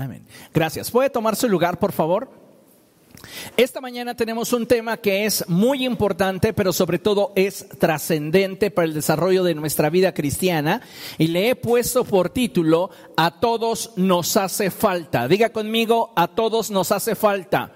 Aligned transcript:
Amén. 0.00 0.24
Gracias. 0.54 0.90
¿Puede 0.90 1.10
tomar 1.10 1.36
su 1.36 1.46
lugar, 1.46 1.78
por 1.78 1.92
favor? 1.92 2.30
Esta 3.58 3.82
mañana 3.82 4.14
tenemos 4.14 4.54
un 4.54 4.66
tema 4.66 4.96
que 4.96 5.26
es 5.26 5.46
muy 5.46 5.84
importante, 5.84 6.54
pero 6.54 6.72
sobre 6.72 6.98
todo 6.98 7.32
es 7.36 7.68
trascendente 7.78 8.70
para 8.70 8.86
el 8.86 8.94
desarrollo 8.94 9.44
de 9.44 9.54
nuestra 9.54 9.90
vida 9.90 10.14
cristiana 10.14 10.80
y 11.18 11.26
le 11.26 11.50
he 11.50 11.54
puesto 11.54 12.04
por 12.04 12.30
título 12.30 12.88
A 13.14 13.40
todos 13.40 13.92
nos 13.96 14.38
hace 14.38 14.70
falta. 14.70 15.28
Diga 15.28 15.50
conmigo, 15.50 16.14
a 16.16 16.28
todos 16.28 16.70
nos 16.70 16.92
hace 16.92 17.14
falta. 17.14 17.70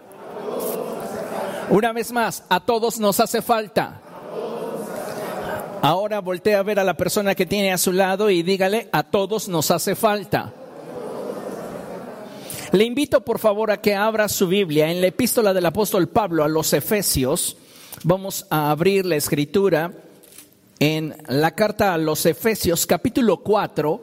Una 1.68 1.93
vez 1.93 2.11
más, 2.11 2.45
a 2.48 2.61
todos 2.64 2.98
nos 3.00 3.20
hace 3.20 3.43
falta. 3.43 4.00
Ahora 5.82 6.20
voltea 6.20 6.61
a 6.61 6.62
ver 6.62 6.80
a 6.80 6.84
la 6.84 6.96
persona 6.96 7.34
que 7.34 7.45
tiene 7.45 7.70
a 7.70 7.77
su 7.77 7.93
lado 7.93 8.30
y 8.30 8.43
dígale, 8.43 8.88
a 8.93 9.02
todos 9.02 9.48
nos 9.48 9.70
hace 9.70 9.94
falta. 9.94 10.54
Le 12.74 12.82
invito 12.82 13.20
por 13.20 13.38
favor 13.38 13.70
a 13.70 13.80
que 13.80 13.94
abra 13.94 14.28
su 14.28 14.48
Biblia 14.48 14.90
en 14.90 15.00
la 15.00 15.06
epístola 15.06 15.54
del 15.54 15.64
apóstol 15.64 16.08
Pablo 16.08 16.42
a 16.42 16.48
los 16.48 16.72
Efesios. 16.72 17.56
Vamos 18.02 18.48
a 18.50 18.72
abrir 18.72 19.06
la 19.06 19.14
escritura 19.14 19.92
en 20.80 21.14
la 21.28 21.52
carta 21.52 21.94
a 21.94 21.98
los 21.98 22.26
Efesios 22.26 22.84
capítulo 22.84 23.36
4 23.36 24.00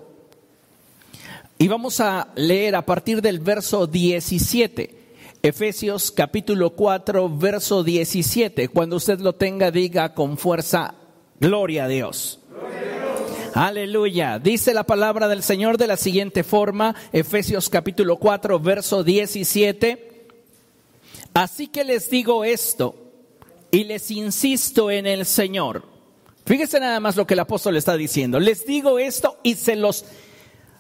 y 1.58 1.68
vamos 1.68 2.00
a 2.00 2.30
leer 2.36 2.78
a 2.78 2.86
partir 2.86 3.22
del 3.22 3.42
verso 3.42 3.88
17. 3.88 4.96
Efesios 5.44 6.10
capítulo 6.10 6.70
4 6.70 7.30
verso 7.38 7.84
17. 7.84 8.70
Cuando 8.70 8.96
usted 8.96 9.20
lo 9.20 9.36
tenga 9.36 9.70
diga 9.70 10.14
con 10.14 10.38
fuerza, 10.38 10.96
gloria 11.42 11.84
a 11.84 11.88
Dios. 11.90 12.40
Aleluya. 13.54 14.40
Dice 14.40 14.74
la 14.74 14.86
palabra 14.86 15.28
del 15.28 15.44
Señor 15.44 15.78
de 15.78 15.88
la 15.88 15.98
siguiente 15.98 16.46
forma, 16.46 16.96
Efesios 17.12 17.70
capítulo 17.70 18.16
4, 18.16 18.58
verso 18.62 19.04
17. 19.04 20.28
Así 21.34 21.68
que 21.68 21.84
les 21.84 22.10
digo 22.10 22.46
esto 22.46 22.96
y 23.70 23.84
les 23.84 24.10
insisto 24.10 24.90
en 24.90 25.06
el 25.06 25.26
Señor. 25.26 25.84
Fíjese 26.46 26.80
nada 26.80 27.02
más 27.02 27.18
lo 27.18 27.28
que 27.28 27.34
el 27.34 27.42
apóstol 27.42 27.76
está 27.76 27.98
diciendo. 27.98 28.40
Les 28.40 28.66
digo 28.66 29.00
esto 29.00 29.38
y 29.44 29.56
se 29.56 29.76
los 29.76 30.06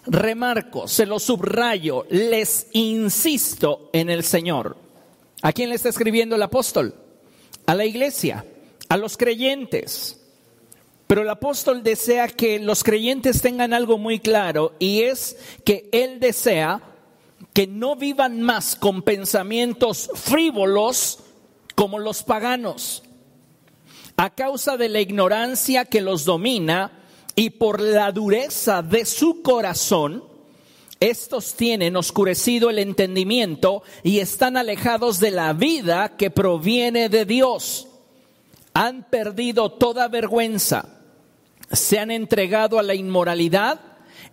remarco, 0.06 0.88
se 0.88 1.06
los 1.06 1.24
subrayo, 1.24 2.06
les 2.10 2.68
insisto 2.72 3.90
en 3.92 4.10
el 4.10 4.24
Señor. 4.24 4.78
¿A 5.42 5.52
quién 5.52 5.70
le 5.70 5.76
está 5.76 5.90
escribiendo 5.90 6.38
el 6.38 6.44
apóstol? 6.44 6.96
A 7.66 7.76
la 7.76 7.84
iglesia, 7.84 8.46
a 8.88 8.96
los 8.96 9.18
creyentes. 9.18 10.21
Pero 11.12 11.24
el 11.24 11.30
apóstol 11.30 11.84
desea 11.84 12.30
que 12.30 12.58
los 12.58 12.86
creyentes 12.86 13.42
tengan 13.42 13.74
algo 13.74 13.98
muy 13.98 14.22
claro 14.22 14.72
y 14.80 15.02
es 15.02 15.36
que 15.66 15.90
él 15.92 16.22
desea 16.22 16.82
que 17.52 17.68
no 17.68 17.98
vivan 17.98 18.42
más 18.42 18.78
con 18.78 19.02
pensamientos 19.02 20.10
frívolos 20.16 21.20
como 21.76 22.00
los 22.00 22.24
paganos. 22.24 23.04
A 24.16 24.30
causa 24.30 24.78
de 24.78 24.88
la 24.88 25.02
ignorancia 25.02 25.84
que 25.84 26.00
los 26.00 26.24
domina 26.24 27.04
y 27.36 27.50
por 27.50 27.82
la 27.82 28.14
dureza 28.14 28.82
de 28.82 29.04
su 29.04 29.42
corazón, 29.42 30.24
estos 31.02 31.56
tienen 31.56 31.98
oscurecido 31.98 32.70
el 32.70 32.80
entendimiento 32.80 33.84
y 34.02 34.20
están 34.20 34.56
alejados 34.56 35.20
de 35.20 35.32
la 35.32 35.52
vida 35.52 36.16
que 36.16 36.32
proviene 36.32 37.10
de 37.10 37.26
Dios. 37.26 37.90
Han 38.74 39.10
perdido 39.10 39.74
toda 39.74 40.08
vergüenza 40.08 41.00
se 41.74 42.00
han 42.00 42.12
entregado 42.12 42.80
a 42.80 42.84
la 42.84 42.96
inmoralidad 42.96 43.80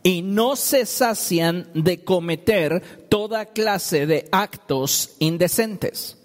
y 0.03 0.23
no 0.23 0.57
se 0.57 0.87
sacian 0.87 1.69
de 1.75 2.05
cometer 2.05 3.07
toda 3.09 3.47
clase 3.47 4.07
de 4.07 4.29
actos 4.33 5.17
indecentes. 5.19 6.17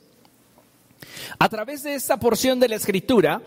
A 1.40 1.50
través 1.50 1.84
de 1.84 1.96
esta 1.96 2.20
porción 2.20 2.60
de 2.60 2.70
la 2.70 2.76
escritura, 2.76 3.42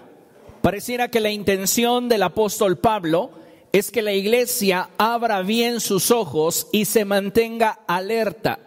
pareciera 0.62 1.08
que 1.10 1.20
la 1.20 1.30
intención 1.30 2.08
del 2.08 2.22
apóstol 2.22 2.78
Pablo 2.78 3.30
es 3.72 3.90
que 3.90 4.02
la 4.02 4.12
iglesia 4.12 4.90
abra 4.98 5.42
bien 5.42 5.80
sus 5.80 6.10
ojos 6.10 6.68
y 6.72 6.86
se 6.86 7.04
mantenga 7.04 7.80
alerta 7.86 8.60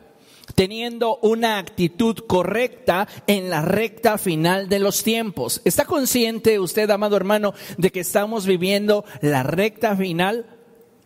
teniendo 0.55 1.17
una 1.21 1.57
actitud 1.57 2.15
correcta 2.27 3.07
en 3.27 3.49
la 3.49 3.61
recta 3.61 4.17
final 4.17 4.69
de 4.69 4.79
los 4.79 5.03
tiempos. 5.03 5.61
¿Está 5.65 5.85
consciente 5.85 6.59
usted, 6.59 6.89
amado 6.89 7.15
hermano, 7.17 7.53
de 7.77 7.91
que 7.91 8.01
estamos 8.01 8.45
viviendo 8.45 9.05
la 9.21 9.43
recta 9.43 9.95
final 9.95 10.45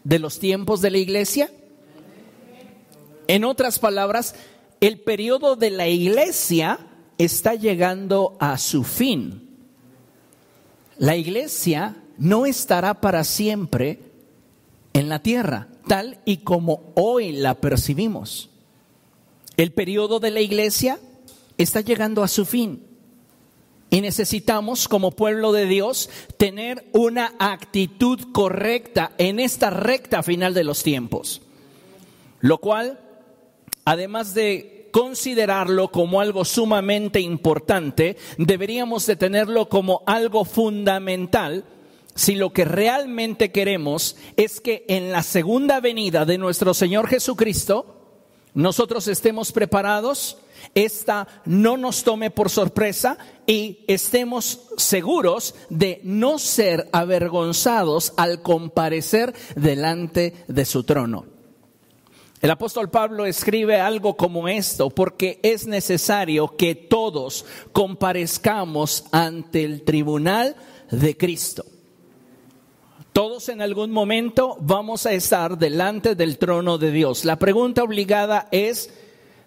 de 0.04 0.20
los 0.20 0.40
tiempos 0.40 0.82
de 0.82 0.92
la 0.92 0.98
iglesia? 0.98 1.52
En 3.28 3.46
otras 3.46 3.80
palabras, 3.80 4.36
el 4.82 5.00
periodo 5.00 5.56
de 5.56 5.72
la 5.72 5.88
iglesia 5.88 6.80
está 7.18 7.56
llegando 7.56 8.36
a 8.40 8.58
su 8.58 8.84
fin. 8.84 9.50
La 10.98 11.16
iglesia 11.16 11.96
no 12.18 12.46
estará 12.46 13.02
para 13.02 13.24
siempre 13.24 14.00
en 14.94 15.10
la 15.10 15.20
tierra, 15.20 15.70
tal 15.88 16.20
y 16.26 16.38
como 16.38 16.92
hoy 16.96 17.32
la 17.32 17.56
percibimos. 17.56 18.53
El 19.58 19.72
periodo 19.72 20.20
de 20.20 20.32
la 20.32 20.42
iglesia 20.42 21.00
está 21.58 21.82
llegando 21.82 22.24
a 22.24 22.28
su 22.28 22.46
fin. 22.46 22.88
Y 23.90 24.02
necesitamos, 24.02 24.88
como 24.88 25.12
pueblo 25.12 25.52
de 25.52 25.68
Dios, 25.68 26.10
tener 26.38 26.90
una 26.94 27.36
actitud 27.38 28.20
correcta 28.32 29.12
en 29.20 29.40
esta 29.40 29.70
recta 29.70 30.24
final 30.24 30.56
de 30.56 30.64
los 30.64 30.82
tiempos. 30.82 31.44
Lo 32.40 32.58
cual, 32.58 33.00
además 33.86 34.34
de 34.34 34.90
considerarlo 34.92 35.92
como 35.92 36.22
algo 36.22 36.44
sumamente 36.44 37.20
importante, 37.20 38.18
deberíamos 38.40 39.06
de 39.06 39.16
tenerlo 39.16 39.70
como 39.70 40.02
algo 40.08 40.44
fundamental 40.44 41.66
si 42.16 42.36
lo 42.36 42.54
que 42.54 42.66
realmente 42.66 43.52
queremos 43.52 44.16
es 44.38 44.62
que 44.62 44.86
en 44.88 45.12
la 45.12 45.24
segunda 45.24 45.80
venida 45.80 46.26
de 46.26 46.38
nuestro 46.38 46.74
Señor 46.74 47.08
Jesucristo, 47.08 48.03
nosotros 48.54 49.08
estemos 49.08 49.52
preparados, 49.52 50.38
esta 50.76 51.28
no 51.46 51.76
nos 51.78 52.04
tome 52.04 52.32
por 52.32 52.50
sorpresa 52.50 53.18
y 53.48 53.84
estemos 53.88 54.62
seguros 54.78 55.56
de 55.70 56.00
no 56.04 56.38
ser 56.40 56.88
avergonzados 56.92 58.14
al 58.16 58.42
comparecer 58.42 59.34
delante 59.56 60.34
de 60.48 60.66
su 60.66 60.84
trono. 60.84 61.26
El 62.42 62.52
apóstol 62.52 62.90
Pablo 62.90 63.26
escribe 63.26 63.80
algo 63.80 64.18
como 64.18 64.50
esto, 64.50 64.90
porque 64.90 65.40
es 65.44 65.66
necesario 65.66 66.58
que 66.58 66.76
todos 66.76 67.46
comparezcamos 67.72 69.06
ante 69.12 69.64
el 69.64 69.84
tribunal 69.84 70.58
de 70.92 71.16
Cristo. 71.16 71.66
Todos 73.14 73.48
en 73.50 73.62
algún 73.62 73.92
momento 73.92 74.58
vamos 74.60 75.06
a 75.06 75.14
estar 75.14 75.60
delante 75.60 76.16
del 76.16 76.40
trono 76.40 76.80
de 76.80 76.92
Dios. 76.92 77.26
La 77.26 77.38
pregunta 77.38 77.84
obligada 77.84 78.48
es 78.52 78.92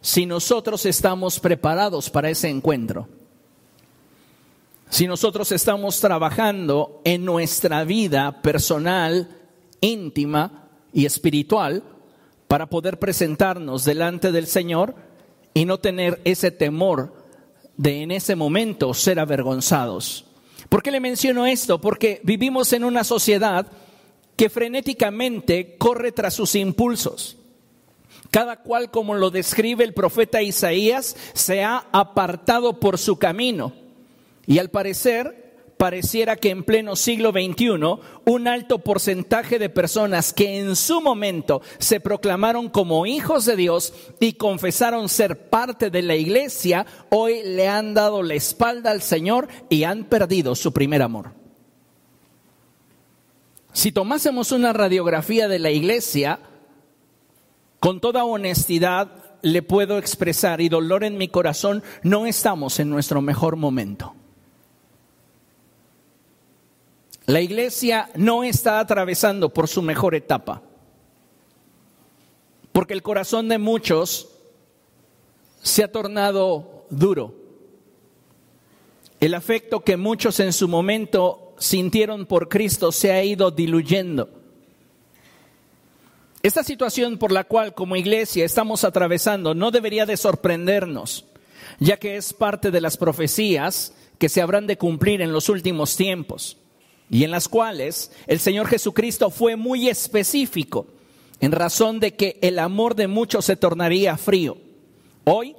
si 0.01 0.25
nosotros 0.25 0.87
estamos 0.87 1.41
preparados 1.41 2.09
para 2.09 2.31
ese 2.31 2.49
encuentro. 2.49 3.09
Si 4.89 5.09
nosotros 5.09 5.51
estamos 5.51 5.99
trabajando 5.99 7.01
en 7.03 7.25
nuestra 7.25 7.83
vida 7.83 8.41
personal, 8.41 9.37
íntima 9.81 10.69
y 10.93 11.05
espiritual 11.05 11.83
para 12.47 12.67
poder 12.67 13.01
presentarnos 13.01 13.85
delante 13.85 14.31
del 14.31 14.47
Señor 14.47 14.95
y 15.55 15.65
no 15.65 15.79
tener 15.79 16.21
ese 16.25 16.53
temor 16.53 17.15
de 17.77 18.03
en 18.03 18.13
ese 18.13 18.37
momento 18.37 18.95
ser 18.95 19.19
avergonzados. 19.19 20.26
¿Por 20.69 20.83
qué 20.83 20.91
le 20.91 21.01
menciono 21.01 21.47
esto? 21.47 21.81
Porque 21.81 22.21
vivimos 22.25 22.73
en 22.73 22.85
una 22.85 23.05
sociedad 23.05 23.67
que 24.37 24.51
frenéticamente 24.51 25.77
corre 25.79 26.13
tras 26.13 26.35
sus 26.35 26.55
impulsos. 26.55 27.37
Cada 28.31 28.57
cual, 28.63 28.91
como 28.91 29.15
lo 29.15 29.31
describe 29.31 29.85
el 29.85 29.95
profeta 29.95 30.43
Isaías, 30.43 31.17
se 31.33 31.63
ha 31.63 31.87
apartado 31.93 32.81
por 32.81 32.99
su 32.99 33.19
camino. 33.19 33.73
Y 34.47 34.59
al 34.59 34.71
parecer, 34.71 35.46
pareciera 35.77 36.37
que 36.37 36.51
en 36.51 36.65
pleno 36.65 36.97
siglo 36.97 37.33
XXI 37.33 38.01
un 38.25 38.49
alto 38.49 38.79
porcentaje 38.79 39.59
de 39.59 39.69
personas 39.69 40.33
que 40.33 40.59
en 40.59 40.77
su 40.77 41.01
momento 41.01 41.63
se 41.79 42.01
proclamaron 42.01 42.69
como 42.69 43.07
hijos 43.07 43.45
de 43.45 43.57
Dios 43.57 43.93
y 44.21 44.35
confesaron 44.35 45.09
ser 45.09 45.49
parte 45.49 45.91
de 45.91 46.03
la 46.03 46.17
iglesia, 46.17 46.87
hoy 47.11 47.43
le 47.45 47.69
han 47.69 47.95
dado 47.95 48.23
la 48.23 48.35
espalda 48.35 48.91
al 48.91 49.03
Señor 49.03 49.49
y 49.69 49.85
han 49.85 50.05
perdido 50.05 50.55
su 50.55 50.73
primer 50.73 51.03
amor. 51.03 51.33
Si 53.73 53.93
tomásemos 53.93 54.53
una 54.53 54.73
radiografía 54.73 55.49
de 55.49 55.59
la 55.59 55.71
iglesia, 55.71 56.41
con 57.79 58.01
toda 58.01 58.25
honestidad 58.25 59.39
le 59.43 59.63
puedo 59.63 59.99
expresar 59.99 60.63
y 60.63 60.71
dolor 60.71 61.05
en 61.05 61.19
mi 61.19 61.29
corazón, 61.29 61.83
no 62.03 62.27
estamos 62.27 62.81
en 62.81 62.89
nuestro 62.89 63.21
mejor 63.21 63.57
momento. 63.57 64.15
La 67.27 67.41
iglesia 67.41 68.09
no 68.15 68.45
está 68.45 68.79
atravesando 68.79 69.53
por 69.53 69.69
su 69.69 69.83
mejor 69.83 70.15
etapa. 70.15 70.63
porque 72.73 72.93
el 72.93 73.03
corazón 73.03 73.49
de 73.49 73.57
muchos 73.57 74.29
se 75.63 75.83
ha 75.83 75.91
tornado 75.91 76.85
duro. 76.91 77.35
El 79.19 79.33
afecto 79.33 79.81
que 79.81 79.97
muchos 79.97 80.41
en 80.41 80.53
su 80.53 80.69
momento 80.69 81.55
sintieron 81.57 82.27
por 82.27 82.51
Cristo 82.51 82.93
se 82.93 83.13
ha 83.13 83.25
ido 83.25 83.51
diluyendo. 83.51 84.29
Esta 86.43 86.63
situación 86.63 87.17
por 87.17 87.33
la 87.33 87.45
cual 87.45 87.73
como 87.73 87.97
iglesia 87.97 88.45
estamos 88.45 88.85
atravesando 88.85 89.55
no 89.55 89.71
debería 89.71 90.05
de 90.05 90.19
sorprendernos, 90.19 91.25
ya 91.81 91.97
que 91.97 92.19
es 92.19 92.35
parte 92.35 92.71
de 92.71 92.83
las 92.83 92.99
profecías 92.99 93.95
que 94.19 94.29
se 94.29 94.43
habrán 94.43 94.67
de 94.67 94.77
cumplir 94.77 95.23
en 95.23 95.33
los 95.33 95.49
últimos 95.49 95.97
tiempos 95.97 96.59
y 97.11 97.25
en 97.25 97.31
las 97.31 97.49
cuales 97.49 98.11
el 98.27 98.41
Señor 98.41 98.67
Jesucristo 98.67 99.31
fue 99.31 99.57
muy 99.57 99.89
específico 99.89 100.87
en 101.41 101.53
razón 101.53 102.01
de 102.01 102.15
que 102.15 102.39
el 102.43 102.59
amor 102.59 102.95
de 102.95 103.07
muchos 103.09 103.45
se 103.45 103.57
tornaría 103.57 104.17
frío. 104.17 104.57
Hoy, 105.25 105.55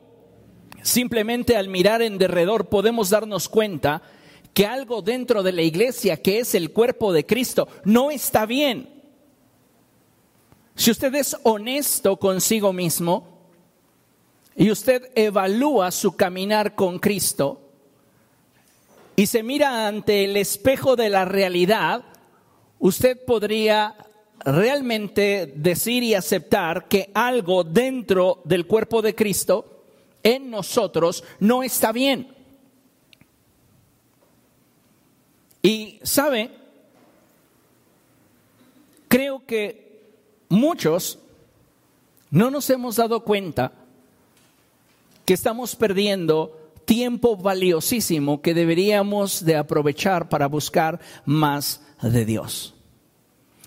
simplemente 0.81 1.55
al 1.55 1.69
mirar 1.69 2.01
en 2.01 2.17
derredor 2.17 2.67
podemos 2.67 3.09
darnos 3.09 3.47
cuenta 3.47 4.01
que 4.53 4.65
algo 4.65 5.01
dentro 5.01 5.43
de 5.43 5.51
la 5.51 5.61
iglesia 5.61 6.21
que 6.21 6.39
es 6.39 6.55
el 6.55 6.71
cuerpo 6.71 7.13
de 7.13 7.25
Cristo 7.25 7.67
no 7.83 8.11
está 8.11 8.45
bien. 8.45 8.89
Si 10.75 10.91
usted 10.91 11.13
es 11.15 11.35
honesto 11.43 12.17
consigo 12.17 12.73
mismo 12.73 13.37
y 14.55 14.71
usted 14.71 15.11
evalúa 15.15 15.91
su 15.91 16.15
caminar 16.15 16.75
con 16.75 16.99
Cristo 16.99 17.66
y 19.19 19.25
se 19.25 19.41
mira 19.41 19.87
ante 19.87 20.25
el 20.25 20.37
espejo 20.37 20.95
de 20.95 21.09
la 21.09 21.25
realidad, 21.25 22.03
usted 22.77 23.25
podría 23.25 23.95
realmente 24.45 25.51
decir 25.55 26.03
y 26.03 26.13
aceptar 26.13 26.87
que 26.87 27.09
algo 27.15 27.63
dentro 27.63 28.41
del 28.45 28.67
cuerpo 28.67 29.01
de 29.01 29.15
Cristo 29.15 29.85
en 30.21 30.51
nosotros 30.51 31.23
no 31.39 31.63
está 31.63 31.91
bien. 31.91 32.31
Y 35.63 35.99
sabe, 36.03 36.51
creo 39.07 39.43
que 39.47 40.11
muchos 40.47 41.17
no 42.29 42.51
nos 42.51 42.69
hemos 42.69 42.97
dado 42.97 43.23
cuenta 43.23 43.71
que 45.25 45.33
estamos 45.33 45.75
perdiendo 45.75 46.56
tiempo 46.87 47.35
valiosísimo 47.35 48.41
que 48.41 48.53
deberíamos 48.53 49.43
de 49.43 49.57
aprovechar 49.57 50.29
para 50.29 50.47
buscar 50.47 51.01
más 51.25 51.81
de 52.01 52.25
Dios. 52.25 52.73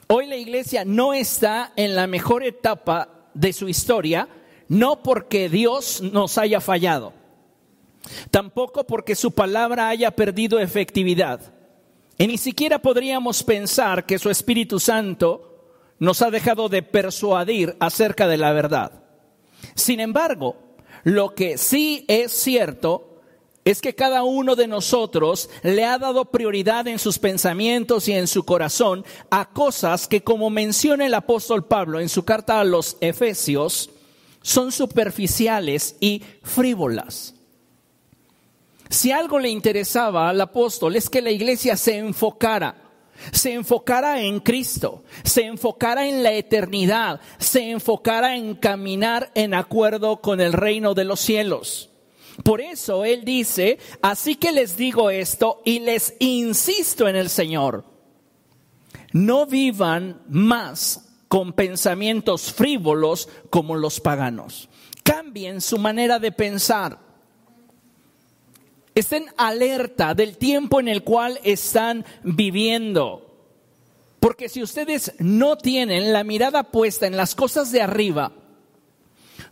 Hoy 0.08 0.26
la 0.26 0.36
iglesia 0.36 0.84
no 0.86 1.12
está 1.12 1.72
en 1.76 1.94
la 1.94 2.06
mejor 2.06 2.42
etapa 2.42 3.28
de 3.34 3.52
su 3.52 3.68
historia, 3.68 4.26
no 4.68 5.02
porque 5.02 5.50
Dios 5.50 6.00
nos 6.00 6.38
haya 6.38 6.62
fallado, 6.62 7.12
tampoco 8.30 8.84
porque 8.84 9.14
su 9.14 9.32
palabra 9.32 9.90
haya 9.90 10.10
perdido 10.12 10.58
efectividad. 10.58 11.52
Y 12.16 12.26
ni 12.26 12.38
siquiera 12.38 12.80
podríamos 12.80 13.42
pensar 13.42 14.06
que 14.06 14.18
su 14.18 14.30
Espíritu 14.30 14.80
Santo 14.80 15.74
nos 15.98 16.22
ha 16.22 16.30
dejado 16.30 16.70
de 16.70 16.82
persuadir 16.82 17.76
acerca 17.80 18.26
de 18.26 18.38
la 18.38 18.52
verdad. 18.52 18.92
Sin 19.74 20.00
embargo, 20.00 20.56
lo 21.04 21.34
que 21.34 21.58
sí 21.58 22.04
es 22.08 22.32
cierto 22.32 23.09
es 23.70 23.80
que 23.80 23.94
cada 23.94 24.22
uno 24.22 24.56
de 24.56 24.66
nosotros 24.66 25.50
le 25.62 25.84
ha 25.84 25.98
dado 25.98 26.26
prioridad 26.26 26.88
en 26.88 26.98
sus 26.98 27.18
pensamientos 27.18 28.08
y 28.08 28.12
en 28.12 28.26
su 28.26 28.44
corazón 28.44 29.04
a 29.30 29.50
cosas 29.50 30.08
que, 30.08 30.22
como 30.22 30.50
menciona 30.50 31.06
el 31.06 31.14
apóstol 31.14 31.66
Pablo 31.66 32.00
en 32.00 32.08
su 32.08 32.24
carta 32.24 32.60
a 32.60 32.64
los 32.64 32.96
Efesios, 33.00 33.90
son 34.42 34.72
superficiales 34.72 35.96
y 36.00 36.22
frívolas. 36.42 37.34
Si 38.88 39.12
algo 39.12 39.38
le 39.38 39.50
interesaba 39.50 40.28
al 40.28 40.40
apóstol 40.40 40.96
es 40.96 41.08
que 41.08 41.22
la 41.22 41.30
iglesia 41.30 41.76
se 41.76 41.98
enfocara 41.98 42.90
se 43.32 43.52
enfocara 43.52 44.22
en 44.22 44.40
Cristo, 44.40 45.04
se 45.24 45.44
enfocara 45.44 46.08
en 46.08 46.22
la 46.22 46.32
eternidad, 46.32 47.20
se 47.38 47.70
enfocara 47.70 48.36
en 48.36 48.54
caminar 48.54 49.30
en 49.34 49.54
acuerdo 49.54 50.20
con 50.20 50.40
el 50.40 50.52
reino 50.52 50.94
de 50.94 51.04
los 51.04 51.20
cielos. 51.20 51.89
Por 52.44 52.60
eso 52.60 53.04
Él 53.04 53.24
dice, 53.24 53.78
así 54.02 54.36
que 54.36 54.52
les 54.52 54.76
digo 54.76 55.10
esto 55.10 55.60
y 55.64 55.80
les 55.80 56.14
insisto 56.18 57.08
en 57.08 57.16
el 57.16 57.28
Señor, 57.28 57.84
no 59.12 59.46
vivan 59.46 60.22
más 60.28 61.08
con 61.28 61.52
pensamientos 61.52 62.52
frívolos 62.52 63.28
como 63.50 63.76
los 63.76 64.00
paganos. 64.00 64.68
Cambien 65.02 65.60
su 65.60 65.78
manera 65.78 66.18
de 66.18 66.32
pensar 66.32 67.10
Estén 68.94 69.26
alerta 69.36 70.14
del 70.14 70.36
tiempo 70.36 70.80
en 70.80 70.88
el 70.88 71.04
cual 71.04 71.38
están 71.44 72.04
viviendo. 72.22 73.26
Porque 74.18 74.48
si 74.48 74.62
ustedes 74.62 75.14
no 75.18 75.56
tienen 75.56 76.12
la 76.12 76.24
mirada 76.24 76.64
puesta 76.64 77.06
en 77.06 77.16
las 77.16 77.34
cosas 77.34 77.70
de 77.72 77.80
arriba, 77.80 78.32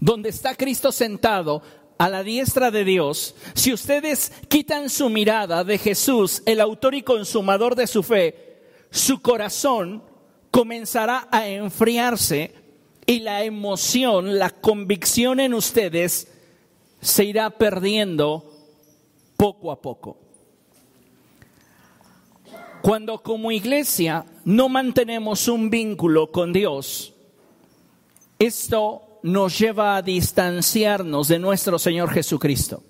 donde 0.01 0.29
está 0.29 0.55
Cristo 0.55 0.93
sentado 0.93 1.63
a 1.99 2.09
la 2.09 2.23
diestra 2.23 2.71
de 2.71 2.85
Dios, 2.85 3.35
si 3.55 3.73
ustedes 3.73 4.33
quitan 4.49 4.89
su 4.89 5.11
mirada 5.11 5.65
de 5.65 5.79
Jesús, 5.79 6.43
el 6.47 6.61
autor 6.61 6.95
y 6.95 7.03
consumador 7.03 7.75
de 7.75 7.89
su 7.89 8.05
fe, 8.05 8.63
su 8.91 9.21
corazón 9.21 10.03
comenzará 10.53 11.29
a 11.31 11.49
enfriarse 11.49 12.55
y 13.05 13.21
la 13.21 13.43
emoción, 13.43 14.39
la 14.39 14.51
convicción 14.51 15.41
en 15.41 15.55
ustedes 15.55 16.29
se 17.01 17.25
irá 17.25 17.51
perdiendo 17.51 18.53
poco 19.37 19.73
a 19.73 19.81
poco. 19.81 20.19
Cuando 22.81 23.23
como 23.23 23.51
iglesia 23.51 24.25
no 24.45 24.69
mantenemos 24.69 25.49
un 25.49 25.69
vínculo 25.69 26.31
con 26.31 26.53
Dios, 26.53 27.13
esto 28.39 29.08
nos 29.23 29.59
lleva 29.59 29.97
a 29.97 30.03
distanciarnos 30.03 31.29
de 31.29 31.39
nuestro 31.39 31.79
Señor 31.79 32.11
Jesucristo. 32.11 32.83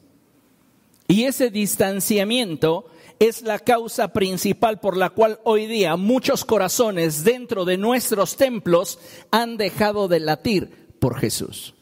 Y 1.06 1.24
ese 1.24 1.50
distanciamiento 1.50 2.86
es 3.18 3.42
la 3.42 3.58
causa 3.58 4.12
principal 4.12 4.78
por 4.78 4.96
la 4.96 5.10
cual 5.10 5.40
hoy 5.44 5.66
día 5.66 5.96
muchos 5.96 6.44
corazones 6.44 7.24
dentro 7.24 7.64
de 7.64 7.76
nuestros 7.76 8.36
templos 8.36 8.98
han 9.30 9.56
dejado 9.56 10.06
de 10.06 10.20
latir 10.20 10.94
por 11.00 11.18
Jesús. 11.18 11.74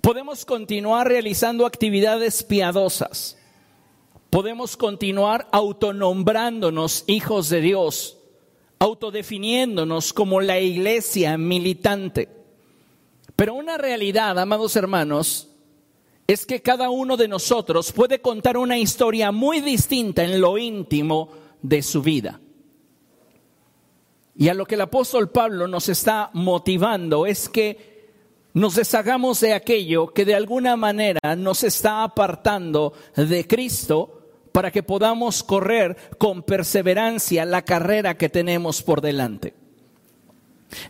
Podemos 0.00 0.44
continuar 0.44 1.08
realizando 1.08 1.66
actividades 1.66 2.42
piadosas, 2.42 3.36
podemos 4.30 4.76
continuar 4.76 5.48
autonombrándonos 5.52 7.04
hijos 7.06 7.48
de 7.48 7.60
Dios, 7.60 8.18
autodefiniéndonos 8.78 10.12
como 10.12 10.40
la 10.40 10.60
iglesia 10.60 11.36
militante. 11.36 12.37
Pero 13.38 13.54
una 13.54 13.78
realidad, 13.78 14.36
amados 14.36 14.74
hermanos, 14.74 15.48
es 16.26 16.44
que 16.44 16.60
cada 16.60 16.90
uno 16.90 17.16
de 17.16 17.28
nosotros 17.28 17.92
puede 17.92 18.20
contar 18.20 18.56
una 18.56 18.76
historia 18.76 19.30
muy 19.30 19.60
distinta 19.60 20.24
en 20.24 20.40
lo 20.40 20.58
íntimo 20.58 21.28
de 21.62 21.80
su 21.82 22.02
vida. 22.02 22.40
Y 24.34 24.48
a 24.48 24.54
lo 24.54 24.66
que 24.66 24.74
el 24.74 24.80
apóstol 24.80 25.30
Pablo 25.30 25.68
nos 25.68 25.88
está 25.88 26.30
motivando 26.32 27.26
es 27.26 27.48
que 27.48 28.08
nos 28.54 28.74
deshagamos 28.74 29.38
de 29.38 29.54
aquello 29.54 30.08
que 30.08 30.24
de 30.24 30.34
alguna 30.34 30.74
manera 30.74 31.36
nos 31.36 31.62
está 31.62 32.02
apartando 32.02 32.92
de 33.14 33.46
Cristo 33.46 34.48
para 34.50 34.72
que 34.72 34.82
podamos 34.82 35.44
correr 35.44 35.96
con 36.18 36.42
perseverancia 36.42 37.44
la 37.44 37.62
carrera 37.62 38.18
que 38.18 38.30
tenemos 38.30 38.82
por 38.82 39.00
delante. 39.00 39.67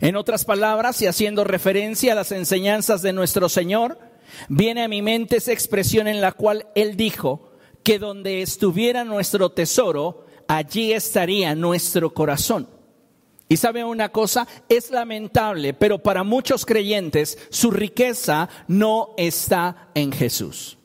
En 0.01 0.15
otras 0.15 0.45
palabras, 0.45 1.01
y 1.01 1.07
haciendo 1.07 1.43
referencia 1.43 2.11
a 2.11 2.15
las 2.15 2.31
enseñanzas 2.31 3.01
de 3.01 3.13
nuestro 3.13 3.49
Señor, 3.49 3.99
viene 4.47 4.83
a 4.83 4.87
mi 4.87 5.01
mente 5.01 5.37
esa 5.37 5.51
expresión 5.51 6.07
en 6.07 6.21
la 6.21 6.31
cual 6.31 6.67
Él 6.75 6.97
dijo 6.97 7.51
que 7.83 7.99
donde 7.99 8.41
estuviera 8.41 9.03
nuestro 9.03 9.51
tesoro, 9.51 10.25
allí 10.47 10.91
estaría 10.91 11.55
nuestro 11.55 12.13
corazón. 12.13 12.67
Y 13.47 13.57
sabe 13.57 13.83
una 13.83 14.09
cosa, 14.09 14.47
es 14.67 14.91
lamentable, 14.91 15.73
pero 15.73 15.97
para 15.97 16.23
muchos 16.23 16.65
creyentes 16.65 17.37
su 17.49 17.71
riqueza 17.71 18.47
no 18.67 19.15
está 19.17 19.89
en 19.95 20.11
Jesús. 20.11 20.77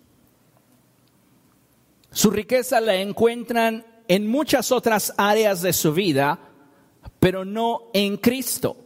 Su 2.11 2.31
riqueza 2.31 2.81
la 2.81 2.95
encuentran 2.95 3.85
en 4.09 4.27
muchas 4.27 4.73
otras 4.73 5.13
áreas 5.19 5.61
de 5.61 5.73
su 5.73 5.93
vida, 5.93 6.39
pero 7.19 7.45
no 7.45 7.91
en 7.93 8.17
Cristo. 8.17 8.84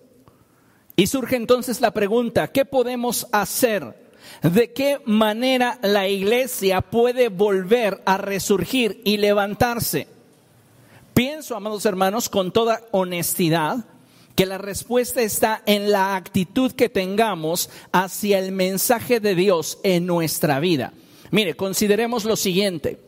Y 0.98 1.06
surge 1.06 1.36
entonces 1.36 1.80
la 1.80 1.92
pregunta, 1.92 2.48
¿qué 2.48 2.64
podemos 2.64 3.28
hacer? 3.30 3.94
¿De 4.42 4.72
qué 4.72 5.00
manera 5.04 5.78
la 5.80 6.08
iglesia 6.08 6.80
puede 6.80 7.28
volver 7.28 8.02
a 8.04 8.16
resurgir 8.16 9.00
y 9.04 9.16
levantarse? 9.18 10.08
Pienso, 11.14 11.54
amados 11.54 11.86
hermanos, 11.86 12.28
con 12.28 12.50
toda 12.50 12.82
honestidad, 12.90 13.84
que 14.34 14.44
la 14.44 14.58
respuesta 14.58 15.22
está 15.22 15.62
en 15.66 15.92
la 15.92 16.16
actitud 16.16 16.72
que 16.72 16.88
tengamos 16.88 17.70
hacia 17.92 18.40
el 18.40 18.50
mensaje 18.50 19.20
de 19.20 19.36
Dios 19.36 19.78
en 19.84 20.04
nuestra 20.04 20.58
vida. 20.58 20.92
Mire, 21.30 21.54
consideremos 21.54 22.24
lo 22.24 22.34
siguiente. 22.34 23.07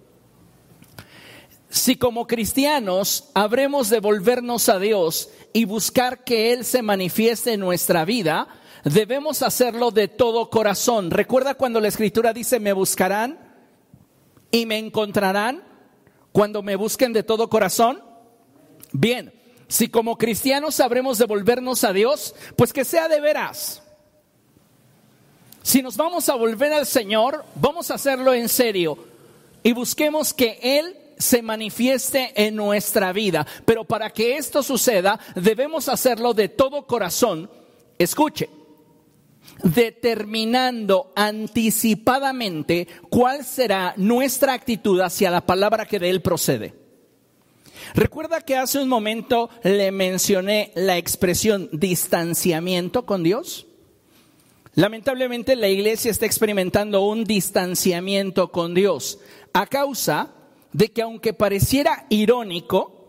Si 1.71 1.95
como 1.95 2.27
cristianos 2.27 3.31
habremos 3.33 3.91
de 3.91 4.01
volvernos 4.01 4.69
a 4.69 4.81
Dios 4.81 5.31
y 5.53 5.65
buscar 5.67 6.25
que 6.25 6.53
Él 6.53 6.65
se 6.65 6.83
manifieste 6.83 7.53
en 7.53 7.61
nuestra 7.61 8.05
vida, 8.05 8.49
debemos 8.83 9.43
hacerlo 9.43 9.93
de 9.93 10.09
todo 10.09 10.51
corazón. 10.51 11.13
¿Recuerda 11.13 11.55
cuando 11.55 11.81
la 11.81 11.87
escritura 11.87 12.33
dice, 12.33 12.59
me 12.59 12.73
buscarán 12.73 13.39
y 14.51 14.67
me 14.67 14.79
encontrarán 14.79 15.63
cuando 16.33 16.61
me 16.65 16.75
busquen 16.75 17.13
de 17.13 17.23
todo 17.23 17.49
corazón? 17.49 18.03
Bien, 18.91 19.33
si 19.69 19.89
como 19.89 20.19
cristianos 20.19 20.75
sabremos 20.75 21.19
devolvernos 21.19 21.85
a 21.85 21.93
Dios, 21.93 22.35
pues 22.57 22.73
que 22.73 22.85
sea 22.85 23.07
de 23.07 23.21
veras. 23.21 23.85
Si 25.63 25.83
nos 25.83 25.97
vamos 25.97 26.29
a 26.29 26.35
volver 26.35 26.73
al 26.73 26.87
Señor, 26.87 27.45
vamos 27.55 27.93
a 27.93 27.95
hacerlo 27.95 28.35
en 28.35 28.49
serio 28.49 28.99
y 29.63 29.73
busquemos 29.73 30.35
que 30.35 30.59
Él 30.63 30.97
se 31.21 31.43
manifieste 31.43 32.33
en 32.35 32.57
nuestra 32.57 33.13
vida. 33.13 33.47
Pero 33.65 33.85
para 33.85 34.11
que 34.11 34.37
esto 34.37 34.63
suceda, 34.63 35.21
debemos 35.37 35.89
hacerlo 35.89 36.35
de 36.35 36.49
todo 36.49 36.87
corazón. 36.87 37.51
Escuche, 37.99 38.49
determinando 39.63 41.13
anticipadamente 41.15 42.89
cuál 43.11 43.45
será 43.45 43.95
nuestra 43.97 44.55
actitud 44.55 45.01
hacia 45.01 45.31
la 45.31 45.43
palabra 45.43 45.87
que 45.87 45.99
de 45.99 46.11
Él 46.11 46.23
procede. 46.23 46.75
Recuerda 47.95 48.41
que 48.41 48.57
hace 48.57 48.79
un 48.79 48.89
momento 48.89 49.51
le 49.63 49.91
mencioné 49.93 50.73
la 50.75 50.97
expresión 50.97 51.69
distanciamiento 51.73 53.05
con 53.05 53.23
Dios. 53.23 53.67
Lamentablemente 54.75 55.57
la 55.57 55.69
iglesia 55.69 56.11
está 56.11 56.27
experimentando 56.27 57.03
un 57.03 57.25
distanciamiento 57.25 58.53
con 58.53 58.73
Dios 58.75 59.19
a 59.53 59.67
causa 59.67 60.31
de 60.73 60.91
que 60.91 61.03
aunque 61.03 61.33
pareciera 61.33 62.07
irónico, 62.09 63.01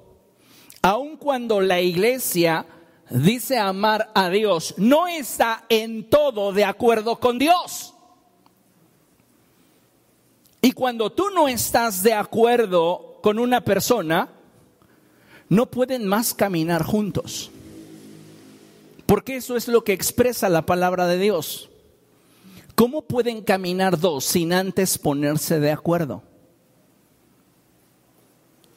aun 0.81 1.17
cuando 1.17 1.61
la 1.61 1.81
iglesia 1.81 2.65
dice 3.09 3.57
amar 3.57 4.11
a 4.15 4.29
Dios, 4.29 4.75
no 4.77 5.07
está 5.07 5.65
en 5.69 6.09
todo 6.09 6.53
de 6.53 6.65
acuerdo 6.65 7.19
con 7.19 7.37
Dios. 7.37 7.93
Y 10.61 10.71
cuando 10.73 11.11
tú 11.11 11.29
no 11.33 11.47
estás 11.47 12.03
de 12.03 12.13
acuerdo 12.13 13.19
con 13.21 13.39
una 13.39 13.61
persona, 13.61 14.29
no 15.49 15.65
pueden 15.65 16.07
más 16.07 16.33
caminar 16.33 16.83
juntos. 16.83 17.51
Porque 19.05 19.35
eso 19.35 19.57
es 19.57 19.67
lo 19.67 19.83
que 19.83 19.93
expresa 19.93 20.47
la 20.49 20.65
palabra 20.65 21.07
de 21.07 21.17
Dios. 21.17 21.69
¿Cómo 22.75 23.01
pueden 23.01 23.41
caminar 23.41 23.99
dos 23.99 24.23
sin 24.23 24.53
antes 24.53 24.97
ponerse 24.97 25.59
de 25.59 25.71
acuerdo? 25.71 26.23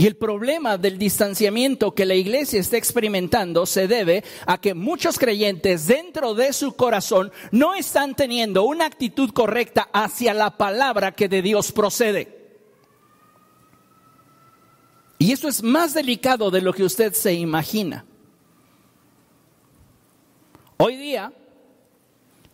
Y 0.04 0.06
el 0.06 0.16
problema 0.16 0.76
del 0.76 0.98
distanciamiento 0.98 1.94
que 1.94 2.04
la 2.04 2.14
iglesia 2.14 2.60
está 2.60 2.76
experimentando 2.76 3.64
se 3.64 3.88
debe 3.88 4.22
a 4.44 4.60
que 4.60 4.74
muchos 4.74 5.18
creyentes 5.18 5.86
dentro 5.86 6.34
de 6.34 6.52
su 6.52 6.76
corazón 6.76 7.32
no 7.52 7.74
están 7.74 8.14
teniendo 8.14 8.64
una 8.64 8.84
actitud 8.84 9.30
correcta 9.30 9.88
hacia 9.94 10.34
la 10.34 10.58
palabra 10.58 11.12
que 11.12 11.26
de 11.26 11.40
Dios 11.40 11.72
procede. 11.72 12.52
Y 15.16 15.32
eso 15.32 15.48
es 15.48 15.62
más 15.62 15.94
delicado 15.94 16.50
de 16.50 16.60
lo 16.60 16.74
que 16.74 16.84
usted 16.84 17.14
se 17.14 17.32
imagina. 17.32 18.04
Hoy 20.76 20.96
día, 20.96 21.32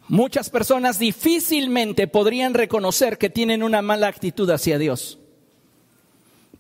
muchas 0.07 0.51
personas 0.51 1.01
difícilmente 1.01 2.07
podrían 2.07 2.55
reconocer 2.55 3.19
que 3.19 3.29
tienen 3.29 3.65
una 3.65 3.83
mala 3.83 4.07
actitud 4.07 4.49
hacia 4.51 4.79
Dios. 4.79 5.20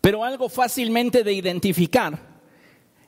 Pero 0.00 0.24
algo 0.24 0.48
fácilmente 0.48 1.22
de 1.24 1.32
identificar 1.32 2.18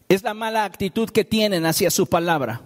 es 0.09 0.23
la 0.23 0.35
mala 0.35 0.65
actitud 0.65 1.09
que 1.09 1.25
tienen 1.25 1.65
hacia 1.65 1.91
su 1.91 2.07
palabra. 2.07 2.61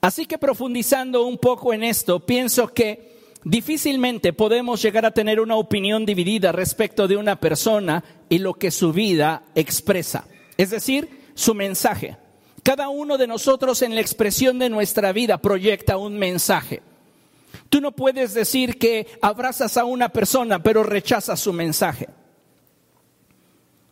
Así 0.00 0.26
que 0.26 0.38
profundizando 0.38 1.24
un 1.24 1.38
poco 1.38 1.72
en 1.72 1.84
esto, 1.84 2.20
pienso 2.20 2.72
que 2.72 3.16
difícilmente 3.44 4.32
podemos 4.32 4.82
llegar 4.82 5.06
a 5.06 5.12
tener 5.12 5.40
una 5.40 5.56
opinión 5.56 6.04
dividida 6.04 6.52
respecto 6.52 7.06
de 7.06 7.16
una 7.16 7.36
persona 7.36 8.02
y 8.28 8.38
lo 8.38 8.54
que 8.54 8.70
su 8.70 8.92
vida 8.92 9.44
expresa, 9.54 10.26
es 10.56 10.70
decir, 10.70 11.08
su 11.34 11.54
mensaje. 11.54 12.16
Cada 12.62 12.88
uno 12.88 13.16
de 13.16 13.28
nosotros 13.28 13.82
en 13.82 13.94
la 13.94 14.00
expresión 14.00 14.58
de 14.58 14.68
nuestra 14.68 15.12
vida 15.12 15.38
proyecta 15.38 15.96
un 15.96 16.18
mensaje. 16.18 16.82
Tú 17.68 17.80
no 17.80 17.92
puedes 17.92 18.34
decir 18.34 18.78
que 18.78 19.06
abrazas 19.22 19.76
a 19.76 19.84
una 19.84 20.08
persona 20.08 20.62
pero 20.62 20.82
rechazas 20.82 21.38
su 21.38 21.52
mensaje. 21.52 22.08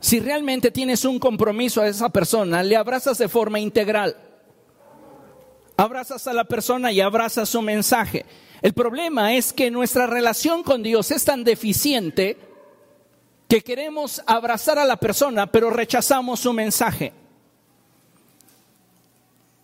Si 0.04 0.20
realmente 0.20 0.70
tienes 0.70 1.06
un 1.06 1.18
compromiso 1.18 1.80
a 1.80 1.88
esa 1.88 2.10
persona, 2.10 2.62
le 2.62 2.76
abrazas 2.76 3.16
de 3.16 3.26
forma 3.26 3.58
integral. 3.58 4.14
Abrazas 5.78 6.26
a 6.26 6.34
la 6.34 6.44
persona 6.44 6.92
y 6.92 7.00
abrazas 7.00 7.48
su 7.48 7.62
mensaje. 7.62 8.26
El 8.60 8.74
problema 8.74 9.32
es 9.32 9.54
que 9.54 9.70
nuestra 9.70 10.06
relación 10.06 10.62
con 10.62 10.82
Dios 10.82 11.10
es 11.10 11.24
tan 11.24 11.42
deficiente 11.42 12.36
que 13.48 13.62
queremos 13.62 14.20
abrazar 14.26 14.78
a 14.78 14.84
la 14.84 14.98
persona, 14.98 15.50
pero 15.50 15.70
rechazamos 15.70 16.40
su 16.40 16.52
mensaje. 16.52 17.14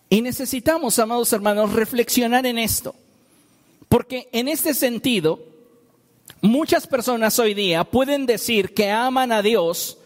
Y 0.09 0.23
necesitamos, 0.23 0.99
amados 0.99 1.31
hermanos, 1.35 1.75
reflexionar 1.75 2.47
en 2.47 2.57
esto. 2.57 2.95
Porque 3.91 4.31
en 4.33 4.49
este 4.49 4.73
sentido, 4.73 5.39
muchas 6.41 6.87
personas 6.87 7.39
hoy 7.39 7.53
día 7.53 7.85
pueden 7.85 8.25
decir 8.25 8.73
que 8.73 8.91
aman 8.91 9.33
a 9.33 9.43
Dios, 9.43 9.99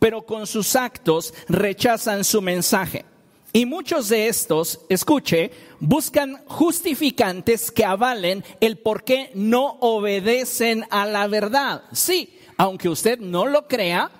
pero 0.00 0.22
con 0.22 0.48
sus 0.48 0.74
actos 0.74 1.32
rechazan 1.48 2.24
su 2.24 2.42
mensaje. 2.42 3.04
Y 3.52 3.66
muchos 3.66 4.08
de 4.08 4.28
estos, 4.28 4.80
escuche, 4.88 5.50
buscan 5.80 6.40
justificantes 6.46 7.70
que 7.70 7.84
avalen 7.84 8.44
el 8.60 8.78
por 8.78 9.04
qué 9.04 9.30
no 9.34 9.76
obedecen 9.80 10.84
a 10.90 11.04
la 11.04 11.26
verdad. 11.26 11.82
Sí, 11.92 12.38
aunque 12.56 12.88
usted 12.88 13.18
no 13.18 13.46
lo 13.46 13.66
crea, 13.66 14.10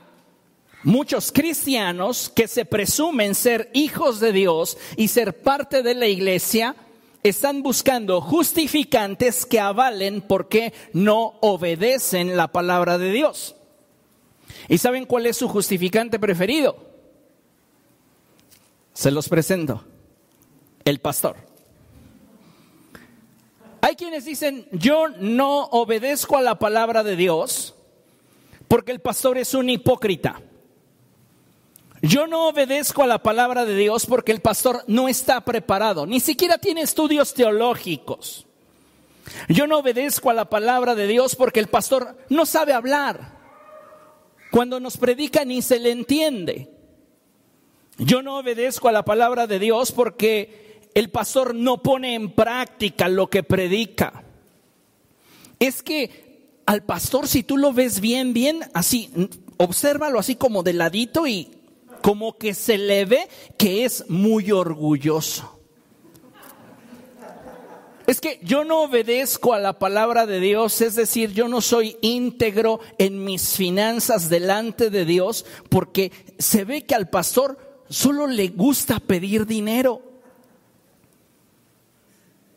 muchos 0.82 1.30
cristianos 1.30 2.28
que 2.28 2.49
se 2.49 2.64
presumen 2.64 3.34
ser 3.34 3.70
hijos 3.72 4.18
de 4.18 4.32
Dios 4.32 4.76
y 4.96 5.08
ser 5.08 5.42
parte 5.42 5.82
de 5.82 5.94
la 5.94 6.08
iglesia, 6.08 6.75
están 7.22 7.62
buscando 7.62 8.20
justificantes 8.20 9.46
que 9.46 9.60
avalen 9.60 10.22
por 10.22 10.49
qué 10.49 10.72
no 10.92 11.34
obedecen 11.40 12.37
la 12.37 12.49
palabra 12.49 12.99
de 12.99 13.12
Dios. 13.12 13.54
¿Y 14.69 14.78
saben 14.78 15.07
cuál 15.07 15.26
es 15.26 15.37
su 15.37 15.49
justificante 15.49 16.19
preferido? 16.19 16.76
Se 18.92 19.11
los 19.11 19.28
presento. 19.28 19.85
El 20.85 21.00
pastor. 21.00 21.37
Hay 23.80 23.97
quienes 23.97 24.25
dicen, 24.25 24.66
yo 24.73 25.09
no 25.09 25.64
obedezco 25.66 26.37
a 26.37 26.42
la 26.42 26.59
palabra 26.59 27.02
de 27.02 27.16
Dios 27.16 27.75
porque 28.69 28.92
el 28.92 29.00
pastor 29.00 29.38
es 29.38 29.54
un 29.54 29.69
hipócrita. 29.71 30.40
Yo 32.02 32.26
no 32.26 32.49
obedezco 32.49 33.02
a 33.02 33.07
la 33.07 33.23
palabra 33.23 33.64
de 33.64 33.75
Dios 33.75 34.07
porque 34.07 34.33
el 34.33 34.40
pastor 34.40 34.85
no 34.87 35.09
está 35.09 35.42
preparado, 35.42 36.07
ni 36.07 36.21
siquiera 36.21 36.57
tiene 36.57 36.83
estudios 36.83 37.35
teológicos. 37.35 38.47
Yo 39.49 39.66
no 39.66 39.78
obedezco 39.78 40.30
a 40.30 40.35
la 40.35 40.47
palabra 40.47 40.95
de 40.95 41.07
Dios 41.07 41.37
porque 41.37 41.61
el 41.61 41.69
pastor 41.69 42.16
no 42.28 42.47
sabe 42.47 42.73
hablar. 42.73 43.39
Cuando 44.50 44.80
nos 44.80 44.97
predica 44.97 45.45
ni 45.45 45.62
se 45.62 45.78
le 45.78 45.90
entiende. 45.92 46.71
Yo 47.99 48.23
no 48.23 48.38
obedezco 48.38 48.88
a 48.88 48.92
la 48.92 49.04
palabra 49.04 49.47
de 49.47 49.59
Dios 49.59 49.92
porque 49.92 50.88
el 50.95 51.11
pastor 51.11 51.54
no 51.54 51.83
pone 51.83 52.14
en 52.14 52.33
práctica 52.33 53.09
lo 53.09 53.28
que 53.28 53.42
predica. 53.42 54.25
Es 55.59 55.83
que 55.83 56.62
al 56.66 56.83
pastor, 56.83 57.28
si 57.28 57.42
tú 57.42 57.57
lo 57.57 57.73
ves 57.73 58.00
bien, 58.00 58.33
bien, 58.33 58.61
así, 58.75 59.11
obsérvalo 59.59 60.19
así 60.19 60.37
como 60.37 60.62
de 60.62 60.73
ladito 60.73 61.26
y 61.26 61.50
como 62.00 62.38
que 62.38 62.54
se 62.54 62.78
le 62.78 63.04
ve 63.04 63.28
que 63.59 63.85
es 63.85 64.09
muy 64.09 64.50
orgulloso. 64.50 65.59
Es 68.07 68.21
que 68.21 68.40
yo 68.42 68.64
no 68.64 68.83
obedezco 68.83 69.54
a 69.54 69.59
la 69.59 69.78
palabra 69.78 70.26
de 70.26 70.40
Dios, 70.40 70.80
es 70.80 70.95
decir, 70.95 71.33
yo 71.33 71.49
no 71.49 71.61
soy 71.61 71.97
íntegro 72.00 72.80
en 72.99 73.25
mis 73.25 73.57
finanzas 73.57 74.28
delante 74.28 74.90
de 74.90 75.04
Dios 75.04 75.45
porque 75.69 76.11
se 76.38 76.64
ve 76.64 76.85
que 76.87 76.95
al 76.95 77.09
pastor 77.09 77.85
solo 77.88 78.26
le 78.26 78.49
gusta 78.49 78.99
pedir 78.99 79.47
dinero. 79.47 80.02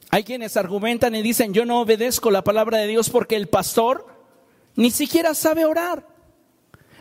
Hay 0.09 0.23
quienes 0.23 0.57
argumentan 0.57 1.15
y 1.15 1.21
dicen, 1.21 1.53
yo 1.53 1.65
no 1.65 1.81
obedezco 1.81 2.31
la 2.31 2.43
palabra 2.43 2.77
de 2.77 2.87
Dios 2.87 3.09
porque 3.09 3.35
el 3.35 3.47
pastor 3.47 4.07
ni 4.75 4.91
siquiera 4.91 5.33
sabe 5.33 5.65
orar. 5.65 6.07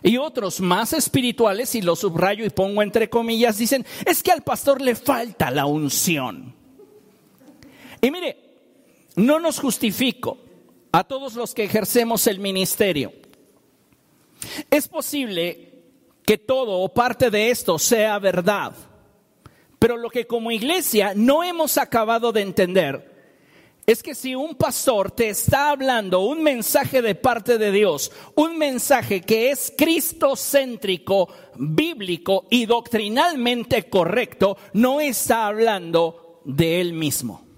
Y 0.02 0.16
otros 0.16 0.60
más 0.60 0.92
espirituales, 0.92 1.74
y 1.74 1.82
lo 1.82 1.94
subrayo 1.94 2.44
y 2.44 2.50
pongo 2.50 2.82
entre 2.82 3.08
comillas, 3.08 3.58
dicen, 3.58 3.86
es 4.04 4.22
que 4.22 4.32
al 4.32 4.42
pastor 4.42 4.80
le 4.80 4.96
falta 4.96 5.50
la 5.50 5.66
unción. 5.66 6.61
Y 8.02 8.10
mire, 8.10 8.36
no 9.14 9.38
nos 9.38 9.60
justifico 9.60 10.38
a 10.90 11.04
todos 11.04 11.34
los 11.34 11.54
que 11.54 11.64
ejercemos 11.64 12.26
el 12.26 12.40
ministerio. 12.40 13.12
Es 14.68 14.88
posible 14.88 15.84
que 16.26 16.36
todo 16.36 16.80
o 16.80 16.92
parte 16.92 17.30
de 17.30 17.50
esto 17.50 17.78
sea 17.78 18.18
verdad, 18.18 18.74
pero 19.78 19.96
lo 19.96 20.10
que 20.10 20.26
como 20.26 20.50
iglesia 20.50 21.12
no 21.14 21.44
hemos 21.44 21.78
acabado 21.78 22.32
de 22.32 22.42
entender 22.42 23.12
es 23.86 24.02
que 24.02 24.14
si 24.14 24.34
un 24.34 24.54
pastor 24.54 25.10
te 25.10 25.28
está 25.28 25.70
hablando 25.70 26.20
un 26.20 26.42
mensaje 26.42 27.02
de 27.02 27.14
parte 27.14 27.58
de 27.58 27.70
Dios, 27.70 28.10
un 28.34 28.58
mensaje 28.58 29.20
que 29.22 29.50
es 29.50 29.72
cristocéntrico, 29.76 31.28
bíblico 31.56 32.46
y 32.50 32.66
doctrinalmente 32.66 33.88
correcto, 33.88 34.56
no 34.72 35.00
está 35.00 35.46
hablando 35.46 36.40
de 36.44 36.80
él 36.80 36.92
mismo. 36.92 37.51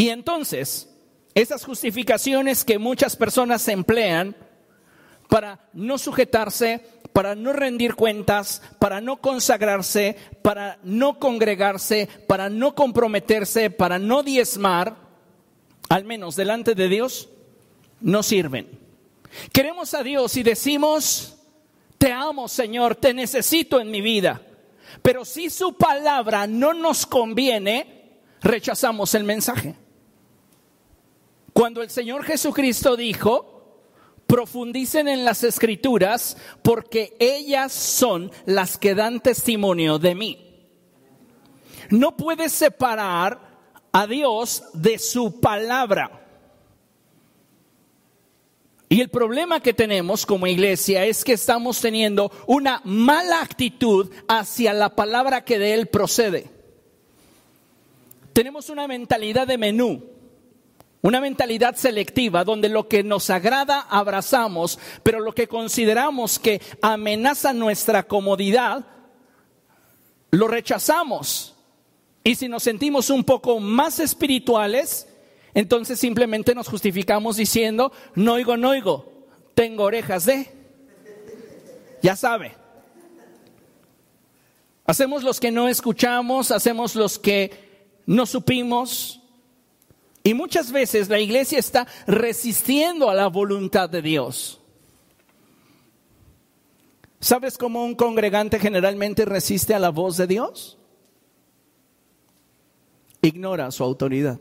Y 0.00 0.08
entonces, 0.08 0.88
esas 1.34 1.62
justificaciones 1.62 2.64
que 2.64 2.78
muchas 2.78 3.16
personas 3.16 3.68
emplean 3.68 4.34
para 5.28 5.68
no 5.74 5.98
sujetarse 5.98 6.82
para 7.12 7.34
no 7.34 7.52
rendir 7.52 7.96
cuentas, 7.96 8.62
para 8.78 9.00
no 9.00 9.18
consagrarse, 9.20 10.16
para 10.42 10.78
no 10.82 11.18
congregarse, 11.18 12.08
para 12.26 12.48
no 12.48 12.74
comprometerse, 12.74 13.70
para 13.70 13.98
no 13.98 14.22
diezmar, 14.22 14.96
al 15.88 16.04
menos 16.04 16.36
delante 16.36 16.74
de 16.74 16.88
Dios, 16.88 17.28
no 18.00 18.22
sirven. 18.22 18.78
Queremos 19.52 19.92
a 19.94 20.02
Dios 20.02 20.36
y 20.36 20.42
decimos, 20.42 21.36
te 21.98 22.12
amo 22.12 22.48
Señor, 22.48 22.94
te 22.94 23.12
necesito 23.12 23.80
en 23.80 23.90
mi 23.90 24.00
vida. 24.00 24.40
Pero 25.02 25.24
si 25.24 25.50
su 25.50 25.74
palabra 25.74 26.46
no 26.46 26.74
nos 26.74 27.06
conviene, 27.06 28.20
rechazamos 28.40 29.14
el 29.14 29.24
mensaje. 29.24 29.74
Cuando 31.60 31.82
el 31.82 31.90
Señor 31.90 32.24
Jesucristo 32.24 32.96
dijo, 32.96 33.82
profundicen 34.26 35.08
en 35.08 35.26
las 35.26 35.44
escrituras 35.44 36.38
porque 36.62 37.14
ellas 37.20 37.70
son 37.70 38.32
las 38.46 38.78
que 38.78 38.94
dan 38.94 39.20
testimonio 39.20 39.98
de 39.98 40.14
mí. 40.14 40.70
No 41.90 42.16
puedes 42.16 42.52
separar 42.52 43.60
a 43.92 44.06
Dios 44.06 44.64
de 44.72 44.98
su 44.98 45.38
palabra. 45.38 46.26
Y 48.88 49.02
el 49.02 49.10
problema 49.10 49.60
que 49.60 49.74
tenemos 49.74 50.24
como 50.24 50.46
iglesia 50.46 51.04
es 51.04 51.22
que 51.22 51.34
estamos 51.34 51.78
teniendo 51.78 52.32
una 52.46 52.80
mala 52.86 53.42
actitud 53.42 54.10
hacia 54.28 54.72
la 54.72 54.96
palabra 54.96 55.44
que 55.44 55.58
de 55.58 55.74
Él 55.74 55.88
procede. 55.88 56.50
Tenemos 58.32 58.70
una 58.70 58.88
mentalidad 58.88 59.46
de 59.46 59.58
menú. 59.58 60.19
Una 61.02 61.20
mentalidad 61.20 61.76
selectiva 61.76 62.44
donde 62.44 62.68
lo 62.68 62.86
que 62.86 63.02
nos 63.02 63.30
agrada 63.30 63.80
abrazamos, 63.88 64.78
pero 65.02 65.20
lo 65.20 65.32
que 65.32 65.48
consideramos 65.48 66.38
que 66.38 66.60
amenaza 66.82 67.54
nuestra 67.54 68.02
comodidad, 68.02 68.84
lo 70.30 70.46
rechazamos. 70.46 71.56
Y 72.22 72.34
si 72.34 72.48
nos 72.48 72.62
sentimos 72.62 73.08
un 73.08 73.24
poco 73.24 73.60
más 73.60 73.98
espirituales, 73.98 75.08
entonces 75.54 75.98
simplemente 75.98 76.54
nos 76.54 76.68
justificamos 76.68 77.36
diciendo, 77.36 77.92
no 78.14 78.34
oigo, 78.34 78.58
no 78.58 78.70
oigo, 78.70 79.26
tengo 79.54 79.84
orejas 79.84 80.26
de... 80.26 80.50
Ya 82.02 82.14
sabe. 82.14 82.56
Hacemos 84.84 85.22
los 85.22 85.40
que 85.40 85.50
no 85.50 85.68
escuchamos, 85.68 86.50
hacemos 86.50 86.94
los 86.94 87.18
que 87.18 87.92
no 88.06 88.26
supimos, 88.26 89.19
y 90.22 90.34
muchas 90.34 90.70
veces 90.70 91.08
la 91.08 91.18
iglesia 91.18 91.58
está 91.58 91.86
resistiendo 92.06 93.08
a 93.08 93.14
la 93.14 93.28
voluntad 93.28 93.88
de 93.88 94.02
Dios. 94.02 94.60
¿Sabes 97.20 97.56
cómo 97.58 97.84
un 97.84 97.94
congregante 97.94 98.58
generalmente 98.58 99.24
resiste 99.24 99.74
a 99.74 99.78
la 99.78 99.90
voz 99.90 100.16
de 100.16 100.26
Dios? 100.26 100.78
Ignora 103.22 103.70
su 103.70 103.84
autoridad. 103.84 104.40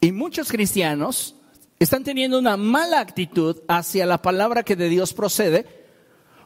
Y 0.00 0.12
muchos 0.12 0.50
cristianos 0.50 1.34
están 1.78 2.04
teniendo 2.04 2.38
una 2.38 2.58
mala 2.58 3.00
actitud 3.00 3.62
hacia 3.68 4.04
la 4.04 4.20
palabra 4.20 4.62
que 4.62 4.76
de 4.76 4.90
Dios 4.90 5.14
procede 5.14 5.66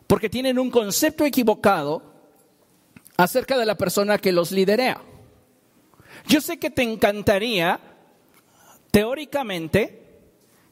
porque 0.06 0.30
tienen 0.30 0.58
un 0.58 0.70
concepto 0.70 1.24
equivocado 1.24 2.07
acerca 3.18 3.58
de 3.58 3.66
la 3.66 3.76
persona 3.76 4.16
que 4.16 4.32
los 4.32 4.52
liderea. 4.52 5.02
Yo 6.26 6.40
sé 6.40 6.58
que 6.58 6.70
te 6.70 6.82
encantaría, 6.82 7.80
teóricamente, 8.90 10.06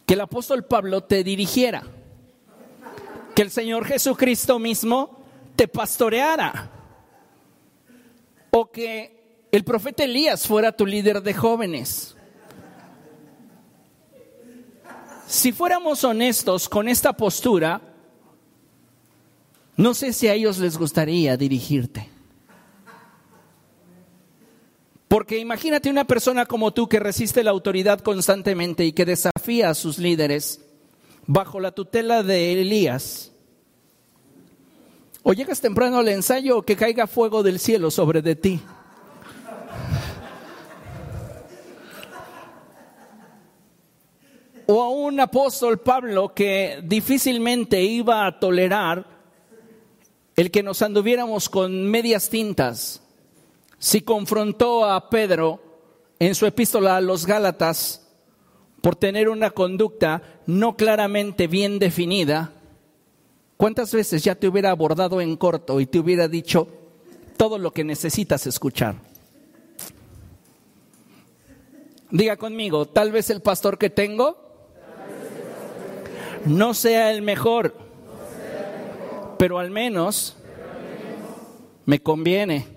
que 0.07 0.15
el 0.15 0.21
apóstol 0.21 0.65
Pablo 0.65 1.03
te 1.03 1.25
dirigiera, 1.25 1.83
que 3.35 3.43
el 3.43 3.51
Señor 3.51 3.85
Jesucristo 3.85 4.59
mismo 4.61 5.25
te 5.57 5.67
pastoreara, 5.67 6.71
o 8.51 8.71
que 8.71 9.49
el 9.51 9.65
profeta 9.65 10.05
Elías 10.05 10.47
fuera 10.47 10.71
tu 10.71 10.87
líder 10.87 11.23
de 11.23 11.35
jóvenes. 11.35 12.17
Si 15.27 15.51
fuéramos 15.51 16.05
honestos 16.05 16.69
con 16.69 16.87
esta 16.87 17.13
postura, 17.13 17.81
no 19.77 19.95
sé 19.95 20.13
si 20.13 20.29
a 20.29 20.35
ellos 20.35 20.59
les 20.59 20.79
gustaría 20.79 21.37
dirigirte. 21.37 22.16
Porque 25.09 25.39
imagínate 25.39 25.89
una 25.89 26.05
persona 26.05 26.47
como 26.47 26.73
tú 26.73 26.89
que 26.89 26.99
resiste 26.99 27.45
la 27.45 27.53
autoridad 27.53 28.01
constantemente 28.01 28.85
y 28.85 28.93
que 28.93 29.05
desafía 29.05 29.71
a 29.71 29.75
sus 29.75 29.99
líderes 29.99 30.61
bajo 31.27 31.61
la 31.61 31.73
tutela 31.73 32.23
de 32.23 32.61
Elías. 32.61 33.33
O 35.23 35.33
llegas 35.33 35.61
temprano 35.61 35.99
al 35.99 36.09
ensayo 36.09 36.59
o 36.59 36.63
que 36.63 36.77
caiga 36.77 37.07
fuego 37.07 37.43
del 37.43 37.61
cielo 37.61 37.91
sobre 37.91 38.21
de 38.21 38.35
ti. 38.35 38.61
O 44.67 44.83
a 44.83 44.89
un 44.89 45.21
apóstol 45.21 45.79
Pablo 45.79 46.35
que 46.35 46.81
difícilmente 46.83 47.81
iba 47.81 48.27
a 48.27 48.41
tolerar 48.41 49.07
el 50.35 50.51
que 50.51 50.65
nos 50.65 50.83
anduviéramos 50.83 51.49
con 51.49 51.89
medias 51.89 52.29
tintas 52.29 53.06
si 53.79 54.03
confrontó 54.03 54.85
a 54.85 55.11
Pedro 55.11 55.61
en 56.19 56.35
su 56.35 56.47
epístola 56.47 56.97
a 56.97 57.01
los 57.01 57.27
Gálatas 57.27 58.07
por 58.81 58.97
tener 58.97 59.29
una 59.29 59.51
conducta 59.51 60.23
no 60.47 60.77
claramente 60.77 61.47
bien 61.47 61.79
definida, 61.79 62.53
¿cuántas 63.57 63.93
veces 63.93 64.23
ya 64.23 64.35
te 64.35 64.49
hubiera 64.49 64.71
abordado 64.71 65.21
en 65.21 65.37
corto 65.37 65.81
y 65.81 65.87
te 65.87 65.99
hubiera 65.99 66.29
dicho 66.29 66.69
todo 67.37 67.59
lo 67.59 67.73
que 67.73 67.85
necesitas 67.85 68.47
escuchar? 68.47 68.97
Diga 72.11 72.37
conmigo, 72.37 72.87
tal 72.87 73.11
vez 73.11 73.31
el 73.31 73.43
pastor 73.43 73.79
que 73.79 73.91
tengo 73.91 74.39
no 76.45 76.73
sea 76.75 77.11
el 77.11 77.23
mejor, 77.23 77.77
pero 79.39 79.59
al 79.59 79.71
menos 79.71 80.37
me 81.85 82.01
conviene. 82.01 82.76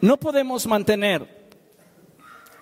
No 0.00 0.16
podemos 0.16 0.66
mantener 0.66 1.40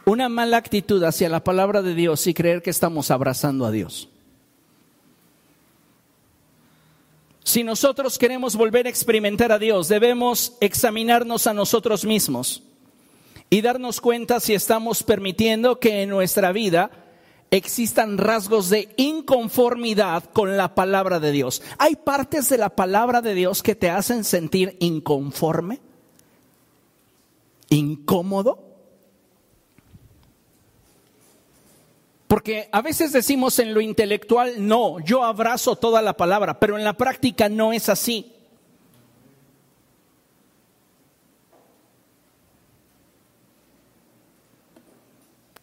una 0.05 0.29
mala 0.29 0.57
actitud 0.57 1.03
hacia 1.05 1.29
la 1.29 1.45
palabra 1.45 1.83
de 1.83 1.95
Dios 1.95 2.27
y 2.27 2.35
creer 2.35 2.63
que 2.63 2.71
estamos 2.71 3.11
abrazando 3.11 3.67
a 3.67 3.71
Dios. 3.71 4.09
Si 7.45 7.63
nosotros 7.63 8.19
queremos 8.19 8.57
volver 8.57 8.87
a 8.87 8.91
experimentar 8.91 9.53
a 9.53 9.59
Dios, 9.59 9.89
debemos 9.89 10.57
examinarnos 10.61 11.47
a 11.47 11.55
nosotros 11.55 12.05
mismos 12.05 12.63
y 13.51 13.63
darnos 13.63 14.01
cuenta 14.01 14.41
si 14.41 14.55
estamos 14.55 15.03
permitiendo 15.03 15.79
que 15.79 16.03
en 16.03 16.11
nuestra 16.11 16.53
vida 16.53 16.91
existan 17.51 18.19
rasgos 18.19 18.69
de 18.69 18.93
inconformidad 18.97 20.25
con 20.33 20.57
la 20.57 20.75
palabra 20.75 21.21
de 21.21 21.33
Dios. 21.33 21.63
¿Hay 21.79 21.97
partes 21.97 22.49
de 22.49 22.59
la 22.59 22.71
palabra 22.71 23.23
de 23.23 23.35
Dios 23.35 23.63
que 23.63 23.75
te 23.75 23.89
hacen 23.89 24.25
sentir 24.25 24.77
inconforme? 24.81 25.81
incómodo? 27.71 28.69
Porque 32.29 32.69
a 32.73 32.83
veces 32.83 33.13
decimos 33.13 33.59
en 33.59 33.73
lo 33.73 33.81
intelectual, 33.81 34.67
no, 34.67 35.01
yo 35.01 35.25
abrazo 35.25 35.77
toda 35.77 36.03
la 36.03 36.15
palabra, 36.15 36.61
pero 36.61 36.77
en 36.77 36.85
la 36.85 36.93
práctica 36.93 37.49
no 37.49 37.73
es 37.73 37.89
así. 37.89 38.35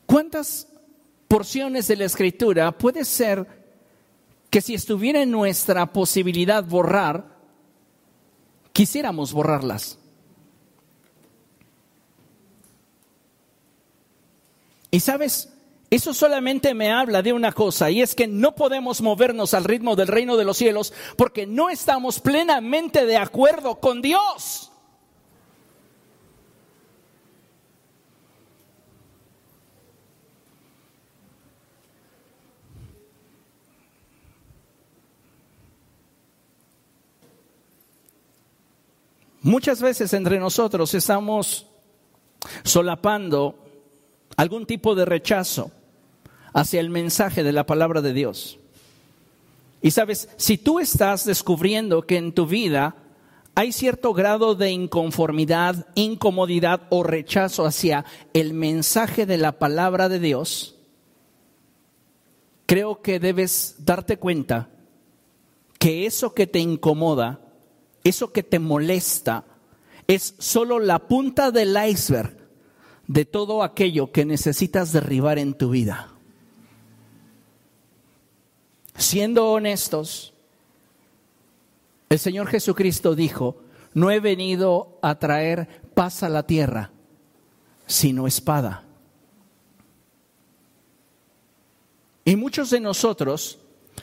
¿Cuántas 0.07 0.67
porciones 1.27 1.87
de 1.87 1.97
la 1.97 2.05
escritura 2.05 2.71
puede 2.71 3.05
ser 3.05 3.47
que 4.49 4.61
si 4.61 4.73
estuviera 4.73 5.21
en 5.21 5.29
nuestra 5.29 5.91
posibilidad 5.93 6.63
borrar, 6.63 7.37
quisiéramos 8.73 9.33
borrarlas? 9.33 9.99
Y 14.95 15.01
sabes, 15.01 15.49
eso 15.89 16.13
solamente 16.13 16.73
me 16.73 16.89
habla 16.89 17.21
de 17.21 17.33
una 17.33 17.51
cosa, 17.51 17.91
y 17.91 18.01
es 18.01 18.15
que 18.15 18.27
no 18.27 18.55
podemos 18.55 19.01
movernos 19.01 19.53
al 19.53 19.65
ritmo 19.65 19.97
del 19.97 20.07
reino 20.07 20.37
de 20.37 20.45
los 20.45 20.55
cielos 20.55 20.93
porque 21.17 21.45
no 21.45 21.69
estamos 21.69 22.21
plenamente 22.21 23.05
de 23.05 23.17
acuerdo 23.17 23.75
con 23.81 24.01
Dios. 24.01 24.71
Muchas 39.41 39.81
veces 39.81 40.13
entre 40.13 40.39
nosotros 40.39 40.93
estamos 40.93 41.67
solapando 42.63 43.64
algún 44.35 44.65
tipo 44.65 44.95
de 44.95 45.05
rechazo 45.05 45.71
hacia 46.53 46.79
el 46.79 46.89
mensaje 46.89 47.43
de 47.43 47.51
la 47.51 47.65
palabra 47.65 48.01
de 48.01 48.13
Dios. 48.13 48.59
Y 49.81 49.91
sabes, 49.91 50.29
si 50.37 50.57
tú 50.57 50.79
estás 50.79 51.25
descubriendo 51.25 52.03
que 52.03 52.17
en 52.17 52.33
tu 52.33 52.47
vida 52.47 52.95
hay 53.55 53.71
cierto 53.71 54.13
grado 54.13 54.55
de 54.55 54.71
inconformidad, 54.71 55.87
incomodidad 55.95 56.81
o 56.89 57.03
rechazo 57.03 57.65
hacia 57.65 58.05
el 58.33 58.53
mensaje 58.53 59.25
de 59.25 59.37
la 59.37 59.53
palabra 59.53 60.09
de 60.09 60.19
Dios, 60.19 60.75
creo 62.65 63.01
que 63.01 63.19
debes 63.19 63.75
darte 63.79 64.17
cuenta 64.17 64.69
que 65.77 66.05
eso 66.05 66.33
que 66.33 66.47
te 66.47 66.59
incomoda, 66.59 67.39
eso 68.03 68.31
que 68.31 68.43
te 68.43 68.59
molesta, 68.59 69.45
es 70.07 70.35
solo 70.39 70.79
la 70.79 70.99
punta 70.99 71.51
del 71.51 71.77
iceberg 71.87 72.44
de 73.07 73.25
todo 73.25 73.63
aquello 73.63 74.11
que 74.11 74.25
necesitas 74.25 74.91
derribar 74.91 75.37
en 75.39 75.53
tu 75.53 75.69
vida. 75.69 76.09
Siendo 78.97 79.51
honestos, 79.51 80.33
el 82.09 82.19
Señor 82.19 82.47
Jesucristo 82.47 83.15
dijo, 83.15 83.57
no 83.93 84.11
he 84.11 84.19
venido 84.19 84.97
a 85.01 85.19
traer 85.19 85.67
paz 85.93 86.23
a 86.23 86.29
la 86.29 86.43
tierra, 86.43 86.91
sino 87.85 88.27
espada. 88.27 88.83
Y 92.23 92.35
muchos 92.35 92.71
de 92.71 92.79
nosotros 92.79 93.59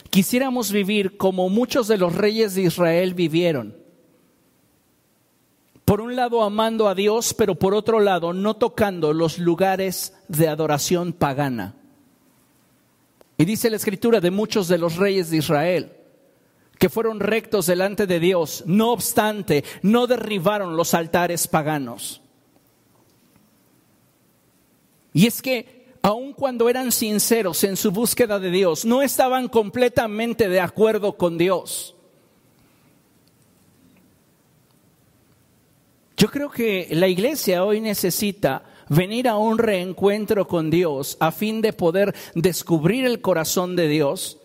quisiéramos 0.09 0.71
vivir 0.71 1.17
como 1.17 1.49
muchos 1.49 1.87
de 1.87 1.97
los 1.97 2.15
reyes 2.15 2.55
de 2.55 2.61
Israel 2.63 3.13
vivieron 3.13 3.82
por 5.85 6.01
un 6.01 6.15
lado 6.15 6.43
amando 6.43 6.87
a 6.87 6.95
Dios, 6.95 7.33
pero 7.33 7.55
por 7.55 7.73
otro 7.73 7.99
lado 7.99 8.33
no 8.33 8.55
tocando 8.55 9.13
los 9.13 9.37
lugares 9.37 10.13
de 10.27 10.47
adoración 10.47 11.13
pagana. 11.13 11.75
Y 13.37 13.45
dice 13.45 13.69
la 13.69 13.77
escritura 13.77 14.19
de 14.21 14.31
muchos 14.31 14.67
de 14.67 14.77
los 14.77 14.95
reyes 14.95 15.29
de 15.29 15.37
Israel 15.37 15.91
que 16.79 16.89
fueron 16.89 17.21
rectos 17.21 17.67
delante 17.67 18.07
de 18.07 18.19
Dios, 18.19 18.63
no 18.65 18.91
obstante, 18.91 19.63
no 19.83 20.05
derribaron 20.05 20.75
los 20.75 20.93
altares 20.93 21.47
paganos. 21.47 22.19
Y 25.13 25.27
es 25.27 25.41
que 25.41 25.93
aun 26.01 26.33
cuando 26.33 26.67
eran 26.67 26.91
sinceros 26.91 27.63
en 27.63 27.77
su 27.77 27.91
búsqueda 27.91 28.37
de 28.37 28.51
Dios, 28.51 28.83
no 28.83 29.01
estaban 29.01 29.47
completamente 29.47 30.49
de 30.49 30.59
acuerdo 30.59 31.15
con 31.15 31.37
Dios. 31.37 31.92
Yo 36.17 36.29
creo 36.29 36.49
que 36.49 36.87
la 36.91 37.07
iglesia 37.07 37.65
hoy 37.65 37.81
necesita 37.81 38.63
venir 38.89 39.27
a 39.27 39.37
un 39.37 39.57
reencuentro 39.57 40.47
con 40.47 40.69
Dios 40.69 41.17
a 41.19 41.31
fin 41.31 41.61
de 41.61 41.73
poder 41.73 42.13
descubrir 42.35 43.05
el 43.05 43.21
corazón 43.21 43.75
de 43.75 43.87
Dios 43.87 44.37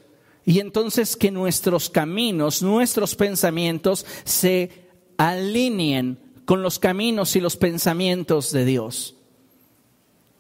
y 0.45 0.61
entonces 0.61 1.17
que 1.17 1.31
nuestros 1.31 1.91
caminos, 1.91 2.63
nuestros 2.63 3.15
pensamientos 3.15 4.07
se 4.25 4.71
alineen 5.19 6.19
con 6.47 6.63
los 6.63 6.79
caminos 6.79 7.37
y 7.37 7.41
los 7.41 7.57
pensamientos 7.57 8.51
de 8.53 8.65
Dios. 8.65 9.17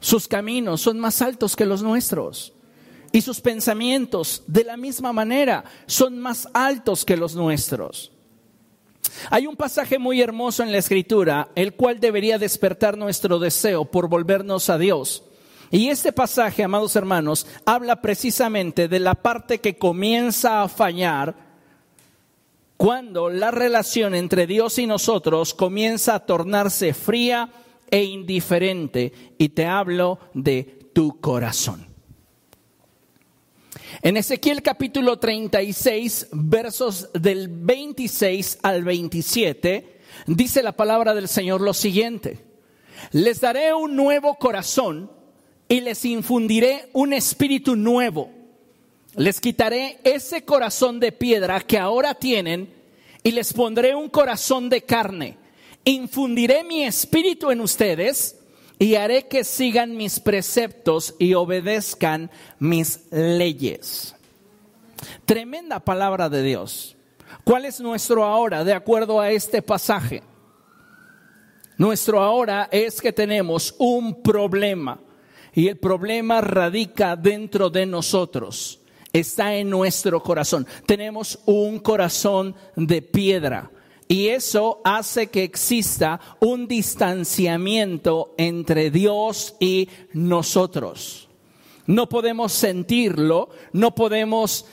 Sus 0.01 0.29
caminos 0.29 0.81
son 0.81 0.99
más 0.99 1.21
altos 1.21 1.57
que 1.57 1.67
los 1.67 1.83
nuestros 1.83 2.55
y 3.13 3.21
sus 3.21 3.41
pensamientos 3.41 4.45
de 4.47 4.65
la 4.65 4.77
misma 4.77 5.13
manera 5.13 5.65
son 5.87 6.19
más 6.19 6.49
altos 6.55 7.05
que 7.05 7.17
los 7.17 7.35
nuestros. 7.35 8.13
Hay 9.31 9.47
un 9.47 9.57
pasaje 9.57 9.99
muy 9.99 10.21
hermoso 10.21 10.63
en 10.63 10.73
la 10.73 10.79
escritura, 10.79 11.49
el 11.55 11.75
cual 11.75 12.01
debería 12.01 12.39
despertar 12.39 12.97
nuestro 12.97 13.39
deseo 13.39 13.85
por 13.85 14.09
volvernos 14.09 14.71
a 14.71 14.79
Dios. 14.79 15.25
Y 15.71 15.89
este 15.89 16.13
pasaje, 16.13 16.65
amados 16.65 16.97
hermanos, 16.97 17.47
habla 17.67 18.01
precisamente 18.01 18.89
de 18.89 18.99
la 19.01 19.15
parte 19.15 19.59
que 19.59 19.77
comienza 19.77 20.63
a 20.63 20.69
fallar 20.69 21.35
cuando 22.79 23.29
la 23.29 23.51
relación 23.51 24.15
entre 24.15 24.47
Dios 24.47 24.79
y 24.79 24.87
nosotros 24.87 25.53
comienza 25.53 26.15
a 26.15 26.27
tornarse 26.27 26.95
fría 26.95 27.51
e 27.91 28.05
indiferente. 28.05 29.13
Y 29.37 29.51
te 29.51 29.67
hablo 29.67 30.19
de 30.33 30.91
tu 30.95 31.21
corazón. 31.21 31.88
En 34.03 34.17
Ezequiel 34.17 34.63
capítulo 34.63 35.19
36, 35.19 36.29
versos 36.33 37.11
del 37.15 37.49
26 37.49 38.59
al 38.63 38.85
27, 38.85 39.99
dice 40.27 40.63
la 40.63 40.73
palabra 40.73 41.15
del 41.15 41.29
Señor 41.29 41.61
lo 41.61 41.75
siguiente. 41.75 42.39
Les 43.13 43.41
daré 43.41 43.75
un 43.75 43.97
nuevo 43.97 44.37
corazón 44.37 45.11
y 45.69 45.81
les 45.81 46.05
infundiré 46.05 46.91
un 46.93 47.13
espíritu 47.13 47.77
nuevo. 47.77 48.31
Les 49.17 49.41
quitaré 49.41 49.99
ese 50.05 50.45
corazón 50.45 51.01
de 51.01 51.13
piedra 51.13 51.61
que 51.61 51.79
ahora 51.79 52.15
tienen 52.15 52.73
y 53.23 53.33
les 53.33 53.53
pondré 53.53 53.95
un 53.95 54.09
corazón 54.09 54.69
de 54.69 54.83
carne. 54.83 55.39
Infundiré 55.85 56.63
mi 56.63 56.85
espíritu 56.85 57.51
en 57.51 57.61
ustedes 57.61 58.38
y 58.79 58.95
haré 58.95 59.27
que 59.27 59.45
sigan 59.45 59.97
mis 59.97 60.21
preceptos 60.21 61.15
y 61.19 61.35
obedezcan 61.35 62.31
mis 62.59 63.07
leyes. 63.11 64.15
Tremenda 65.25 65.81
palabra 65.81 66.29
de 66.29 66.43
Dios. 66.43 66.97
¿Cuál 67.45 67.65
es 67.65 67.81
nuestro 67.81 68.25
ahora 68.25 68.65
de 68.65 68.75
acuerdo 68.75 69.21
a 69.21 69.31
este 69.31 69.63
pasaje? 69.63 70.23
Nuestro 71.77 72.21
ahora 72.21 72.69
es 72.73 73.01
que 73.01 73.13
tenemos 73.13 73.75
un 73.79 74.23
problema 74.23 75.01
y 75.55 75.69
el 75.69 75.77
problema 75.77 76.41
radica 76.41 77.17
dentro 77.17 77.71
de 77.71 77.87
nosotros, 77.87 78.81
está 79.13 79.55
en 79.55 79.71
nuestro 79.71 80.23
corazón. 80.23 80.67
Tenemos 80.87 81.39
un 81.47 81.79
corazón 81.81 82.55
de 82.77 83.03
piedra 83.03 83.71
y 84.09 84.29
eso 84.29 84.81
hace 84.85 85.27
que 85.27 85.45
exista 85.45 86.19
un 86.41 86.67
distanciamiento 86.67 88.35
entre 88.39 88.91
Dios 88.91 89.55
y 89.61 89.91
nosotros. 90.15 91.29
No 91.87 92.09
podemos 92.09 92.53
sentirlo, 92.53 93.51
no 93.73 93.95
podemos 93.95 94.65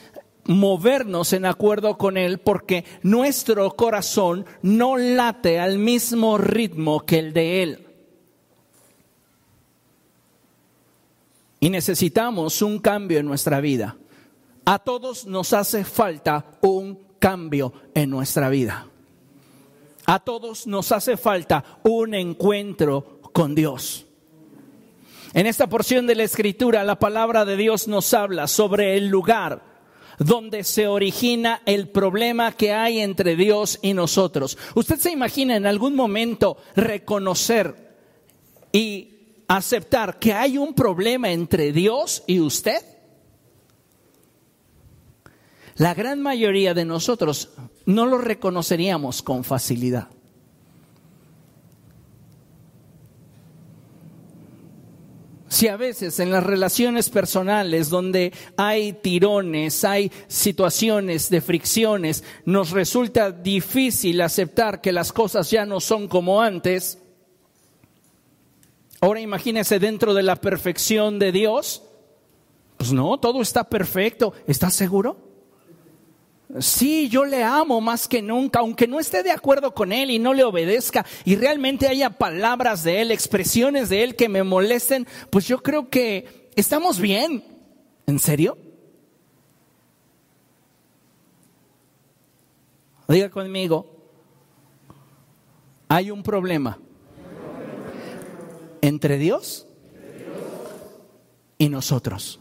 movernos 0.46 1.34
en 1.34 1.44
acuerdo 1.44 1.98
con 1.98 2.16
Él 2.16 2.38
porque 2.38 2.84
nuestro 3.02 3.70
corazón 3.76 4.46
no 4.62 4.96
late 4.96 5.60
al 5.60 5.78
mismo 5.78 6.38
ritmo 6.38 7.04
que 7.04 7.18
el 7.18 7.32
de 7.34 7.62
Él. 7.62 7.86
Y 11.60 11.68
necesitamos 11.68 12.62
un 12.62 12.78
cambio 12.78 13.18
en 13.18 13.26
nuestra 13.26 13.60
vida. 13.60 13.96
A 14.64 14.78
todos 14.78 15.26
nos 15.26 15.52
hace 15.52 15.84
falta 15.84 16.58
un 16.62 16.98
cambio 17.18 17.72
en 17.94 18.10
nuestra 18.10 18.48
vida. 18.48 18.86
A 20.06 20.20
todos 20.20 20.66
nos 20.66 20.92
hace 20.92 21.16
falta 21.16 21.80
un 21.82 22.14
encuentro 22.14 23.20
con 23.32 23.54
Dios. 23.54 24.06
En 25.34 25.46
esta 25.46 25.68
porción 25.68 26.06
de 26.06 26.14
la 26.14 26.22
escritura, 26.22 26.84
la 26.84 26.98
palabra 26.98 27.44
de 27.44 27.56
Dios 27.56 27.88
nos 27.88 28.14
habla 28.14 28.46
sobre 28.46 28.96
el 28.96 29.08
lugar 29.08 29.62
donde 30.18 30.64
se 30.64 30.86
origina 30.86 31.60
el 31.66 31.88
problema 31.88 32.52
que 32.52 32.72
hay 32.72 33.00
entre 33.00 33.36
Dios 33.36 33.78
y 33.82 33.92
nosotros. 33.92 34.56
¿Usted 34.74 34.96
se 34.96 35.10
imagina 35.10 35.56
en 35.56 35.66
algún 35.66 35.94
momento 35.94 36.56
reconocer 36.74 37.74
y 38.72 39.42
aceptar 39.48 40.18
que 40.18 40.32
hay 40.32 40.56
un 40.56 40.72
problema 40.74 41.30
entre 41.30 41.72
Dios 41.72 42.22
y 42.26 42.40
usted? 42.40 42.80
La 45.76 45.92
gran 45.92 46.22
mayoría 46.22 46.72
de 46.72 46.86
nosotros 46.86 47.50
no 47.86 48.06
lo 48.06 48.18
reconoceríamos 48.18 49.22
con 49.22 49.44
facilidad. 49.44 50.08
Si 55.48 55.68
a 55.68 55.76
veces 55.76 56.18
en 56.20 56.30
las 56.32 56.44
relaciones 56.44 57.08
personales 57.08 57.88
donde 57.88 58.32
hay 58.58 58.92
tirones, 58.92 59.84
hay 59.84 60.10
situaciones 60.26 61.30
de 61.30 61.40
fricciones, 61.40 62.24
nos 62.44 62.72
resulta 62.72 63.30
difícil 63.30 64.20
aceptar 64.20 64.80
que 64.80 64.92
las 64.92 65.12
cosas 65.12 65.50
ya 65.50 65.64
no 65.64 65.80
son 65.80 66.08
como 66.08 66.42
antes, 66.42 66.98
ahora 69.00 69.20
imagínese 69.20 69.78
dentro 69.78 70.12
de 70.12 70.24
la 70.24 70.36
perfección 70.36 71.18
de 71.18 71.32
Dios, 71.32 71.84
pues 72.76 72.92
no, 72.92 73.18
todo 73.18 73.40
está 73.40 73.64
perfecto. 73.64 74.34
¿Estás 74.46 74.74
seguro? 74.74 75.25
Sí, 76.60 77.08
yo 77.08 77.24
le 77.24 77.42
amo 77.42 77.80
más 77.80 78.08
que 78.08 78.22
nunca, 78.22 78.60
aunque 78.60 78.86
no 78.86 78.98
esté 78.98 79.22
de 79.22 79.30
acuerdo 79.30 79.74
con 79.74 79.92
él 79.92 80.10
y 80.10 80.18
no 80.18 80.32
le 80.32 80.44
obedezca 80.44 81.04
y 81.24 81.36
realmente 81.36 81.88
haya 81.88 82.10
palabras 82.10 82.82
de 82.82 83.02
él, 83.02 83.10
expresiones 83.10 83.88
de 83.88 84.04
él 84.04 84.16
que 84.16 84.28
me 84.28 84.42
molesten, 84.42 85.06
pues 85.30 85.46
yo 85.46 85.62
creo 85.62 85.88
que 85.90 86.50
estamos 86.56 86.98
bien. 86.98 87.44
¿En 88.06 88.18
serio? 88.18 88.56
Diga 93.08 93.30
conmigo, 93.30 93.86
hay 95.88 96.10
un 96.10 96.22
problema 96.22 96.78
entre 98.80 99.18
Dios 99.18 99.66
y 101.58 101.68
nosotros. 101.68 102.40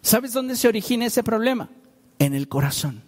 ¿Sabes 0.00 0.32
dónde 0.32 0.56
se 0.56 0.68
origina 0.68 1.06
ese 1.06 1.22
problema? 1.22 1.68
En 2.22 2.34
el 2.34 2.46
corazón. 2.46 3.02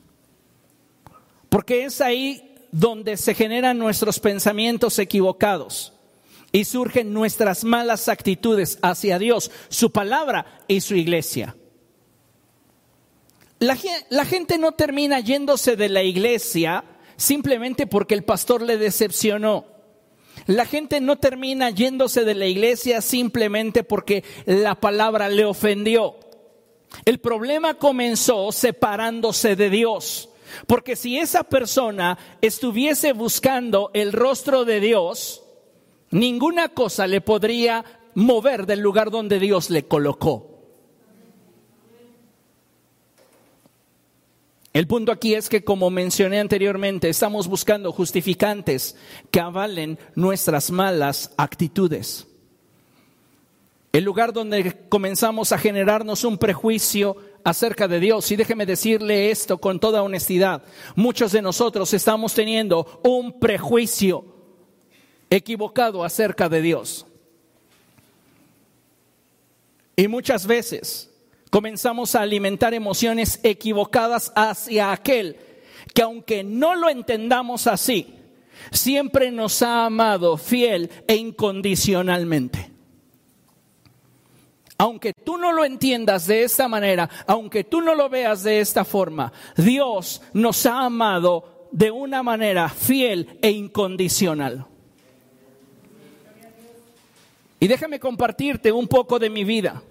Porque 1.48 1.84
es 1.84 2.00
ahí 2.00 2.56
donde 2.72 3.16
se 3.16 3.32
generan 3.32 3.78
nuestros 3.78 4.18
pensamientos 4.18 4.98
equivocados 4.98 5.92
y 6.50 6.64
surgen 6.64 7.12
nuestras 7.12 7.62
malas 7.62 8.08
actitudes 8.08 8.76
hacia 8.82 9.20
Dios, 9.20 9.52
su 9.68 9.92
palabra 9.92 10.64
y 10.66 10.80
su 10.80 10.96
iglesia. 10.96 11.54
La, 13.60 13.78
la, 14.10 14.24
gente 14.24 14.58
no 14.58 14.72
termina 14.72 15.20
yéndose 15.20 15.76
de 15.76 15.90
la 15.90 16.02
iglesia 16.02 16.82
simplemente 17.16 17.86
porque 17.86 18.14
el 18.14 18.24
pastor 18.24 18.62
le 18.62 18.78
decepcionó. 18.78 19.64
La 20.46 20.66
gente 20.66 21.00
no 21.00 21.18
termina 21.18 21.70
yéndose 21.70 22.24
de 22.24 22.34
la 22.34 22.46
iglesia 22.46 23.00
simplemente 23.00 23.84
porque 23.84 24.24
la 24.44 24.74
palabra 24.74 25.28
le 25.28 25.44
ofendió. 25.44 26.18
El 27.04 27.18
problema 27.18 27.74
comenzó 27.74 28.52
separándose 28.52 29.56
de 29.56 29.70
Dios. 29.70 30.28
Porque 30.66 30.96
si 30.96 31.18
esa 31.18 31.44
persona 31.44 32.18
estuviese 32.40 33.12
buscando 33.12 33.90
el 33.94 34.12
rostro 34.12 34.64
de 34.64 34.80
Dios, 34.80 35.42
ninguna 36.10 36.68
cosa 36.68 37.06
le 37.06 37.20
podría 37.20 37.84
mover 38.14 38.66
del 38.66 38.80
lugar 38.80 39.10
donde 39.10 39.38
Dios 39.38 39.70
le 39.70 39.84
colocó. 39.84 40.50
El 44.72 44.88
punto 44.88 45.12
aquí 45.12 45.34
es 45.34 45.48
que, 45.48 45.62
como 45.62 45.88
mencioné 45.90 46.40
anteriormente, 46.40 47.08
estamos 47.08 47.46
buscando 47.46 47.92
justificantes 47.92 48.96
que 49.30 49.38
avalen 49.38 49.98
nuestras 50.16 50.72
malas 50.72 51.32
actitudes 51.36 52.26
el 53.94 54.02
lugar 54.02 54.32
donde 54.32 54.88
comenzamos 54.88 55.52
a 55.52 55.58
generarnos 55.58 56.24
un 56.24 56.36
prejuicio 56.36 57.16
acerca 57.44 57.86
de 57.86 58.00
Dios. 58.00 58.28
Y 58.32 58.34
déjeme 58.34 58.66
decirle 58.66 59.30
esto 59.30 59.58
con 59.58 59.78
toda 59.78 60.02
honestidad. 60.02 60.64
Muchos 60.96 61.30
de 61.30 61.40
nosotros 61.40 61.94
estamos 61.94 62.34
teniendo 62.34 63.00
un 63.04 63.38
prejuicio 63.38 64.24
equivocado 65.30 66.02
acerca 66.02 66.48
de 66.48 66.60
Dios. 66.60 67.06
Y 69.94 70.08
muchas 70.08 70.48
veces 70.48 71.08
comenzamos 71.50 72.16
a 72.16 72.22
alimentar 72.22 72.74
emociones 72.74 73.38
equivocadas 73.44 74.32
hacia 74.34 74.90
aquel 74.90 75.36
que 75.94 76.02
aunque 76.02 76.42
no 76.42 76.74
lo 76.74 76.90
entendamos 76.90 77.68
así, 77.68 78.12
siempre 78.72 79.30
nos 79.30 79.62
ha 79.62 79.86
amado 79.86 80.36
fiel 80.36 80.90
e 81.06 81.14
incondicionalmente. 81.14 82.73
Aunque 84.76 85.12
tú 85.12 85.38
no 85.38 85.52
lo 85.52 85.64
entiendas 85.64 86.26
de 86.26 86.42
esta 86.42 86.66
manera, 86.66 87.08
aunque 87.26 87.64
tú 87.64 87.80
no 87.80 87.94
lo 87.94 88.08
veas 88.08 88.42
de 88.42 88.60
esta 88.60 88.84
forma, 88.84 89.32
Dios 89.56 90.20
nos 90.32 90.66
ha 90.66 90.84
amado 90.84 91.68
de 91.70 91.90
una 91.90 92.22
manera 92.22 92.68
fiel 92.68 93.38
e 93.40 93.50
incondicional. 93.50 94.66
Y 97.60 97.68
déjame 97.68 98.00
compartirte 98.00 98.72
un 98.72 98.88
poco 98.88 99.18
de 99.18 99.30
mi 99.30 99.44
vida. 99.44 99.82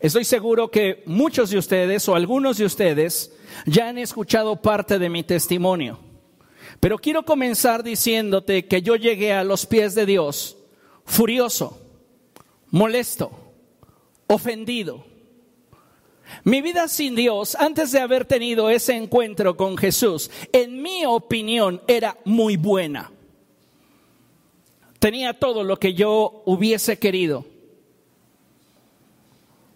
Estoy 0.00 0.24
seguro 0.24 0.70
que 0.70 1.02
muchos 1.06 1.50
de 1.50 1.58
ustedes 1.58 2.08
o 2.08 2.14
algunos 2.14 2.58
de 2.58 2.64
ustedes 2.64 3.32
ya 3.66 3.88
han 3.88 3.98
escuchado 3.98 4.56
parte 4.60 4.98
de 4.98 5.08
mi 5.08 5.22
testimonio. 5.22 5.98
Pero 6.80 6.98
quiero 6.98 7.24
comenzar 7.24 7.82
diciéndote 7.82 8.66
que 8.66 8.82
yo 8.82 8.96
llegué 8.96 9.32
a 9.32 9.44
los 9.44 9.66
pies 9.66 9.94
de 9.94 10.06
Dios 10.06 10.56
furioso, 11.04 11.80
molesto, 12.70 13.49
ofendido. 14.30 15.04
Mi 16.44 16.62
vida 16.62 16.86
sin 16.86 17.16
Dios, 17.16 17.56
antes 17.56 17.90
de 17.90 17.98
haber 17.98 18.24
tenido 18.24 18.70
ese 18.70 18.94
encuentro 18.94 19.56
con 19.56 19.76
Jesús, 19.76 20.30
en 20.52 20.80
mi 20.80 21.04
opinión 21.04 21.82
era 21.88 22.16
muy 22.24 22.56
buena. 22.56 23.10
Tenía 25.00 25.32
todo 25.32 25.64
lo 25.64 25.78
que 25.78 25.94
yo 25.94 26.42
hubiese 26.46 26.98
querido. 26.98 27.44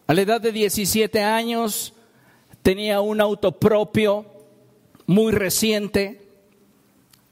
A 0.06 0.14
la 0.14 0.22
edad 0.22 0.40
de 0.40 0.52
17 0.52 1.20
años 1.20 1.92
tenía 2.62 3.00
un 3.00 3.20
auto 3.20 3.58
propio, 3.58 4.26
muy 5.06 5.32
reciente, 5.32 6.28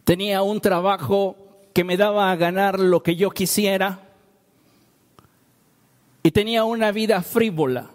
tenía 0.02 0.42
un 0.42 0.60
trabajo 0.60 1.36
que 1.72 1.84
me 1.84 1.96
daba 1.96 2.32
a 2.32 2.36
ganar 2.36 2.80
lo 2.80 3.04
que 3.04 3.14
yo 3.14 3.30
quisiera 3.30 4.11
y 6.22 6.30
tenía 6.30 6.64
una 6.64 6.92
vida 6.92 7.22
frívola, 7.22 7.90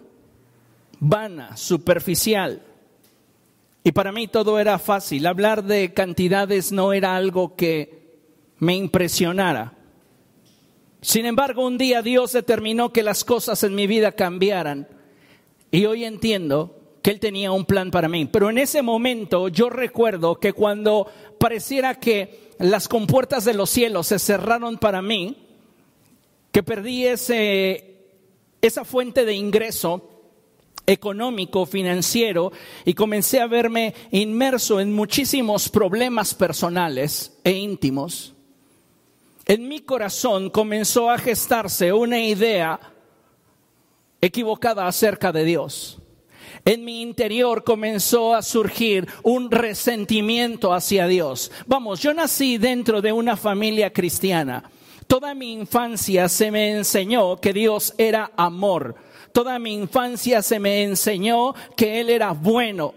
vana, 1.00 1.56
superficial. 1.56 2.62
Y 3.82 3.92
para 3.92 4.12
mí 4.12 4.28
todo 4.28 4.58
era 4.58 4.78
fácil. 4.78 5.26
Hablar 5.26 5.64
de 5.64 5.94
cantidades 5.94 6.72
no 6.72 6.92
era 6.92 7.16
algo 7.16 7.56
que 7.56 8.18
me 8.58 8.74
impresionara. 8.74 9.74
Sin 11.00 11.26
embargo, 11.26 11.66
un 11.66 11.78
día 11.78 12.02
Dios 12.02 12.32
determinó 12.32 12.92
que 12.92 13.02
las 13.02 13.24
cosas 13.24 13.62
en 13.62 13.74
mi 13.74 13.86
vida 13.86 14.12
cambiaran. 14.12 14.88
Y 15.70 15.86
hoy 15.86 16.04
entiendo 16.04 16.74
que 17.02 17.10
Él 17.10 17.20
tenía 17.20 17.52
un 17.52 17.64
plan 17.64 17.90
para 17.90 18.08
mí. 18.08 18.26
Pero 18.26 18.50
en 18.50 18.58
ese 18.58 18.82
momento 18.82 19.48
yo 19.48 19.70
recuerdo 19.70 20.38
que 20.38 20.52
cuando 20.52 21.06
pareciera 21.38 21.94
que 21.94 22.50
las 22.58 22.88
compuertas 22.88 23.44
de 23.44 23.54
los 23.54 23.70
cielos 23.70 24.08
se 24.08 24.18
cerraron 24.18 24.76
para 24.76 25.00
mí, 25.00 25.36
que 26.50 26.62
perdí 26.62 27.06
ese 27.06 27.87
esa 28.60 28.84
fuente 28.84 29.24
de 29.24 29.34
ingreso 29.34 30.18
económico, 30.86 31.66
financiero, 31.66 32.50
y 32.84 32.94
comencé 32.94 33.40
a 33.40 33.46
verme 33.46 33.94
inmerso 34.10 34.80
en 34.80 34.94
muchísimos 34.94 35.68
problemas 35.68 36.34
personales 36.34 37.38
e 37.44 37.52
íntimos, 37.52 38.34
en 39.48 39.66
mi 39.66 39.80
corazón 39.80 40.50
comenzó 40.50 41.10
a 41.10 41.16
gestarse 41.16 41.90
una 41.90 42.20
idea 42.20 42.78
equivocada 44.20 44.86
acerca 44.86 45.32
de 45.32 45.44
Dios. 45.44 45.98
En 46.66 46.84
mi 46.84 47.00
interior 47.00 47.64
comenzó 47.64 48.34
a 48.34 48.42
surgir 48.42 49.08
un 49.22 49.50
resentimiento 49.50 50.74
hacia 50.74 51.06
Dios. 51.06 51.50
Vamos, 51.66 52.00
yo 52.00 52.12
nací 52.12 52.58
dentro 52.58 53.00
de 53.00 53.10
una 53.10 53.38
familia 53.38 53.90
cristiana. 53.90 54.70
Toda 55.08 55.34
mi 55.34 55.54
infancia 55.54 56.28
se 56.28 56.50
me 56.50 56.70
enseñó 56.70 57.38
que 57.38 57.54
Dios 57.54 57.94
era 57.96 58.30
amor. 58.36 58.94
Toda 59.32 59.58
mi 59.58 59.72
infancia 59.72 60.42
se 60.42 60.60
me 60.60 60.82
enseñó 60.82 61.54
que 61.74 61.98
Él 61.98 62.10
era 62.10 62.32
bueno. 62.32 62.94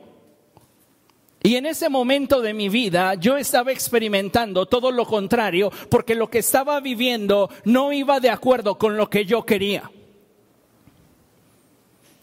Y 1.41 1.55
en 1.55 1.65
ese 1.65 1.87
momento 1.87 2.41
de 2.41 2.53
mi 2.53 2.67
vida 2.67 3.15
yo 3.15 3.37
estaba 3.37 3.71
experimentando 3.71 4.65
todo 4.65 4.91
lo 4.91 5.05
contrario 5.05 5.71
porque 5.89 6.13
lo 6.13 6.29
que 6.29 6.39
estaba 6.39 6.81
viviendo 6.81 7.49
no 7.63 7.93
iba 7.93 8.19
de 8.19 8.29
acuerdo 8.29 8.77
con 8.77 8.97
lo 8.97 9.09
que 9.09 9.25
yo 9.25 9.45
quería. 9.45 9.89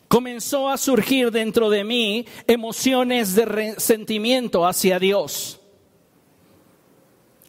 Comenzó 0.06 0.68
a 0.68 0.76
surgir 0.76 1.30
dentro 1.30 1.70
de 1.70 1.84
mí 1.84 2.26
emociones 2.46 3.34
de 3.34 3.46
resentimiento 3.46 4.66
hacia 4.66 4.98
Dios. 4.98 5.57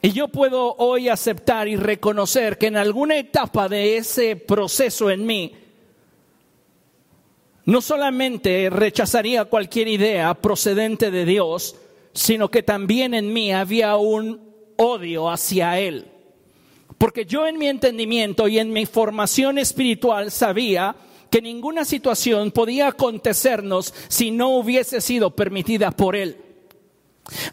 Y 0.02 0.12
yo 0.12 0.30
puedo 0.30 0.76
hoy 0.78 1.10
aceptar 1.10 1.68
y 1.68 1.76
reconocer 1.76 2.58
que 2.58 2.68
en 2.68 2.78
alguna 2.78 3.18
etapa 3.18 3.68
de 3.68 3.98
ese 3.98 4.38
proceso 4.38 5.10
en 5.10 5.26
mí, 5.26 5.54
no 7.66 7.82
solamente 7.82 8.70
rechazaría 8.70 9.46
cualquier 9.46 9.90
idea 9.90 10.34
procedente 10.34 11.12
de 11.12 11.26
Dios, 11.26 11.76
sino 12.14 12.50
que 12.50 12.64
también 12.64 13.14
en 13.14 13.32
mí 13.34 13.52
había 13.54 13.98
un 13.98 14.42
odio 14.78 15.30
hacia 15.30 15.80
Él. 15.80 16.08
Porque 16.98 17.26
yo 17.26 17.46
en 17.46 17.58
mi 17.58 17.68
entendimiento 17.68 18.48
y 18.48 18.58
en 18.58 18.72
mi 18.72 18.86
formación 18.86 19.58
espiritual 19.58 20.32
sabía 20.32 20.96
que 21.30 21.42
ninguna 21.42 21.86
situación 21.86 22.52
podía 22.52 22.88
acontecernos 22.88 23.94
si 24.08 24.32
no 24.32 24.50
hubiese 24.58 25.02
sido 25.02 25.32
permitida 25.32 25.92
por 25.92 26.16
Él. 26.16 26.38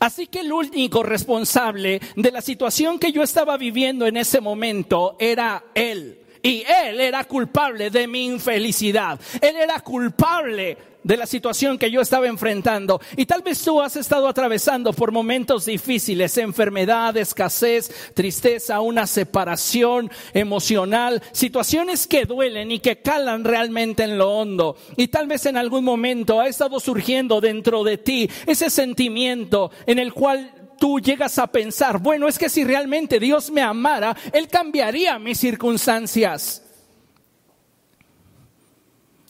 Así 0.01 0.27
que 0.27 0.41
el 0.41 0.53
único 0.53 1.03
responsable 1.03 2.01
de 2.17 2.31
la 2.31 2.41
situación 2.41 2.99
que 2.99 3.13
yo 3.13 3.23
estaba 3.23 3.57
viviendo 3.57 4.07
en 4.07 4.17
ese 4.17 4.41
momento 4.41 5.17
era 5.19 5.65
Él. 5.75 6.21
Y 6.43 6.63
Él 6.85 7.01
era 7.01 7.25
culpable 7.25 7.91
de 7.91 8.07
mi 8.07 8.27
infelicidad. 8.27 9.19
Él 9.41 9.57
era 9.57 9.81
culpable 9.81 10.79
de 11.07 11.17
la 11.17 11.27
situación 11.27 11.79
que 11.79 11.91
yo 11.91 12.01
estaba 12.01 12.27
enfrentando. 12.27 13.01
Y 13.17 13.27
tal 13.27 13.43
vez 13.43 13.63
tú 13.63 13.81
has 13.81 13.95
estado 13.95 14.27
atravesando 14.27 14.93
por 14.93 15.13
momentos 15.13 15.65
difíciles, 15.65 16.37
enfermedad, 16.37 17.17
escasez, 17.17 18.13
tristeza, 18.13 18.81
una 18.81 19.07
separación 19.07 20.11
emocional, 20.35 21.23
situaciones 21.31 22.09
que 22.09 22.25
duelen 22.25 22.73
y 22.73 22.81
que 22.81 23.03
calan 23.03 23.45
realmente 23.45 24.03
en 24.03 24.19
lo 24.19 24.33
hondo. 24.33 24.77
Y 24.97 25.07
tal 25.09 25.29
vez 25.29 25.47
en 25.47 25.57
algún 25.57 25.85
momento 25.85 26.41
ha 26.41 26.49
estado 26.49 26.81
surgiendo 26.81 27.41
dentro 27.41 27.85
de 27.85 27.99
ti 27.99 28.29
ese 28.45 28.69
sentimiento 28.69 29.71
en 29.87 30.01
el 30.01 30.13
cual 30.13 30.51
tú 30.77 30.99
llegas 30.99 31.39
a 31.39 31.47
pensar, 31.47 31.99
bueno, 31.99 32.27
es 32.27 32.37
que 32.37 32.49
si 32.49 32.65
realmente 32.65 33.21
Dios 33.21 33.53
me 33.53 33.63
amara, 33.63 34.17
Él 34.33 34.49
cambiaría 34.49 35.21
mis 35.21 35.39
circunstancias. 35.39 36.66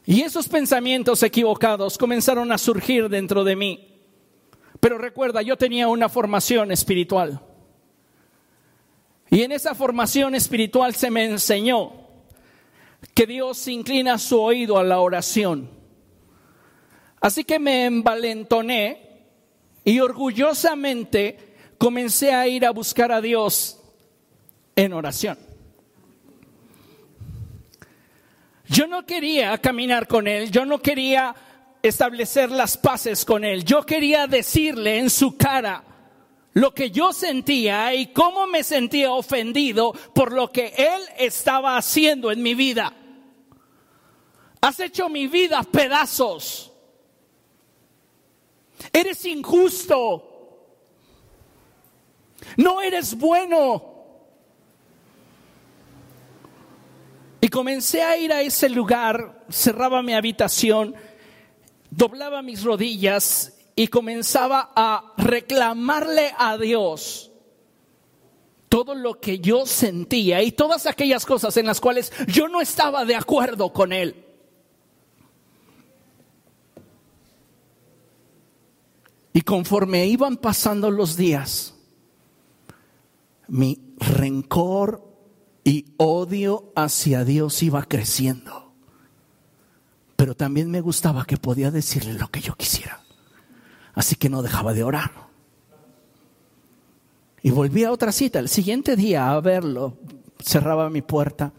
Y 0.07 0.23
esos 0.23 0.49
pensamientos 0.49 1.23
equivocados 1.25 1.99
comenzaron 1.99 2.53
a 2.53 2.59
surgir 2.59 3.09
dentro 3.09 3.43
de 3.43 3.57
mí. 3.57 4.01
Pero 4.79 4.99
recuerda, 4.99 5.43
yo 5.43 5.57
tenía 5.57 5.89
una 5.89 6.09
formación 6.09 6.71
espiritual. 6.71 7.41
Y 9.29 9.43
en 9.43 9.51
esa 9.51 9.75
formación 9.75 10.37
espiritual 10.37 10.95
se 10.95 11.11
me 11.11 11.25
enseñó 11.25 11.93
que 13.15 13.27
Dios 13.27 13.67
inclina 13.67 14.17
su 14.19 14.41
oído 14.41 14.79
a 14.79 14.85
la 14.85 15.01
oración. 15.01 15.69
Así 17.21 17.43
que 17.43 17.59
me 17.59 17.87
envalentoné 17.87 19.25
y 19.85 19.99
orgullosamente 19.99 21.57
comencé 21.79 22.33
a 22.33 22.47
ir 22.47 22.65
a 22.65 22.71
buscar 22.71 23.11
a 23.11 23.21
Dios 23.21 23.81
en 24.77 24.93
oración. 24.93 25.46
Yo 28.69 28.87
no 28.87 29.07
quería 29.07 29.57
caminar 29.59 30.09
con 30.09 30.27
Él, 30.27 30.51
yo 30.51 30.65
no 30.65 30.81
quería 30.81 31.35
establecer 31.83 32.51
las 32.51 32.77
paces 32.77 33.25
con 33.25 33.45
Él, 33.45 33.65
yo 33.65 33.85
quería 33.85 34.27
decirle 34.27 34.99
en 34.99 35.11
su 35.11 35.37
cara 35.37 35.85
lo 36.55 36.73
que 36.73 36.91
yo 36.91 37.13
sentía 37.13 37.95
y 37.95 38.09
cómo 38.09 38.47
me 38.47 38.63
sentía 38.65 39.13
ofendido 39.13 39.93
por 40.15 40.33
lo 40.33 40.51
que 40.51 40.73
Él 40.77 41.03
estaba 41.19 41.77
haciendo 41.77 42.33
en 42.33 42.43
mi 42.43 42.55
vida. 42.55 42.93
Has 44.63 44.81
hecho 44.81 45.09
mi 45.09 45.27
vida 45.27 45.63
pedazos. 45.63 46.73
Eres 48.93 49.25
injusto. 49.27 50.33
No 52.57 52.81
eres 52.81 53.17
bueno. 53.17 53.96
Y 57.47 57.49
comencé 57.49 58.03
a 58.03 58.19
ir 58.19 58.33
a 58.33 58.43
ese 58.43 58.69
lugar, 58.69 59.45
cerraba 59.49 60.03
mi 60.03 60.15
habitación, 60.15 60.97
doblaba 61.91 62.43
mis 62.43 62.65
rodillas 62.65 63.57
y 63.77 63.87
comenzaba 63.87 64.73
a 64.75 65.13
reclamarle 65.17 66.33
a 66.37 66.59
Dios 66.59 67.31
todo 68.69 68.97
lo 68.97 69.21
que 69.21 69.39
yo 69.39 69.65
sentía 69.65 70.43
y 70.43 70.51
todas 70.51 70.87
aquellas 70.87 71.25
cosas 71.25 71.57
en 71.57 71.67
las 71.67 71.81
cuales 71.81 72.13
yo 72.27 72.49
no 72.49 72.61
estaba 72.61 73.05
de 73.05 73.15
acuerdo 73.15 73.73
con 73.73 73.93
Él. 73.93 74.25
Y 79.33 79.43
conforme 79.43 80.05
iban 80.07 80.37
pasando 80.37 80.91
los 80.91 81.17
días, 81.17 81.77
mi 83.47 83.95
rencor 83.99 85.06
y 85.67 85.85
odio 85.97 86.73
hacia 86.77 87.25
Dios 87.25 87.61
iba 87.65 87.83
creciendo. 87.83 88.73
Pero 90.15 90.37
también 90.37 90.71
me 90.71 90.81
gustaba 90.81 91.25
que 91.25 91.39
podía 91.39 91.73
decirle 91.73 92.15
lo 92.15 92.29
que 92.31 92.41
yo 92.41 92.55
quisiera. 92.55 93.01
Así 93.93 94.15
que 94.15 94.29
no 94.31 94.43
dejaba 94.43 94.75
de 94.75 94.85
orar. 94.85 95.11
Y 97.43 97.51
volví 97.51 97.83
a 97.83 97.91
otra 97.91 98.13
cita. 98.13 98.39
El 98.39 98.49
siguiente 98.49 98.95
día 98.95 99.33
a 99.33 99.41
verlo, 99.41 99.99
cerraba 100.41 100.89
mi 100.89 101.03
puerta 101.03 101.53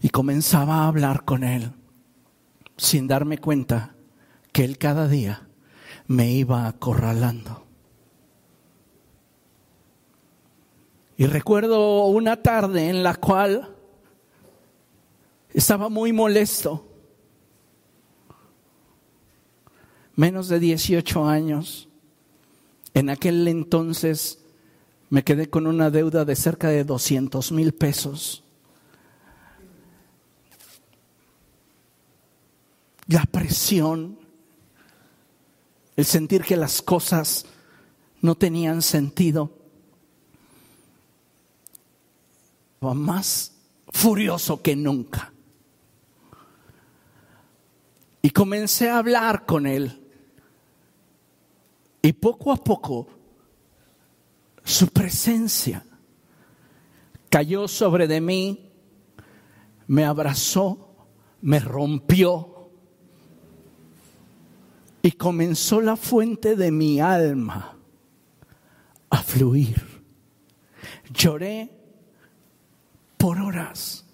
y 0.00 0.08
comenzaba 0.08 0.76
a 0.76 0.86
hablar 0.86 1.26
con 1.26 1.44
él 1.44 1.70
sin 2.78 3.06
darme 3.06 3.36
cuenta 3.36 3.94
que 4.52 4.64
él 4.64 4.78
cada 4.78 5.06
día 5.06 5.48
me 6.06 6.30
iba 6.30 6.66
acorralando. 6.66 7.63
Y 11.16 11.26
recuerdo 11.26 12.06
una 12.06 12.42
tarde 12.42 12.88
en 12.88 13.04
la 13.04 13.14
cual 13.14 13.72
estaba 15.52 15.88
muy 15.88 16.12
molesto. 16.12 16.84
Menos 20.16 20.48
de 20.48 20.58
18 20.58 21.24
años. 21.24 21.88
En 22.94 23.10
aquel 23.10 23.46
entonces 23.46 24.40
me 25.08 25.22
quedé 25.22 25.48
con 25.48 25.68
una 25.68 25.90
deuda 25.90 26.24
de 26.24 26.34
cerca 26.34 26.68
de 26.68 26.82
200 26.82 27.52
mil 27.52 27.72
pesos. 27.74 28.42
La 33.06 33.24
presión, 33.26 34.18
el 35.94 36.04
sentir 36.04 36.42
que 36.42 36.56
las 36.56 36.82
cosas 36.82 37.46
no 38.20 38.34
tenían 38.34 38.82
sentido 38.82 39.63
más 42.92 43.54
furioso 43.88 44.60
que 44.60 44.76
nunca. 44.76 45.32
Y 48.20 48.30
comencé 48.30 48.90
a 48.90 48.98
hablar 48.98 49.46
con 49.46 49.66
él. 49.66 50.00
Y 52.02 52.12
poco 52.12 52.52
a 52.52 52.56
poco 52.56 53.06
su 54.62 54.88
presencia 54.88 55.84
cayó 57.30 57.68
sobre 57.68 58.06
de 58.06 58.20
mí, 58.20 58.72
me 59.86 60.04
abrazó, 60.04 61.08
me 61.40 61.60
rompió 61.60 62.70
y 65.02 65.12
comenzó 65.12 65.80
la 65.80 65.96
fuente 65.96 66.56
de 66.56 66.70
mi 66.70 67.00
alma 67.00 67.76
a 69.10 69.22
fluir. 69.22 70.02
Lloré 71.12 71.83
por 73.24 73.40
horas. 73.40 74.04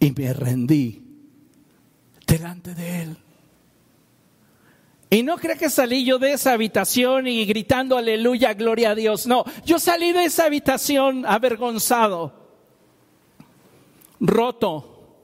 Y 0.00 0.10
me 0.10 0.32
rendí 0.32 1.00
delante 2.26 2.74
de 2.74 3.02
Él. 3.02 3.16
Y 5.08 5.22
no 5.22 5.36
cree 5.36 5.56
que 5.56 5.70
salí 5.70 6.04
yo 6.04 6.18
de 6.18 6.32
esa 6.32 6.54
habitación 6.54 7.28
y 7.28 7.44
gritando 7.44 7.96
aleluya, 7.96 8.52
gloria 8.54 8.90
a 8.90 8.94
Dios. 8.96 9.28
No, 9.28 9.44
yo 9.64 9.78
salí 9.78 10.10
de 10.10 10.24
esa 10.24 10.46
habitación 10.46 11.24
avergonzado, 11.24 12.32
roto, 14.18 15.22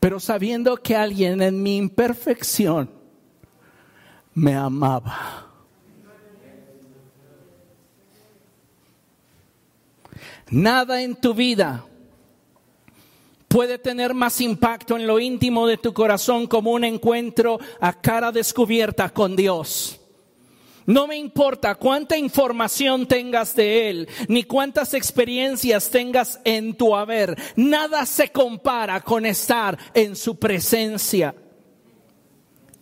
pero 0.00 0.20
sabiendo 0.20 0.76
que 0.76 0.96
alguien 0.96 1.40
en 1.40 1.62
mi 1.62 1.78
imperfección 1.78 2.90
me 4.34 4.54
amaba. 4.54 5.51
Nada 10.52 11.00
en 11.00 11.16
tu 11.16 11.32
vida 11.32 11.86
puede 13.48 13.78
tener 13.78 14.12
más 14.12 14.38
impacto 14.42 14.96
en 14.96 15.06
lo 15.06 15.18
íntimo 15.18 15.66
de 15.66 15.78
tu 15.78 15.94
corazón 15.94 16.46
como 16.46 16.72
un 16.72 16.84
encuentro 16.84 17.58
a 17.80 17.94
cara 17.94 18.30
descubierta 18.32 19.08
con 19.08 19.34
Dios. 19.34 19.98
No 20.84 21.06
me 21.06 21.16
importa 21.16 21.76
cuánta 21.76 22.18
información 22.18 23.08
tengas 23.08 23.56
de 23.56 23.88
Él, 23.88 24.08
ni 24.28 24.44
cuántas 24.44 24.92
experiencias 24.92 25.88
tengas 25.88 26.38
en 26.44 26.74
tu 26.74 26.94
haber. 26.94 27.34
Nada 27.56 28.04
se 28.04 28.28
compara 28.30 29.00
con 29.00 29.24
estar 29.24 29.78
en 29.94 30.14
su 30.14 30.38
presencia. 30.38 31.34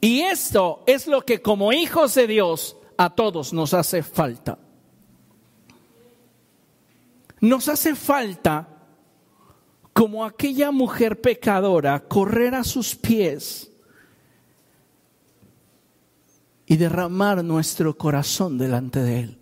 Y 0.01 0.23
esto 0.23 0.83
es 0.87 1.07
lo 1.07 1.25
que 1.25 1.41
como 1.41 1.73
hijos 1.73 2.15
de 2.15 2.27
Dios 2.27 2.77
a 2.97 3.11
todos 3.11 3.53
nos 3.53 3.75
hace 3.75 4.03
falta. 4.03 4.59
Nos 7.41 7.69
hace 7.69 7.95
falta, 7.95 8.69
como 9.93 10.25
aquella 10.25 10.71
mujer 10.71 11.21
pecadora, 11.21 12.01
correr 12.01 12.55
a 12.55 12.65
sus 12.65 12.95
pies 12.95 13.71
y 16.67 16.77
derramar 16.77 17.43
nuestro 17.43 17.97
corazón 17.97 18.59
delante 18.59 19.01
de 19.01 19.21
Él. 19.21 19.39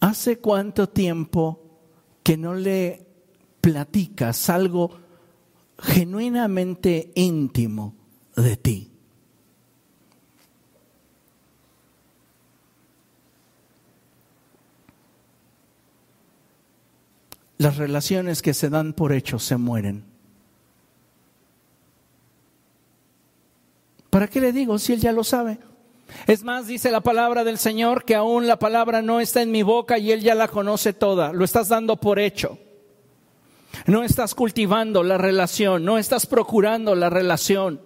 ¿Hace 0.00 0.38
cuánto 0.38 0.88
tiempo 0.88 1.60
que 2.22 2.38
no 2.38 2.54
le 2.54 3.06
platicas 3.60 4.48
algo 4.48 4.90
genuinamente 5.78 7.12
íntimo 7.14 7.94
de 8.34 8.56
ti? 8.56 8.89
Las 17.60 17.76
relaciones 17.76 18.40
que 18.40 18.54
se 18.54 18.70
dan 18.70 18.94
por 18.94 19.12
hecho 19.12 19.38
se 19.38 19.58
mueren. 19.58 20.02
¿Para 24.08 24.28
qué 24.28 24.40
le 24.40 24.50
digo 24.50 24.78
si 24.78 24.94
él 24.94 25.00
ya 25.00 25.12
lo 25.12 25.22
sabe? 25.24 25.58
Es 26.26 26.42
más, 26.42 26.66
dice 26.66 26.90
la 26.90 27.02
palabra 27.02 27.44
del 27.44 27.58
Señor 27.58 28.06
que 28.06 28.14
aún 28.14 28.46
la 28.46 28.58
palabra 28.58 29.02
no 29.02 29.20
está 29.20 29.42
en 29.42 29.50
mi 29.50 29.62
boca 29.62 29.98
y 29.98 30.10
Él 30.10 30.22
ya 30.22 30.34
la 30.34 30.48
conoce 30.48 30.94
toda. 30.94 31.34
Lo 31.34 31.44
estás 31.44 31.68
dando 31.68 31.96
por 31.96 32.18
hecho. 32.18 32.56
No 33.84 34.04
estás 34.04 34.34
cultivando 34.34 35.02
la 35.02 35.18
relación, 35.18 35.84
no 35.84 35.98
estás 35.98 36.24
procurando 36.24 36.94
la 36.94 37.10
relación. 37.10 37.82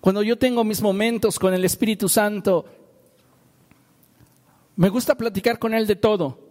Cuando 0.00 0.24
yo 0.24 0.36
tengo 0.36 0.64
mis 0.64 0.82
momentos 0.82 1.38
con 1.38 1.54
el 1.54 1.64
Espíritu 1.64 2.08
Santo, 2.08 2.64
me 4.76 4.90
gusta 4.90 5.14
platicar 5.16 5.58
con 5.58 5.74
Él 5.74 5.86
de 5.86 5.96
todo. 5.96 6.46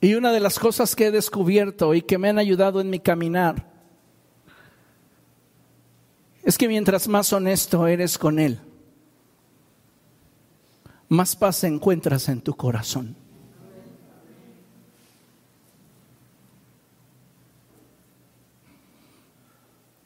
Y 0.00 0.14
una 0.14 0.32
de 0.32 0.40
las 0.40 0.58
cosas 0.58 0.94
que 0.94 1.06
he 1.06 1.10
descubierto 1.10 1.94
y 1.94 2.02
que 2.02 2.18
me 2.18 2.28
han 2.28 2.38
ayudado 2.38 2.80
en 2.80 2.90
mi 2.90 3.00
caminar 3.00 3.66
es 6.44 6.56
que 6.56 6.68
mientras 6.68 7.08
más 7.08 7.32
honesto 7.32 7.86
eres 7.86 8.16
con 8.16 8.38
Él, 8.38 8.60
más 11.08 11.34
paz 11.34 11.64
encuentras 11.64 12.28
en 12.28 12.40
tu 12.40 12.54
corazón. 12.54 13.16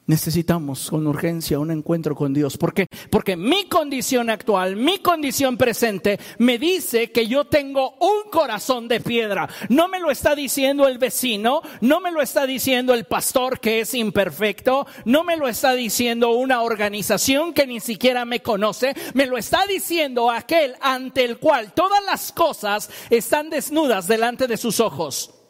Necesitamos 0.06 0.90
con 0.90 1.06
urgencia 1.06 1.60
un 1.60 1.70
encuentro 1.70 2.16
con 2.16 2.34
Dios. 2.34 2.58
¿Por 2.58 2.74
qué? 2.74 2.88
Porque 3.08 3.36
mi 3.36 3.68
condición 3.68 4.30
actual, 4.30 4.74
mi 4.74 4.98
condición 4.98 5.56
presente, 5.56 6.18
me 6.38 6.58
dice 6.58 7.12
que 7.12 7.28
yo 7.28 7.44
tengo 7.44 7.94
un 8.00 8.28
corazón 8.30 8.88
de 8.88 9.00
piedra. 9.00 9.48
No 9.68 9.86
me 9.86 10.00
lo 10.00 10.10
está 10.10 10.34
diciendo 10.34 10.88
el 10.88 10.98
vecino, 10.98 11.62
no 11.80 12.00
me 12.00 12.10
lo 12.10 12.20
está 12.20 12.46
diciendo 12.46 12.94
el 12.94 13.04
pastor 13.04 13.60
que 13.60 13.80
es 13.80 13.94
imperfecto, 13.94 14.88
no 15.04 15.22
me 15.22 15.36
lo 15.36 15.46
está 15.46 15.72
diciendo 15.74 16.32
una 16.32 16.62
organización 16.62 17.54
que 17.54 17.68
ni 17.68 17.78
siquiera 17.78 18.24
me 18.24 18.42
conoce, 18.42 18.94
me 19.14 19.26
lo 19.26 19.38
está 19.38 19.66
diciendo 19.68 20.32
aquel 20.32 20.74
ante 20.80 21.24
el 21.24 21.38
cual 21.38 21.74
todas 21.74 22.04
las 22.04 22.32
cosas 22.32 22.90
están 23.08 23.50
desnudas 23.50 24.08
delante 24.08 24.48
de 24.48 24.56
sus 24.56 24.80
ojos. 24.80 25.41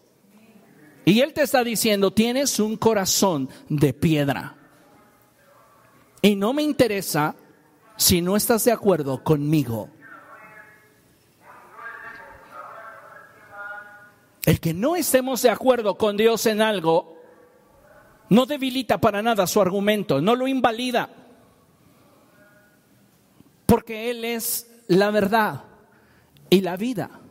Y 1.05 1.21
Él 1.21 1.33
te 1.33 1.43
está 1.43 1.65
diciendo, 1.65 2.13
tienes 2.13 2.61
un 2.61 2.77
corazón 2.77 3.49
de 3.69 3.93
piedra. 3.93 4.57
Y 6.21 6.37
no 6.37 6.53
me 6.53 6.63
interesa 6.63 7.35
si 7.97 8.23
no 8.23 8.37
estás 8.37 8.65
de 8.65 8.73
acuerdo 8.73 9.23
conmigo. 9.25 9.91
El 14.45 14.61
que 14.61 14.75
no 14.75 14.97
estemos 14.97 15.43
de 15.43 15.51
acuerdo 15.51 15.97
con 15.97 16.17
Dios 16.17 16.47
en 16.47 16.63
algo 16.63 17.17
no 18.29 18.47
debilita 18.47 18.99
para 18.99 19.23
nada 19.23 19.47
su 19.47 19.61
argumento, 19.61 20.21
no 20.21 20.35
lo 20.35 20.49
invalida. 20.49 21.11
Porque 23.67 24.11
Él 24.11 24.25
es 24.25 24.71
la 24.89 25.11
verdad 25.11 25.65
y 26.51 26.61
la 26.61 26.77
vida. 26.77 27.22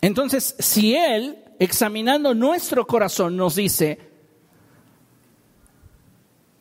Entonces, 0.00 0.54
si 0.58 0.94
Él, 0.94 1.38
examinando 1.58 2.34
nuestro 2.34 2.86
corazón, 2.86 3.36
nos 3.36 3.56
dice, 3.56 3.98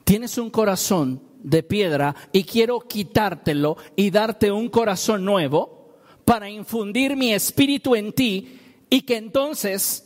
tienes 0.04 0.38
un 0.38 0.50
corazón 0.50 1.22
de 1.40 1.62
piedra 1.62 2.16
y 2.32 2.44
quiero 2.44 2.80
quitártelo 2.80 3.78
y 3.96 4.10
darte 4.10 4.52
un 4.52 4.70
corazón 4.70 5.26
nuevo 5.26 5.96
para 6.24 6.50
infundir 6.50 7.16
mi 7.16 7.34
espíritu 7.34 7.96
en 7.96 8.14
ti 8.14 8.60
y 8.90 9.02
que 9.02 9.18
entonces 9.18 10.06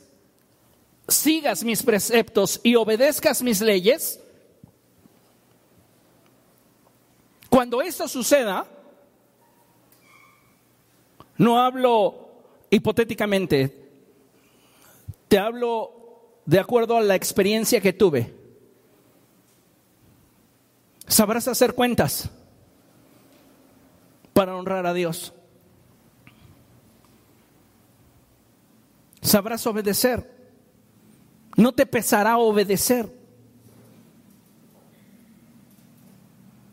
sigas 1.07 1.63
mis 1.63 1.83
preceptos 1.83 2.59
y 2.63 2.75
obedezcas 2.75 3.41
mis 3.41 3.61
leyes, 3.61 4.19
cuando 7.49 7.81
esto 7.81 8.07
suceda, 8.07 8.65
no 11.37 11.59
hablo 11.59 12.28
hipotéticamente, 12.69 13.89
te 15.27 15.37
hablo 15.37 16.41
de 16.45 16.59
acuerdo 16.59 16.97
a 16.97 17.01
la 17.01 17.15
experiencia 17.15 17.81
que 17.81 17.93
tuve. 17.93 18.33
Sabrás 21.07 21.47
hacer 21.47 21.73
cuentas 21.73 22.29
para 24.33 24.55
honrar 24.55 24.85
a 24.85 24.93
Dios. 24.93 25.33
Sabrás 29.21 29.65
obedecer. 29.67 30.37
No 31.55 31.73
te 31.73 31.85
pesará 31.85 32.37
obedecer. 32.37 33.11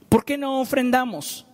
¿Por 0.09 0.25
qué 0.25 0.39
no 0.39 0.61
ofrendamos? 0.61 1.45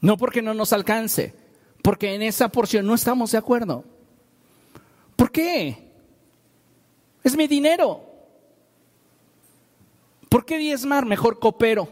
No 0.00 0.16
porque 0.16 0.42
no 0.42 0.54
nos 0.54 0.72
alcance 0.72 1.45
porque 1.86 2.16
en 2.16 2.22
esa 2.22 2.48
porción 2.48 2.84
no 2.84 2.94
estamos 2.94 3.30
de 3.30 3.38
acuerdo. 3.38 3.84
¿Por 5.14 5.30
qué? 5.30 5.88
Es 7.22 7.36
mi 7.36 7.46
dinero. 7.46 8.04
¿Por 10.28 10.44
qué 10.44 10.58
diezmar? 10.58 11.06
Mejor 11.06 11.38
coopero. 11.38 11.88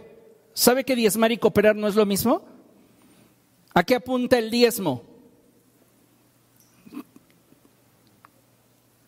¿Sabe 0.53 0.83
que 0.83 0.97
diezmar 0.97 1.31
y 1.31 1.39
cooperar 1.39 1.77
no 1.77 1.87
es 1.87 1.95
lo 1.95 2.05
mismo? 2.05 2.43
¿A 3.73 3.85
qué 3.85 3.95
apunta 3.95 4.37
el 4.37 4.51
diezmo? 4.51 5.05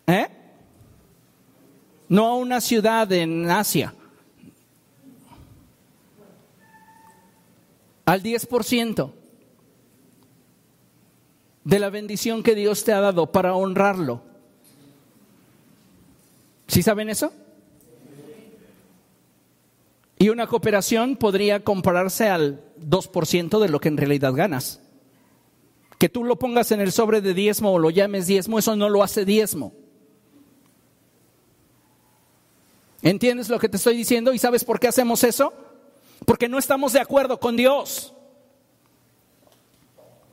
¿Eh? 0.07 0.29
No 2.09 2.27
a 2.27 2.37
una 2.37 2.61
ciudad 2.61 3.11
en 3.11 3.51
Asia. 3.51 3.93
Al 8.05 8.23
10% 8.23 9.26
de 11.67 11.81
la 11.81 11.91
bendición 11.91 12.45
que 12.45 12.55
Dios 12.55 12.85
te 12.85 12.93
ha 12.93 13.01
dado 13.01 13.33
para 13.33 13.57
honrarlo. 13.57 14.23
¿Sí 16.69 16.81
saben 16.81 17.09
eso? 17.09 17.33
Y 20.17 20.29
una 20.29 20.47
cooperación 20.47 21.17
podría 21.17 21.65
compararse 21.65 22.29
al 22.29 22.63
2% 22.79 23.59
de 23.59 23.69
lo 23.69 23.81
que 23.81 23.89
en 23.89 23.97
realidad 23.97 24.33
ganas. 24.33 24.81
Que 25.99 26.09
tú 26.09 26.23
lo 26.23 26.39
pongas 26.39 26.71
en 26.71 26.81
el 26.81 26.93
sobre 26.93 27.21
de 27.21 27.35
diezmo 27.35 27.73
o 27.73 27.81
lo 27.81 27.91
llames 27.91 28.29
diezmo, 28.29 28.61
eso 28.61 28.77
no 28.77 28.89
lo 28.89 29.03
hace 29.03 29.25
diezmo. 29.25 29.73
¿Entiendes 33.03 33.49
lo 33.49 33.59
que 33.59 33.69
te 33.69 33.77
estoy 33.77 33.97
diciendo? 33.97 34.33
¿Y 34.33 34.39
sabes 34.39 34.65
por 34.65 34.79
qué 34.79 34.87
hacemos 34.87 35.25
eso? 35.25 35.53
Porque 36.25 36.49
no 36.49 36.59
estamos 36.59 36.93
de 36.93 37.01
acuerdo 37.01 37.41
con 37.41 37.57
Dios. 37.57 38.16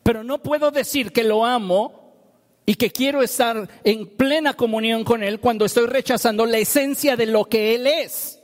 Pero 0.04 0.24
no 0.24 0.44
puedo 0.44 0.70
decir 0.70 1.12
que 1.12 1.24
lo 1.24 1.46
amo 1.46 2.04
y 2.66 2.76
que 2.76 2.92
quiero 2.92 3.22
estar 3.22 3.70
en 3.84 4.08
plena 4.08 4.54
comunión 4.54 5.04
con 5.04 5.24
Él 5.24 5.40
cuando 5.40 5.66
estoy 5.66 5.88
rechazando 5.88 6.46
la 6.46 6.58
esencia 6.58 7.16
de 7.16 7.26
lo 7.26 7.46
que 7.46 7.76
Él 7.76 7.88
es. 7.88 8.40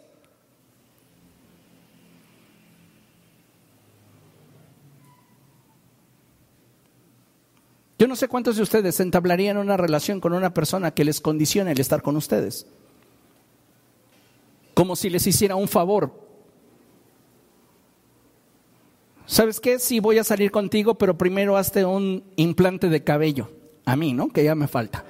Yo 7.97 8.07
no 8.07 8.15
sé 8.15 8.29
cuántos 8.29 8.55
de 8.55 8.63
ustedes 8.63 8.97
entablarían 9.01 9.57
una 9.57 9.75
relación 9.75 10.21
con 10.21 10.31
una 10.31 10.53
persona 10.53 10.91
que 10.91 11.03
les 11.03 11.19
condicione 11.19 11.73
el 11.73 11.79
estar 11.81 12.01
con 12.01 12.15
ustedes. 12.15 12.65
Como 14.73 14.95
si 14.95 15.09
les 15.09 15.27
hiciera 15.27 15.57
un 15.57 15.67
favor 15.67 16.28
¿sabes 19.29 19.59
qué? 19.59 19.79
Sí, 19.79 19.99
voy 19.99 20.17
a 20.17 20.23
salir 20.23 20.51
contigo, 20.51 20.95
pero 20.95 21.17
primero 21.17 21.55
hazte 21.55 21.85
un 21.85 22.23
implante 22.35 22.89
de 22.89 23.03
cabello. 23.03 23.49
A 23.85 23.95
mí, 23.95 24.13
¿no? 24.13 24.29
Que 24.29 24.43
ya 24.43 24.55
me 24.55 24.67
falta. 24.67 25.05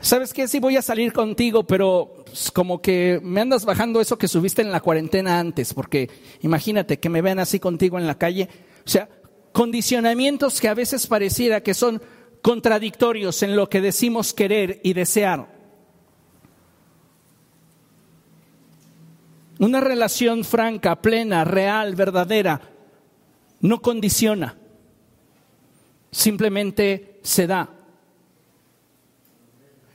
¿Sabes 0.00 0.32
qué? 0.32 0.46
Sí, 0.46 0.60
voy 0.60 0.76
a 0.76 0.82
salir 0.82 1.12
contigo, 1.12 1.66
pero 1.66 2.22
pues, 2.24 2.52
como 2.52 2.80
que 2.80 3.20
me 3.22 3.40
andas 3.40 3.64
bajando 3.64 4.00
eso 4.00 4.16
que 4.16 4.28
subiste 4.28 4.62
en 4.62 4.70
la 4.70 4.80
cuarentena 4.80 5.40
antes, 5.40 5.74
porque 5.74 6.08
imagínate 6.40 7.00
que 7.00 7.08
me 7.08 7.20
vean 7.20 7.40
así 7.40 7.58
contigo 7.58 7.98
en 7.98 8.06
la 8.06 8.16
calle. 8.16 8.48
O 8.86 8.88
sea, 8.88 9.08
condicionamientos 9.52 10.60
que 10.60 10.68
a 10.68 10.74
veces 10.74 11.06
pareciera 11.08 11.62
que 11.62 11.74
son 11.74 12.00
contradictorios 12.42 13.42
en 13.42 13.56
lo 13.56 13.68
que 13.68 13.80
decimos 13.80 14.32
querer 14.32 14.80
y 14.84 14.92
desear. 14.92 15.57
Una 19.58 19.80
relación 19.80 20.44
franca, 20.44 21.02
plena, 21.02 21.44
real, 21.44 21.94
verdadera, 21.94 22.60
no 23.60 23.82
condiciona, 23.82 24.56
simplemente 26.10 27.18
se 27.22 27.46
da. 27.46 27.70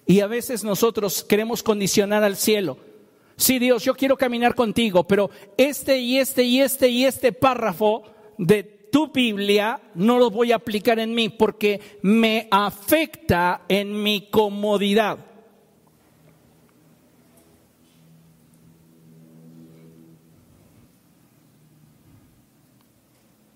Y 0.05 0.19
a 0.19 0.27
veces 0.27 0.63
nosotros 0.63 1.23
queremos 1.23 1.63
condicionar 1.63 2.23
al 2.23 2.35
cielo. 2.35 2.77
Sí, 3.37 3.57
Dios, 3.57 3.83
yo 3.83 3.95
quiero 3.95 4.17
caminar 4.17 4.53
contigo, 4.53 5.05
pero 5.05 5.29
este 5.57 5.99
y 5.99 6.17
este 6.17 6.43
y 6.43 6.59
este 6.59 6.89
y 6.89 7.05
este 7.05 7.31
párrafo 7.31 8.03
de 8.37 8.63
tu 8.63 9.11
Biblia 9.11 9.81
no 9.95 10.19
lo 10.19 10.29
voy 10.29 10.51
a 10.51 10.57
aplicar 10.57 10.99
en 10.99 11.15
mí 11.15 11.29
porque 11.29 11.81
me 12.01 12.47
afecta 12.51 13.63
en 13.67 14.03
mi 14.03 14.29
comodidad. 14.29 15.32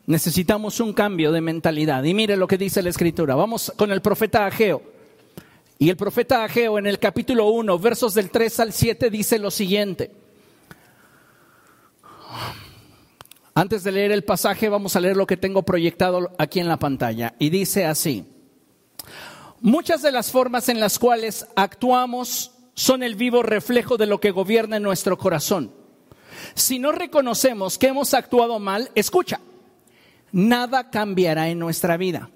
Necesitamos 0.08 0.80
un 0.80 0.93
cambio 0.93 1.34
de 1.34 1.41
mentalidad. 1.41 2.01
Y 2.05 2.14
mire 2.14 2.38
lo 2.38 2.47
que 2.47 2.58
dice 2.58 2.82
la 2.82 2.89
escritura. 2.89 3.36
Vamos 3.36 3.74
con 3.76 3.91
el 3.91 4.01
profeta 4.01 4.45
Ageo. 4.45 4.82
Y 5.80 5.89
el 5.89 5.97
profeta 5.97 6.45
Ageo 6.45 6.80
en 6.80 6.88
el 6.88 6.97
capítulo 6.97 7.49
1, 7.49 7.78
versos 7.78 8.14
del 8.14 8.32
3 8.32 8.60
al 8.62 8.74
7 8.74 9.10
dice 9.10 9.38
lo 9.38 9.51
siguiente. 9.51 10.12
Antes 13.53 13.84
de 13.84 13.91
leer 13.91 14.14
el 14.14 14.24
pasaje, 14.24 14.70
vamos 14.70 14.95
a 14.95 15.01
leer 15.01 15.18
lo 15.18 15.28
que 15.28 15.36
tengo 15.36 15.64
proyectado 15.64 16.32
aquí 16.38 16.62
en 16.62 16.70
la 16.70 16.80
pantalla. 16.80 17.36
Y 17.38 17.49
dice 17.49 17.86
así. 17.86 18.26
Muchas 19.60 20.01
de 20.01 20.14
las 20.14 20.32
formas 20.32 20.70
en 20.70 20.80
las 20.80 20.99
cuales 20.99 21.47
actuamos 21.58 22.51
son 22.76 23.03
el 23.03 23.16
vivo 23.16 23.43
reflejo 23.43 23.97
de 23.97 24.05
lo 24.05 24.22
que 24.22 24.32
gobierna 24.32 24.80
nuestro 24.80 25.18
corazón. 25.18 25.74
Si 26.53 26.80
no 26.80 26.93
reconocemos 26.93 27.78
que 27.78 27.88
hemos 27.88 28.14
actuado 28.14 28.60
mal, 28.60 28.89
escucha, 28.95 29.41
nada 30.38 30.92
cambiará 30.92 31.50
en 31.50 31.58
nuestra 31.58 31.98
vida. 31.98 32.30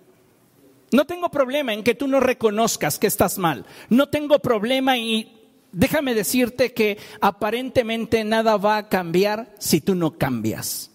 No 0.92 1.06
tengo 1.06 1.30
problema 1.30 1.72
en 1.72 1.84
que 1.84 1.94
tú 1.94 2.08
no 2.08 2.20
reconozcas 2.20 2.98
que 2.98 3.06
estás 3.06 3.38
mal. 3.38 3.66
No 3.90 4.10
tengo 4.10 4.40
problema 4.40 4.98
y 4.98 5.40
déjame 5.72 6.16
decirte 6.16 6.74
que 6.74 6.98
aparentemente 7.22 8.24
nada 8.24 8.58
va 8.58 8.78
a 8.78 8.90
cambiar 8.90 9.54
si 9.60 9.82
tú 9.82 9.94
no 9.94 10.18
cambias. 10.18 10.90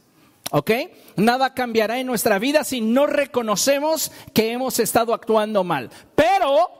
¿Ok? 0.50 0.72
Nada 1.14 1.54
cambiará 1.54 2.00
en 2.00 2.08
nuestra 2.08 2.40
vida 2.40 2.64
si 2.64 2.80
no 2.80 3.06
reconocemos 3.06 4.10
que 4.34 4.50
hemos 4.50 4.80
estado 4.80 5.14
actuando 5.14 5.62
mal. 5.62 5.90
Pero 6.16 6.70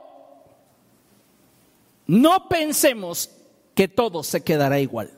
no 2.09 2.49
pensemos 2.49 3.31
que 3.77 3.87
todo 3.87 4.25
se 4.25 4.43
quedará 4.43 4.81
igual. 4.81 5.13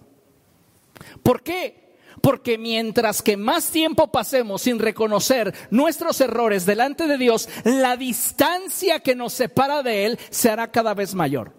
¿Por 1.23 1.43
qué? 1.43 1.88
Porque 2.29 2.59
mientras 2.59 3.22
que 3.22 3.39
más 3.39 3.70
tiempo 3.70 4.12
pasemos 4.12 4.61
sin 4.61 4.79
reconocer 4.79 5.55
nuestros 5.70 6.20
errores 6.20 6.66
delante 6.66 7.07
de 7.07 7.16
Dios, 7.16 7.49
la 7.64 7.97
distancia 7.97 9.01
que 9.01 9.14
nos 9.14 9.33
separa 9.33 9.83
de 9.83 10.05
Él 10.05 10.18
se 10.29 10.51
hará 10.51 10.70
cada 10.70 10.93
vez 10.93 11.14
mayor. 11.14 11.55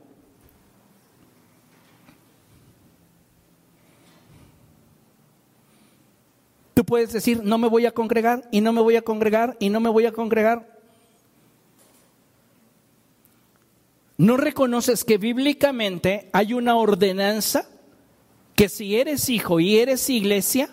Tú 6.75 6.85
puedes 6.85 7.13
decir, 7.13 7.41
no 7.43 7.57
me 7.57 7.67
voy 7.67 7.87
a 7.87 7.91
congregar 7.91 8.47
y 8.51 8.61
no 8.61 8.71
me 8.71 8.81
voy 8.81 8.95
a 8.95 9.01
congregar 9.01 9.57
y 9.59 9.71
no 9.71 9.79
me 9.79 9.89
voy 9.89 10.05
a 10.05 10.11
congregar. 10.11 10.77
¿No 14.17 14.37
reconoces 14.37 15.03
que 15.03 15.17
bíblicamente 15.17 16.29
hay 16.31 16.53
una 16.53 16.75
ordenanza 16.75 17.67
que 18.59 18.67
si 18.67 18.97
eres 18.97 19.29
hijo 19.29 19.61
y 19.61 19.77
eres 19.77 20.09
iglesia, 20.09 20.69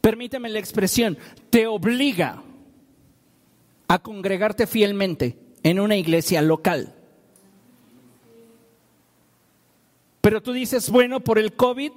permíteme 0.00 0.48
la 0.48 0.58
expresión, 0.58 1.18
te 1.50 1.66
obliga 1.66 2.42
a 3.88 3.98
congregarte 3.98 4.66
fielmente 4.66 5.36
en 5.62 5.78
una 5.78 5.96
iglesia 5.96 6.40
local. 6.40 6.94
Pero 10.22 10.42
tú 10.42 10.54
dices, 10.54 10.88
bueno, 10.88 11.20
por 11.20 11.38
el 11.38 11.52
COVID, 11.52 11.92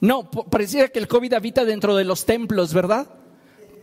no, 0.00 0.28
pareciera 0.28 0.88
que 0.88 0.98
el 0.98 1.06
COVID 1.06 1.32
habita 1.32 1.64
dentro 1.64 1.94
de 1.94 2.02
los 2.02 2.26
templos, 2.26 2.74
¿verdad? 2.74 3.14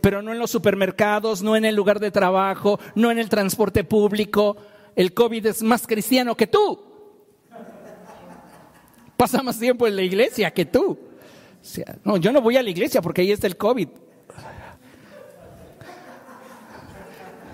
Pero 0.02 0.20
no 0.20 0.30
en 0.30 0.38
los 0.38 0.50
supermercados, 0.50 1.40
no 1.40 1.56
en 1.56 1.64
el 1.64 1.74
lugar 1.74 2.00
de 2.00 2.10
trabajo, 2.10 2.78
no 2.94 3.10
en 3.10 3.18
el 3.18 3.30
transporte 3.30 3.82
público. 3.82 4.58
El 4.94 5.14
COVID 5.14 5.46
es 5.46 5.62
más 5.62 5.86
cristiano 5.86 6.36
que 6.36 6.48
tú 6.48 6.89
pasa 9.20 9.42
más 9.42 9.58
tiempo 9.58 9.86
en 9.86 9.96
la 9.96 10.02
iglesia 10.02 10.50
que 10.50 10.64
tú. 10.64 10.98
no, 12.04 12.16
yo 12.16 12.32
no 12.32 12.40
voy 12.40 12.56
a 12.56 12.62
la 12.62 12.70
iglesia 12.70 13.02
porque 13.02 13.20
ahí 13.20 13.32
está 13.32 13.46
el 13.46 13.58
COVID. 13.58 13.88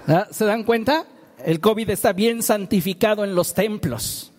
¿Ah? 0.06 0.28
¿Se 0.30 0.44
dan 0.44 0.62
cuenta? 0.62 1.06
El 1.44 1.58
COVID 1.58 1.90
está 1.90 2.12
bien 2.12 2.44
santificado 2.44 3.24
en 3.24 3.34
los 3.34 3.52
templos. 3.52 4.30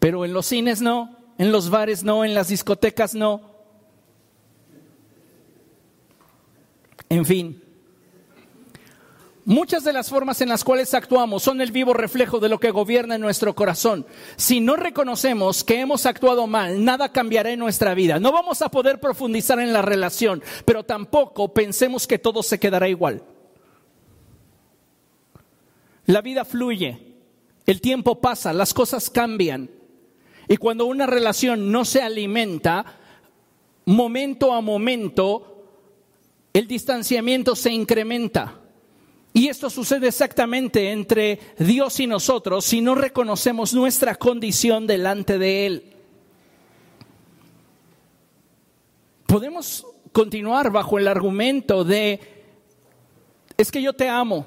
Pero 0.00 0.24
en 0.24 0.32
los 0.32 0.46
cines 0.46 0.80
no, 0.80 1.16
en 1.38 1.52
los 1.52 1.70
bares 1.70 2.02
no, 2.02 2.24
en 2.24 2.34
las 2.34 2.48
discotecas 2.48 3.14
no. 3.14 3.40
En 7.08 7.24
fin. 7.24 7.62
Muchas 9.48 9.82
de 9.82 9.94
las 9.94 10.10
formas 10.10 10.42
en 10.42 10.50
las 10.50 10.62
cuales 10.62 10.92
actuamos 10.92 11.42
son 11.42 11.62
el 11.62 11.72
vivo 11.72 11.94
reflejo 11.94 12.38
de 12.38 12.50
lo 12.50 12.60
que 12.60 12.70
gobierna 12.70 13.14
en 13.14 13.22
nuestro 13.22 13.54
corazón. 13.54 14.04
Si 14.36 14.60
no 14.60 14.76
reconocemos 14.76 15.64
que 15.64 15.80
hemos 15.80 16.04
actuado 16.04 16.46
mal, 16.46 16.84
nada 16.84 17.12
cambiará 17.12 17.50
en 17.50 17.58
nuestra 17.58 17.94
vida. 17.94 18.20
No 18.20 18.30
vamos 18.30 18.60
a 18.60 18.70
poder 18.70 19.00
profundizar 19.00 19.58
en 19.58 19.72
la 19.72 19.80
relación, 19.80 20.42
pero 20.66 20.82
tampoco 20.82 21.54
pensemos 21.54 22.06
que 22.06 22.18
todo 22.18 22.42
se 22.42 22.60
quedará 22.60 22.90
igual. 22.90 23.22
La 26.04 26.20
vida 26.20 26.44
fluye, 26.44 26.98
el 27.64 27.80
tiempo 27.80 28.20
pasa, 28.20 28.52
las 28.52 28.74
cosas 28.74 29.08
cambian. 29.08 29.70
Y 30.46 30.58
cuando 30.58 30.84
una 30.84 31.06
relación 31.06 31.72
no 31.72 31.86
se 31.86 32.02
alimenta, 32.02 32.84
momento 33.86 34.52
a 34.52 34.60
momento, 34.60 35.64
el 36.52 36.68
distanciamiento 36.68 37.56
se 37.56 37.72
incrementa. 37.72 38.67
Y 39.32 39.48
esto 39.48 39.70
sucede 39.70 40.08
exactamente 40.08 40.90
entre 40.90 41.38
Dios 41.58 42.00
y 42.00 42.06
nosotros 42.06 42.64
si 42.64 42.80
no 42.80 42.94
reconocemos 42.94 43.74
nuestra 43.74 44.14
condición 44.16 44.86
delante 44.86 45.38
de 45.38 45.66
Él. 45.66 45.94
Podemos 49.26 49.86
continuar 50.12 50.72
bajo 50.72 50.98
el 50.98 51.06
argumento 51.06 51.84
de, 51.84 52.18
es 53.56 53.70
que 53.70 53.82
yo 53.82 53.92
te 53.92 54.08
amo. 54.08 54.46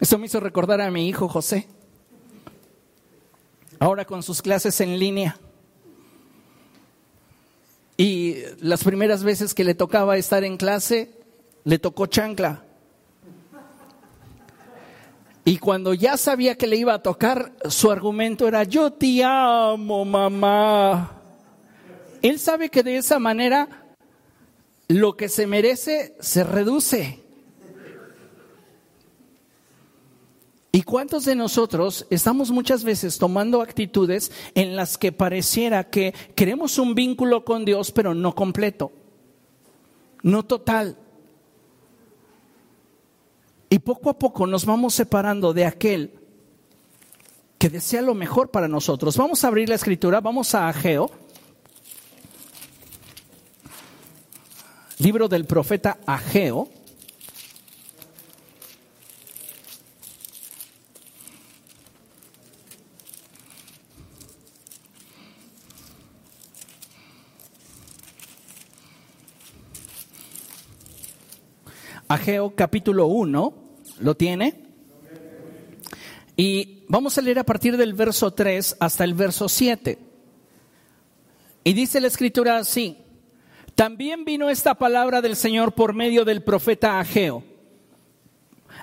Eso 0.00 0.16
me 0.16 0.26
hizo 0.26 0.38
recordar 0.38 0.80
a 0.80 0.90
mi 0.90 1.08
hijo 1.08 1.28
José, 1.28 1.66
ahora 3.80 4.04
con 4.04 4.22
sus 4.22 4.40
clases 4.40 4.80
en 4.80 4.98
línea. 4.98 5.36
Y 8.00 8.36
las 8.60 8.84
primeras 8.84 9.24
veces 9.24 9.54
que 9.54 9.64
le 9.64 9.74
tocaba 9.74 10.16
estar 10.16 10.44
en 10.44 10.56
clase, 10.56 11.10
le 11.64 11.80
tocó 11.80 12.06
chancla. 12.06 12.62
Y 15.44 15.58
cuando 15.58 15.94
ya 15.94 16.16
sabía 16.16 16.56
que 16.56 16.68
le 16.68 16.76
iba 16.76 16.94
a 16.94 17.02
tocar, 17.02 17.52
su 17.68 17.90
argumento 17.90 18.46
era, 18.46 18.62
yo 18.62 18.92
te 18.92 19.24
amo, 19.24 20.04
mamá. 20.04 21.20
Él 22.22 22.38
sabe 22.38 22.68
que 22.68 22.84
de 22.84 22.98
esa 22.98 23.18
manera 23.18 23.68
lo 24.86 25.16
que 25.16 25.28
se 25.28 25.48
merece 25.48 26.14
se 26.20 26.44
reduce. 26.44 27.24
¿Y 30.70 30.82
cuántos 30.82 31.24
de 31.24 31.34
nosotros 31.34 32.06
estamos 32.10 32.50
muchas 32.50 32.84
veces 32.84 33.18
tomando 33.18 33.62
actitudes 33.62 34.30
en 34.54 34.76
las 34.76 34.98
que 34.98 35.12
pareciera 35.12 35.88
que 35.88 36.14
queremos 36.34 36.78
un 36.78 36.94
vínculo 36.94 37.44
con 37.44 37.64
Dios, 37.64 37.90
pero 37.90 38.14
no 38.14 38.34
completo, 38.34 38.92
no 40.22 40.44
total? 40.44 40.98
Y 43.70 43.78
poco 43.78 44.10
a 44.10 44.18
poco 44.18 44.46
nos 44.46 44.66
vamos 44.66 44.94
separando 44.94 45.54
de 45.54 45.64
aquel 45.64 46.12
que 47.58 47.70
desea 47.70 48.02
lo 48.02 48.14
mejor 48.14 48.50
para 48.50 48.68
nosotros. 48.68 49.16
Vamos 49.16 49.44
a 49.44 49.48
abrir 49.48 49.68
la 49.68 49.74
escritura, 49.74 50.20
vamos 50.20 50.54
a 50.54 50.68
Ageo, 50.68 51.10
libro 54.98 55.28
del 55.28 55.44
profeta 55.44 55.98
Ageo. 56.06 56.68
Ageo 72.08 72.54
capítulo 72.56 73.06
1, 73.06 73.54
¿lo 74.00 74.14
tiene? 74.16 74.64
Y 76.36 76.84
vamos 76.88 77.18
a 77.18 77.20
leer 77.20 77.38
a 77.38 77.44
partir 77.44 77.76
del 77.76 77.92
verso 77.92 78.32
3 78.32 78.76
hasta 78.80 79.04
el 79.04 79.12
verso 79.12 79.46
7. 79.46 79.98
Y 81.64 81.72
dice 81.74 82.00
la 82.00 82.06
escritura 82.06 82.56
así, 82.56 82.96
también 83.74 84.24
vino 84.24 84.48
esta 84.48 84.74
palabra 84.74 85.20
del 85.20 85.36
Señor 85.36 85.72
por 85.72 85.92
medio 85.92 86.24
del 86.24 86.42
profeta 86.42 86.98
Ageo. 86.98 87.44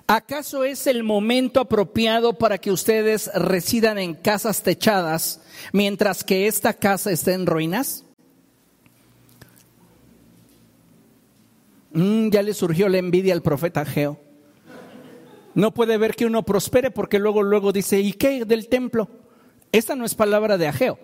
¿Acaso 0.05 0.63
es 0.63 0.85
el 0.85 1.03
momento 1.03 1.59
apropiado 1.59 2.37
para 2.37 2.59
que 2.59 2.71
ustedes 2.71 3.31
residan 3.33 3.97
en 3.97 4.13
casas 4.13 4.61
techadas 4.61 5.41
mientras 5.73 6.23
que 6.23 6.45
esta 6.45 6.73
casa 6.73 7.11
esté 7.11 7.33
en 7.33 7.47
ruinas? 7.47 8.04
Mm, 11.95 12.29
ya 12.29 12.43
le 12.43 12.53
surgió 12.53 12.87
la 12.87 12.99
envidia 12.99 13.33
al 13.33 13.41
profeta 13.41 13.81
Ageo 13.81 14.19
no 15.55 15.73
puede 15.73 15.97
ver 15.97 16.15
que 16.15 16.25
uno 16.25 16.43
prospere 16.43 16.91
porque 16.91 17.17
luego, 17.17 17.41
luego 17.41 17.71
dice, 17.71 17.99
¿y 18.01 18.13
qué 18.13 18.45
del 18.45 18.67
templo? 18.67 19.09
Esta 19.71 19.95
no 19.95 20.05
es 20.05 20.13
palabra 20.13 20.57
de 20.57 20.67
Ageo. 20.67 20.99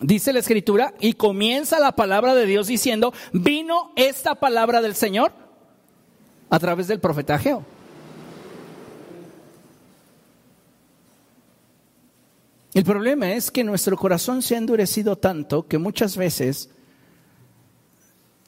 Dice 0.00 0.32
la 0.32 0.40
escritura 0.40 0.92
y 1.00 1.14
comienza 1.14 1.78
la 1.78 1.92
palabra 1.92 2.34
de 2.34 2.44
Dios 2.46 2.66
diciendo, 2.66 3.14
vino 3.32 3.92
esta 3.96 4.34
palabra 4.34 4.82
del 4.82 4.94
Señor 4.94 5.32
a 6.50 6.58
través 6.58 6.88
del 6.88 7.00
profeta 7.00 7.36
Ageo. 7.36 7.64
El 12.74 12.84
problema 12.84 13.32
es 13.32 13.50
que 13.50 13.64
nuestro 13.64 13.96
corazón 13.96 14.42
se 14.42 14.56
ha 14.56 14.58
endurecido 14.58 15.16
tanto 15.16 15.66
que 15.66 15.78
muchas 15.78 16.16
veces, 16.16 16.70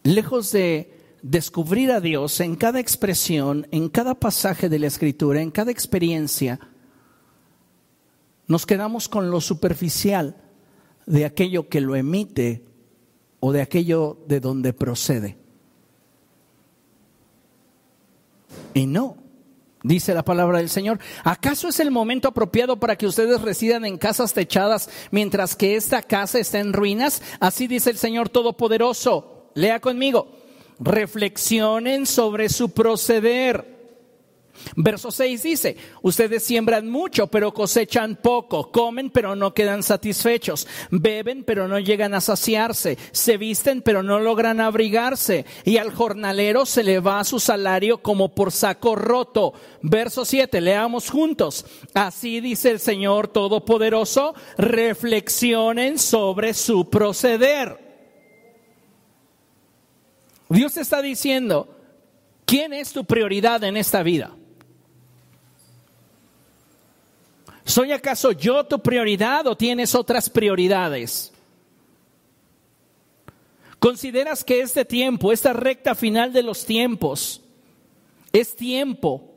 lejos 0.03 0.53
de 0.53 0.97
descubrir 1.23 1.91
a 1.91 2.01
Dios 2.01 2.41
en 2.41 2.57
cada 2.57 2.81
expresión, 2.81 3.66
en 3.71 3.89
cada 3.89 4.14
pasaje 4.14 4.69
de 4.69 4.79
la 4.79 4.87
escritura, 4.87 5.41
en 5.41 5.51
cada 5.51 5.71
experiencia, 5.71 6.61
nos 8.47 8.64
quedamos 8.64 9.09
con 9.09 9.31
lo 9.31 9.41
superficial 9.41 10.37
de 11.07 11.25
aquello 11.25 11.69
que 11.69 11.81
lo 11.81 11.97
emite 11.97 12.64
o 13.41 13.53
de 13.53 13.62
aquello 13.62 14.19
de 14.27 14.41
donde 14.41 14.73
procede. 14.73 15.37
Y 18.73 18.87
no, 18.87 19.16
dice 19.83 20.14
la 20.14 20.25
palabra 20.25 20.59
del 20.59 20.71
Señor, 20.71 20.99
¿acaso 21.25 21.69
es 21.69 21.81
el 21.81 21.91
momento 21.91 22.29
apropiado 22.29 22.79
para 22.81 22.97
que 22.97 23.07
ustedes 23.07 23.43
residan 23.43 23.85
en 23.85 23.99
casas 23.99 24.33
techadas 24.33 24.89
mientras 25.11 25.57
que 25.57 25.77
esta 25.77 26.03
casa 26.03 26.39
está 26.39 26.59
en 26.59 26.73
ruinas? 26.73 27.23
Así 27.41 27.66
dice 27.66 27.91
el 27.91 27.99
Señor 27.99 28.29
Todopoderoso. 28.29 29.51
Lea 29.55 29.81
conmigo 29.81 30.38
reflexionen 30.81 32.07
sobre 32.07 32.49
su 32.49 32.70
proceder. 32.70 33.79
Verso 34.76 35.11
6 35.11 35.43
dice, 35.43 35.76
ustedes 36.03 36.43
siembran 36.43 36.89
mucho, 36.89 37.29
pero 37.29 37.55
cosechan 37.55 38.16
poco, 38.16 38.70
comen, 38.70 39.11
pero 39.11 39.37
no 39.37 39.55
quedan 39.55 39.83
satisfechos, 39.83 40.66
beben, 40.91 41.45
pero 41.45 41.68
no 41.68 41.79
llegan 41.79 42.14
a 42.14 42.20
saciarse, 42.20 42.99
se 43.12 43.37
visten, 43.37 43.83
pero 43.83 44.03
no 44.03 44.18
logran 44.18 44.61
abrigarse, 44.61 45.47
y 45.64 45.79
al 45.79 45.95
jornalero 45.95 46.66
se 46.66 46.83
le 46.83 47.01
va 47.01 47.24
su 47.24 47.41
salario 47.41 47.99
como 48.03 48.35
por 48.35 48.53
saco 48.53 48.97
roto. 48.97 49.53
Verso 49.83 50.24
7, 50.24 50.61
leamos 50.61 51.11
juntos. 51.11 51.64
Así 51.95 52.41
dice 52.41 52.70
el 52.70 52.81
Señor 52.81 53.29
Todopoderoso, 53.29 54.35
reflexionen 54.57 55.99
sobre 55.99 56.55
su 56.55 56.91
proceder. 56.91 57.88
Dios 60.49 60.76
está 60.76 61.03
diciendo, 61.03 61.68
¿quién 62.44 62.72
es 62.72 62.92
tu 62.92 63.05
prioridad 63.05 63.62
en 63.64 63.76
esta 63.76 64.03
vida? 64.03 64.34
¿Soy 67.64 67.92
acaso 67.92 68.32
yo 68.32 68.64
tu 68.64 68.80
prioridad 68.80 69.46
o 69.46 69.57
tienes 69.57 69.94
otras 69.94 70.30
prioridades? 70.30 71.34
¿Consideras 73.78 74.42
que 74.42 74.62
este 74.62 74.86
tiempo, 74.86 75.32
esta 75.32 75.53
recta 75.53 75.94
final 75.94 76.32
de 76.32 76.42
los 76.42 76.64
tiempos, 76.64 77.42
es 78.32 78.57
tiempo 78.57 79.34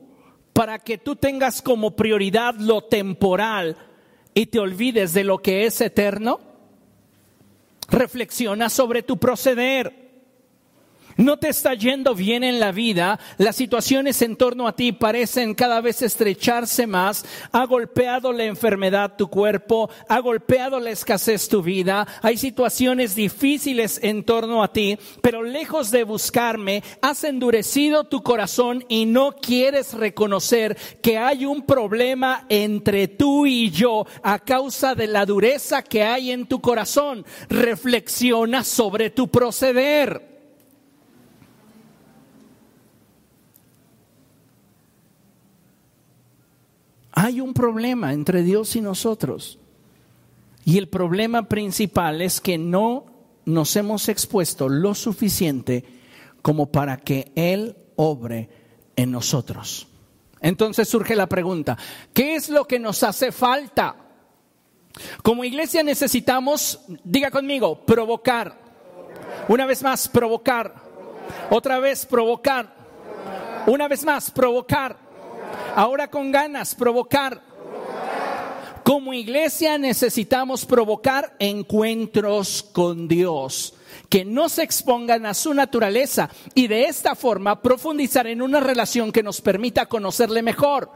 para 0.54 0.78
que 0.78 0.96
tú 0.96 1.14
tengas 1.14 1.60
como 1.60 1.94
prioridad 1.94 2.54
lo 2.56 2.82
temporal 2.82 3.76
y 4.34 4.46
te 4.46 4.58
olvides 4.58 5.12
de 5.12 5.24
lo 5.24 5.38
que 5.38 5.66
es 5.66 5.80
eterno? 5.82 6.40
Reflexiona 7.88 8.70
sobre 8.70 9.02
tu 9.02 9.18
proceder. 9.18 10.01
No 11.16 11.38
te 11.38 11.48
está 11.48 11.74
yendo 11.74 12.14
bien 12.14 12.44
en 12.44 12.60
la 12.60 12.72
vida, 12.72 13.20
las 13.38 13.56
situaciones 13.56 14.22
en 14.22 14.36
torno 14.36 14.66
a 14.66 14.74
ti 14.74 14.92
parecen 14.92 15.54
cada 15.54 15.80
vez 15.80 16.02
estrecharse 16.02 16.86
más, 16.86 17.24
ha 17.52 17.64
golpeado 17.66 18.32
la 18.32 18.44
enfermedad 18.44 19.16
tu 19.16 19.28
cuerpo, 19.28 19.90
ha 20.08 20.18
golpeado 20.20 20.80
la 20.80 20.90
escasez 20.90 21.48
tu 21.48 21.62
vida, 21.62 22.06
hay 22.22 22.36
situaciones 22.36 23.14
difíciles 23.14 24.00
en 24.02 24.24
torno 24.24 24.62
a 24.62 24.72
ti, 24.72 24.98
pero 25.20 25.42
lejos 25.42 25.90
de 25.90 26.04
buscarme, 26.04 26.82
has 27.00 27.24
endurecido 27.24 28.04
tu 28.04 28.22
corazón 28.22 28.84
y 28.88 29.06
no 29.06 29.32
quieres 29.32 29.94
reconocer 29.94 30.76
que 31.02 31.18
hay 31.18 31.44
un 31.44 31.62
problema 31.62 32.46
entre 32.48 33.08
tú 33.08 33.46
y 33.46 33.70
yo 33.70 34.06
a 34.22 34.38
causa 34.38 34.94
de 34.94 35.06
la 35.06 35.26
dureza 35.26 35.82
que 35.82 36.02
hay 36.02 36.30
en 36.30 36.46
tu 36.46 36.60
corazón. 36.60 37.24
Reflexiona 37.48 38.64
sobre 38.64 39.10
tu 39.10 39.28
proceder. 39.28 40.31
Hay 47.12 47.40
un 47.40 47.54
problema 47.54 48.12
entre 48.12 48.42
Dios 48.42 48.74
y 48.76 48.80
nosotros. 48.80 49.58
Y 50.64 50.78
el 50.78 50.88
problema 50.88 51.48
principal 51.48 52.22
es 52.22 52.40
que 52.40 52.58
no 52.58 53.06
nos 53.44 53.76
hemos 53.76 54.08
expuesto 54.08 54.68
lo 54.68 54.94
suficiente 54.94 55.84
como 56.40 56.70
para 56.70 56.96
que 56.96 57.32
Él 57.34 57.76
obre 57.96 58.48
en 58.96 59.10
nosotros. 59.10 59.88
Entonces 60.40 60.88
surge 60.88 61.14
la 61.14 61.28
pregunta, 61.28 61.76
¿qué 62.12 62.34
es 62.34 62.48
lo 62.48 62.66
que 62.66 62.78
nos 62.78 63.02
hace 63.02 63.30
falta? 63.30 63.96
Como 65.22 65.44
iglesia 65.44 65.82
necesitamos, 65.82 66.80
diga 67.04 67.30
conmigo, 67.30 67.84
provocar. 67.86 68.60
Una 69.48 69.66
vez 69.66 69.82
más, 69.82 70.08
provocar. 70.08 70.74
Otra 71.50 71.78
vez, 71.78 72.06
provocar. 72.06 72.74
Una 73.66 73.88
vez 73.88 74.04
más, 74.04 74.30
provocar. 74.30 75.01
Ahora 75.74 76.08
con 76.08 76.30
ganas, 76.30 76.74
provocar. 76.74 77.40
Como 78.84 79.14
iglesia 79.14 79.78
necesitamos 79.78 80.66
provocar 80.66 81.36
encuentros 81.38 82.62
con 82.72 83.06
Dios 83.06 83.74
que 84.08 84.24
no 84.24 84.48
se 84.48 84.62
expongan 84.62 85.24
a 85.24 85.32
su 85.32 85.54
naturaleza 85.54 86.28
y 86.54 86.66
de 86.66 86.84
esta 86.84 87.14
forma 87.14 87.62
profundizar 87.62 88.26
en 88.26 88.42
una 88.42 88.60
relación 88.60 89.10
que 89.10 89.22
nos 89.22 89.40
permita 89.40 89.86
conocerle 89.86 90.42
mejor. 90.42 90.90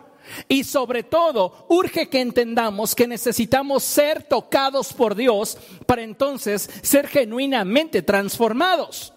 Y 0.49 0.65
sobre 0.65 1.05
todo, 1.05 1.67
urge 1.69 2.09
que 2.09 2.21
entendamos 2.21 2.95
que 2.95 3.07
necesitamos 3.07 3.85
ser 3.85 4.25
tocados 4.25 4.93
por 4.93 5.15
Dios 5.15 5.57
para 5.87 6.03
entonces 6.03 6.69
ser 6.83 7.07
genuinamente 7.07 8.03
transformados. 8.03 9.13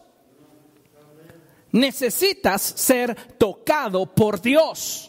Necesitas 1.72 2.62
ser 2.62 3.16
tocado 3.38 4.06
por 4.06 4.42
Dios. 4.42 5.09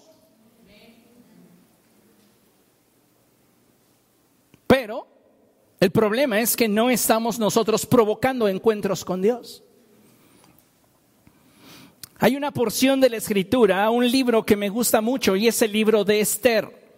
Pero 4.71 5.09
el 5.81 5.91
problema 5.91 6.39
es 6.39 6.57
que 6.57 6.69
no 6.69 6.91
estamos 6.91 7.41
nosotros 7.41 7.85
provocando 7.87 8.47
encuentros 8.47 9.05
con 9.05 9.21
Dios. 9.21 9.65
Hay 12.21 12.37
una 12.37 12.53
porción 12.53 13.01
de 13.01 13.11
la 13.11 13.17
escritura, 13.17 13.91
un 13.91 14.09
libro 14.09 14.47
que 14.47 14.55
me 14.55 14.69
gusta 14.69 15.01
mucho 15.01 15.35
y 15.35 15.49
es 15.49 15.61
el 15.63 15.73
libro 15.73 16.05
de 16.05 16.21
Esther. 16.21 16.95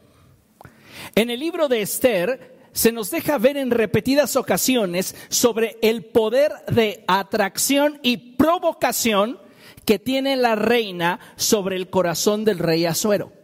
En 1.14 1.31
el 1.31 1.41
libro 1.41 1.66
de 1.66 1.81
Esther 1.81 2.68
se 2.73 2.93
nos 2.93 3.11
deja 3.11 3.39
ver 3.39 3.57
en 3.57 3.70
repetidas 3.70 4.37
ocasiones 4.37 5.16
sobre 5.31 5.79
el 5.81 6.05
poder 6.05 6.53
de 6.70 7.05
atracción 7.09 8.01
y 8.03 8.37
provocación 8.37 9.41
que 9.87 9.99
tiene 9.99 10.37
la 10.37 10.57
reina 10.57 11.20
sobre 11.37 11.77
el 11.77 11.89
corazón 11.89 12.45
del 12.45 12.59
rey 12.59 12.85
Azuero. 12.85 13.41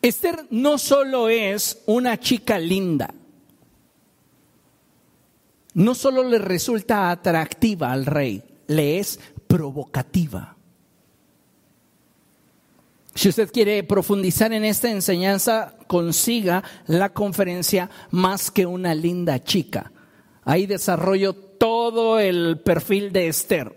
Esther 0.00 0.46
no 0.50 0.78
solo 0.78 1.28
es 1.28 1.82
una 1.86 2.18
chica 2.18 2.58
linda, 2.58 3.12
no 5.74 5.94
solo 5.94 6.22
le 6.22 6.38
resulta 6.38 7.10
atractiva 7.10 7.92
al 7.92 8.06
rey, 8.06 8.42
le 8.68 8.98
es 8.98 9.18
provocativa. 9.46 10.56
Si 13.14 13.28
usted 13.28 13.50
quiere 13.50 13.82
profundizar 13.82 14.52
en 14.52 14.64
esta 14.64 14.88
enseñanza, 14.88 15.74
consiga 15.88 16.62
la 16.86 17.12
conferencia 17.12 17.90
Más 18.12 18.52
que 18.52 18.64
una 18.64 18.94
linda 18.94 19.42
chica. 19.42 19.90
Ahí 20.44 20.66
desarrollo 20.66 21.34
todo 21.34 22.20
el 22.20 22.60
perfil 22.60 23.12
de 23.12 23.26
Esther. 23.26 23.74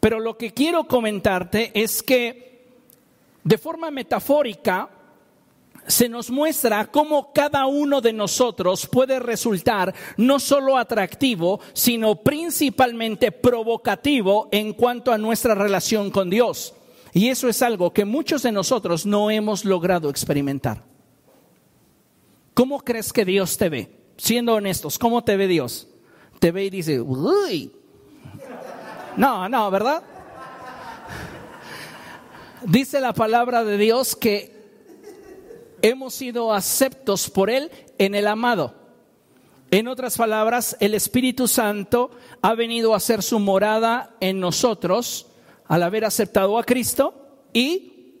Pero 0.00 0.20
lo 0.20 0.38
que 0.38 0.54
quiero 0.54 0.88
comentarte 0.88 1.70
es 1.74 2.02
que 2.02 2.47
de 3.48 3.56
forma 3.56 3.90
metafórica 3.90 4.90
se 5.86 6.06
nos 6.06 6.30
muestra 6.30 6.84
cómo 6.90 7.32
cada 7.32 7.64
uno 7.64 8.02
de 8.02 8.12
nosotros 8.12 8.86
puede 8.86 9.18
resultar 9.20 9.94
no 10.18 10.38
solo 10.38 10.76
atractivo, 10.76 11.58
sino 11.72 12.16
principalmente 12.16 13.32
provocativo 13.32 14.48
en 14.52 14.74
cuanto 14.74 15.12
a 15.12 15.16
nuestra 15.16 15.54
relación 15.54 16.10
con 16.10 16.28
Dios. 16.28 16.74
Y 17.14 17.30
eso 17.30 17.48
es 17.48 17.62
algo 17.62 17.90
que 17.90 18.04
muchos 18.04 18.42
de 18.42 18.52
nosotros 18.52 19.06
no 19.06 19.30
hemos 19.30 19.64
logrado 19.64 20.10
experimentar. 20.10 20.84
¿Cómo 22.52 22.80
crees 22.80 23.14
que 23.14 23.24
Dios 23.24 23.56
te 23.56 23.70
ve? 23.70 23.90
Siendo 24.18 24.52
honestos, 24.52 24.98
¿cómo 24.98 25.24
te 25.24 25.38
ve 25.38 25.46
Dios? 25.46 25.88
Te 26.38 26.52
ve 26.52 26.66
y 26.66 26.70
dice, 26.70 27.00
uy. 27.00 27.72
No, 29.16 29.48
no, 29.48 29.70
¿verdad? 29.70 30.02
Dice 32.64 33.00
la 33.00 33.12
palabra 33.12 33.64
de 33.64 33.78
Dios 33.78 34.16
que 34.16 34.56
hemos 35.82 36.14
sido 36.14 36.52
aceptos 36.52 37.30
por 37.30 37.50
Él 37.50 37.70
en 37.98 38.14
el 38.14 38.26
amado. 38.26 38.74
En 39.70 39.86
otras 39.86 40.16
palabras, 40.16 40.76
el 40.80 40.94
Espíritu 40.94 41.46
Santo 41.46 42.10
ha 42.42 42.54
venido 42.54 42.94
a 42.94 42.96
hacer 42.96 43.22
su 43.22 43.38
morada 43.38 44.14
en 44.20 44.40
nosotros 44.40 45.26
al 45.66 45.82
haber 45.82 46.04
aceptado 46.04 46.58
a 46.58 46.64
Cristo 46.64 47.42
y 47.52 48.14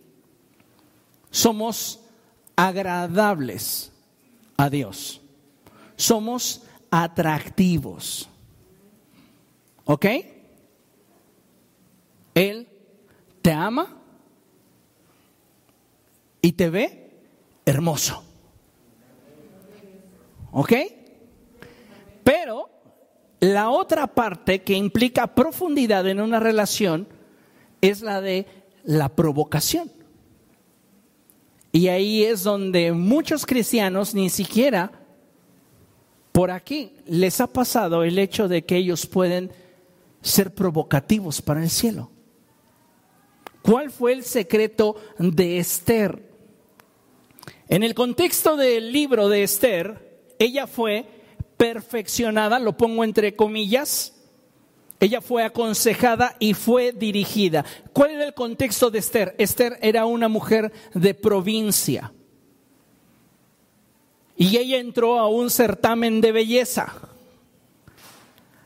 somos 1.30 2.00
agradables 2.54 3.92
a 4.56 4.68
Dios. 4.68 5.20
Somos 5.96 6.62
atractivos. 6.90 8.28
¿Ok? 9.84 10.06
Él 12.34 12.68
te 13.42 13.52
ama 13.52 13.97
y 16.40 16.52
te 16.52 16.70
ve 16.70 17.10
hermoso. 17.64 18.22
¿Ok? 20.52 20.72
Pero 22.24 22.68
la 23.40 23.70
otra 23.70 24.06
parte 24.06 24.62
que 24.62 24.74
implica 24.74 25.34
profundidad 25.34 26.06
en 26.08 26.20
una 26.20 26.40
relación 26.40 27.06
es 27.80 28.02
la 28.02 28.20
de 28.20 28.46
la 28.84 29.08
provocación. 29.10 29.90
Y 31.70 31.88
ahí 31.88 32.24
es 32.24 32.42
donde 32.42 32.92
muchos 32.92 33.44
cristianos 33.44 34.14
ni 34.14 34.30
siquiera 34.30 34.90
por 36.32 36.50
aquí 36.50 36.92
les 37.06 37.40
ha 37.40 37.46
pasado 37.46 38.04
el 38.04 38.18
hecho 38.18 38.48
de 38.48 38.64
que 38.64 38.76
ellos 38.76 39.06
pueden 39.06 39.52
ser 40.22 40.54
provocativos 40.54 41.42
para 41.42 41.62
el 41.62 41.70
cielo. 41.70 42.10
¿Cuál 43.62 43.90
fue 43.90 44.12
el 44.12 44.24
secreto 44.24 44.96
de 45.18 45.58
Esther? 45.58 46.27
En 47.68 47.82
el 47.82 47.94
contexto 47.94 48.56
del 48.56 48.92
libro 48.92 49.28
de 49.28 49.42
Esther, 49.42 50.20
ella 50.38 50.66
fue 50.66 51.04
perfeccionada, 51.58 52.58
lo 52.58 52.76
pongo 52.76 53.04
entre 53.04 53.36
comillas, 53.36 54.14
ella 55.00 55.20
fue 55.20 55.44
aconsejada 55.44 56.34
y 56.38 56.54
fue 56.54 56.92
dirigida. 56.92 57.64
¿Cuál 57.92 58.12
era 58.12 58.24
el 58.24 58.34
contexto 58.34 58.90
de 58.90 59.00
Esther? 59.00 59.34
Esther 59.38 59.78
era 59.82 60.06
una 60.06 60.28
mujer 60.28 60.72
de 60.94 61.12
provincia. 61.12 62.12
Y 64.34 64.56
ella 64.56 64.78
entró 64.78 65.18
a 65.18 65.28
un 65.28 65.50
certamen 65.50 66.20
de 66.20 66.32
belleza. 66.32 67.08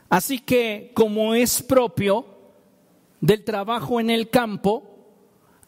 Así 0.09 0.39
que, 0.39 0.91
como 0.93 1.35
es 1.35 1.61
propio 1.61 2.25
del 3.19 3.43
trabajo 3.43 3.99
en 3.99 4.09
el 4.09 4.29
campo, 4.29 4.92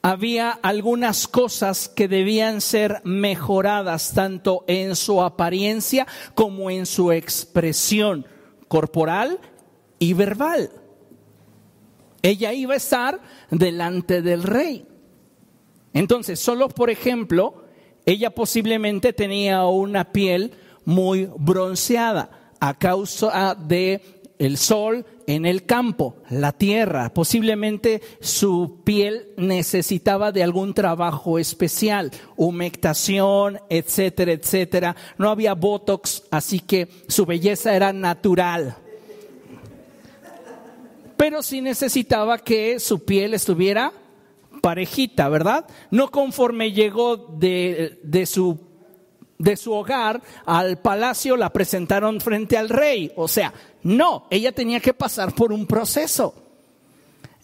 había 0.06 0.52
algunas 0.52 1.28
cosas 1.28 1.90
que 1.90 2.08
debían 2.08 2.62
ser 2.62 3.02
mejoradas 3.06 4.14
tanto 4.14 4.64
en 4.68 4.96
su 4.96 5.24
apariencia 5.24 6.06
como 6.36 6.70
en 6.70 6.86
su 6.86 7.12
expresión 7.12 8.28
corporal 8.68 9.40
y 9.98 10.14
verbal. 10.14 10.70
Ella 12.22 12.54
iba 12.54 12.76
a 12.76 12.78
estar 12.78 13.20
delante 13.50 14.22
del 14.22 14.44
rey. 14.44 14.86
Entonces, 15.92 16.40
solo 16.40 16.70
por 16.70 16.92
ejemplo, 16.92 17.66
ella 18.06 18.30
posiblemente 18.30 19.12
tenía 19.12 19.66
una 19.66 20.12
piel 20.12 20.52
muy 20.84 21.32
bronceada 21.36 22.52
a 22.60 22.76
causa 22.76 23.56
de 23.56 24.15
el 24.40 24.58
sol 24.58 25.06
en 25.28 25.46
el 25.46 25.66
campo, 25.66 26.18
la 26.30 26.52
tierra. 26.52 27.14
Posiblemente 27.14 28.02
su 28.20 28.82
piel 28.84 29.30
necesitaba 29.38 30.32
de 30.32 30.44
algún 30.44 30.74
trabajo 30.74 31.40
especial, 31.40 32.12
humectación, 32.36 33.60
etcétera, 33.70 34.34
etcétera. 34.34 34.96
No 35.18 35.30
había 35.30 35.54
botox, 35.54 36.24
así 36.32 36.60
que 36.60 36.88
su 37.08 37.26
belleza 37.26 37.76
era 37.76 37.94
natural. 37.94 38.78
Pero 41.18 41.42
sí 41.42 41.62
necesitaba 41.62 42.38
que 42.38 42.80
su 42.80 43.04
piel 43.06 43.34
estuviera 43.34 43.94
parejita, 44.62 45.30
¿verdad? 45.30 45.66
No 45.92 46.12
conforme 46.12 46.72
llegó 46.72 47.18
de, 47.18 48.00
de 48.04 48.26
su 48.26 48.60
de 49.38 49.58
su 49.58 49.74
hogar 49.74 50.22
al 50.46 50.78
palacio 50.78 51.36
la 51.38 51.52
presentaron 51.52 52.22
frente 52.22 52.58
al 52.58 52.70
rey. 52.70 53.12
O 53.16 53.28
sea, 53.28 53.54
no, 53.84 54.28
ella 54.30 54.52
tenía 54.52 54.80
que 54.80 54.94
pasar 54.94 55.34
por 55.34 55.52
un 55.52 55.66
proceso. 55.66 56.34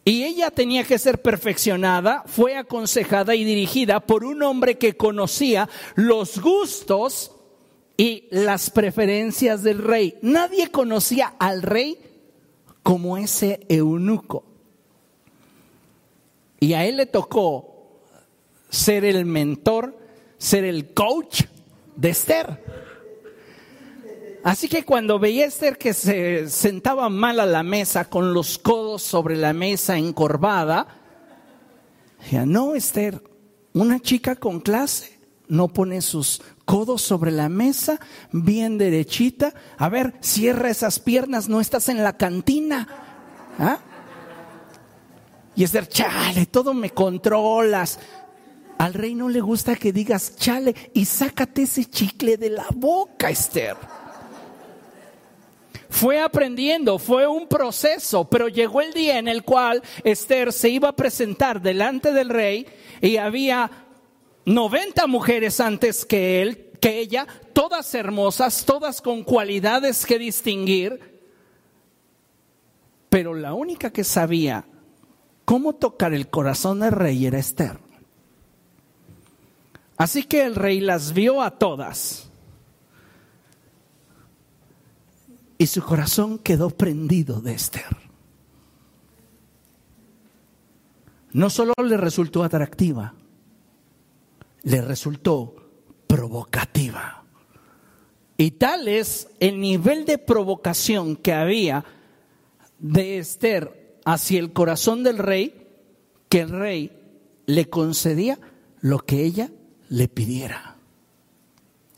Y 0.03 0.23
ella 0.23 0.49
tenía 0.49 0.83
que 0.83 0.97
ser 0.97 1.21
perfeccionada, 1.21 2.23
fue 2.25 2.55
aconsejada 2.55 3.35
y 3.35 3.43
dirigida 3.43 3.99
por 3.99 4.23
un 4.23 4.41
hombre 4.41 4.79
que 4.79 4.97
conocía 4.97 5.69
los 5.93 6.41
gustos 6.41 7.31
y 7.97 8.27
las 8.31 8.71
preferencias 8.71 9.61
del 9.61 9.77
rey. 9.77 10.17
Nadie 10.23 10.71
conocía 10.71 11.35
al 11.37 11.61
rey 11.61 11.99
como 12.81 13.15
ese 13.15 13.59
eunuco. 13.69 14.43
Y 16.59 16.73
a 16.73 16.85
él 16.85 16.97
le 16.97 17.05
tocó 17.05 18.01
ser 18.69 19.05
el 19.05 19.25
mentor, 19.25 19.95
ser 20.39 20.63
el 20.63 20.93
coach 20.95 21.43
de 22.01 22.09
Esther. 22.09 22.63
Así 24.43 24.67
que 24.67 24.83
cuando 24.83 25.19
veía 25.19 25.45
a 25.45 25.47
Esther 25.49 25.77
que 25.77 25.93
se 25.93 26.49
sentaba 26.49 27.09
mal 27.09 27.39
a 27.39 27.45
la 27.45 27.61
mesa 27.61 28.05
con 28.05 28.33
los 28.33 28.57
codos 28.57 29.03
sobre 29.03 29.37
la 29.37 29.53
mesa 29.53 29.97
encorvada, 29.97 30.87
decía, 32.19 32.47
no, 32.47 32.73
Esther, 32.73 33.21
una 33.73 33.99
chica 33.99 34.35
con 34.35 34.61
clase 34.61 35.19
no 35.47 35.67
pone 35.67 36.01
sus 36.01 36.41
codos 36.65 37.03
sobre 37.03 37.29
la 37.29 37.49
mesa, 37.49 37.99
bien 38.31 38.79
derechita. 38.79 39.53
A 39.77 39.89
ver, 39.89 40.15
cierra 40.21 40.71
esas 40.71 40.99
piernas, 40.99 41.49
no 41.49 41.61
estás 41.61 41.87
en 41.89 42.03
la 42.03 42.17
cantina. 42.17 42.87
¿Ah? 43.59 43.77
Y 45.55 45.65
Esther, 45.65 45.87
chale, 45.87 46.47
todo 46.47 46.73
me 46.73 46.89
controlas. 46.89 47.99
Al 48.77 48.93
rey 48.93 49.13
no 49.13 49.29
le 49.29 49.41
gusta 49.41 49.75
que 49.75 49.93
digas 49.93 50.35
chale 50.35 50.73
y 50.93 51.05
sácate 51.05 51.63
ese 51.63 51.85
chicle 51.85 52.37
de 52.37 52.49
la 52.49 52.67
boca, 52.73 53.29
Esther. 53.29 53.77
Fue 55.89 56.19
aprendiendo, 56.19 56.97
fue 56.97 57.27
un 57.27 57.47
proceso, 57.47 58.27
pero 58.27 58.47
llegó 58.47 58.81
el 58.81 58.93
día 58.93 59.19
en 59.19 59.27
el 59.27 59.43
cual 59.43 59.83
Esther 60.03 60.53
se 60.53 60.69
iba 60.69 60.89
a 60.89 60.95
presentar 60.95 61.61
delante 61.61 62.13
del 62.13 62.29
rey 62.29 62.65
y 63.01 63.17
había 63.17 63.69
90 64.45 65.05
mujeres 65.07 65.59
antes 65.59 66.05
que 66.05 66.41
él, 66.41 66.71
que 66.79 66.99
ella, 66.99 67.27
todas 67.53 67.93
hermosas, 67.93 68.65
todas 68.65 69.01
con 69.01 69.23
cualidades 69.23 70.05
que 70.05 70.17
distinguir, 70.17 71.11
pero 73.09 73.33
la 73.35 73.53
única 73.53 73.91
que 73.91 74.05
sabía 74.05 74.65
cómo 75.43 75.73
tocar 75.73 76.13
el 76.13 76.29
corazón 76.29 76.79
del 76.79 76.93
rey 76.93 77.25
era 77.25 77.37
Esther. 77.37 77.90
Así 80.01 80.23
que 80.23 80.43
el 80.43 80.55
rey 80.55 80.79
las 80.79 81.13
vio 81.13 81.43
a 81.43 81.59
todas. 81.59 82.27
Y 85.59 85.67
su 85.67 85.83
corazón 85.83 86.39
quedó 86.39 86.71
prendido 86.71 87.39
de 87.39 87.53
Esther. 87.53 87.97
No 91.33 91.51
solo 91.51 91.75
le 91.85 91.97
resultó 91.97 92.43
atractiva, 92.43 93.13
le 94.63 94.81
resultó 94.81 95.69
provocativa. 96.07 97.23
Y 98.37 98.49
tal 98.49 98.87
es 98.87 99.29
el 99.39 99.59
nivel 99.59 100.05
de 100.05 100.17
provocación 100.17 101.15
que 101.15 101.31
había 101.31 101.85
de 102.79 103.19
Esther 103.19 103.99
hacia 104.03 104.39
el 104.39 104.51
corazón 104.51 105.03
del 105.03 105.19
rey, 105.19 105.67
que 106.27 106.39
el 106.39 106.49
rey 106.49 106.91
le 107.45 107.69
concedía 107.69 108.39
lo 108.79 108.97
que 108.97 109.23
ella 109.23 109.51
le 109.91 110.07
pidiera. 110.07 110.77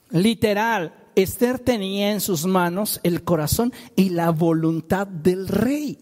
Literal, 0.10 0.94
Esther 1.16 1.60
tenía 1.60 2.12
en 2.12 2.22
sus 2.22 2.46
manos 2.46 3.00
el 3.04 3.24
corazón 3.24 3.72
y 3.96 4.10
la 4.10 4.32
voluntad 4.32 5.06
del 5.06 5.48
rey. 5.48 6.00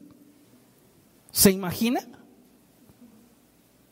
¿Se 1.32 1.52
imagina? 1.52 2.08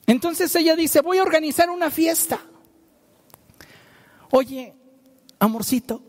Entonces 0.08 0.56
ella 0.56 0.78
dice, 0.78 1.02
voy 1.02 1.18
a 1.18 1.24
organizar 1.24 1.70
una 1.70 1.92
fiesta. 1.92 2.40
Oye, 4.32 4.74
amorcito, 5.38 6.02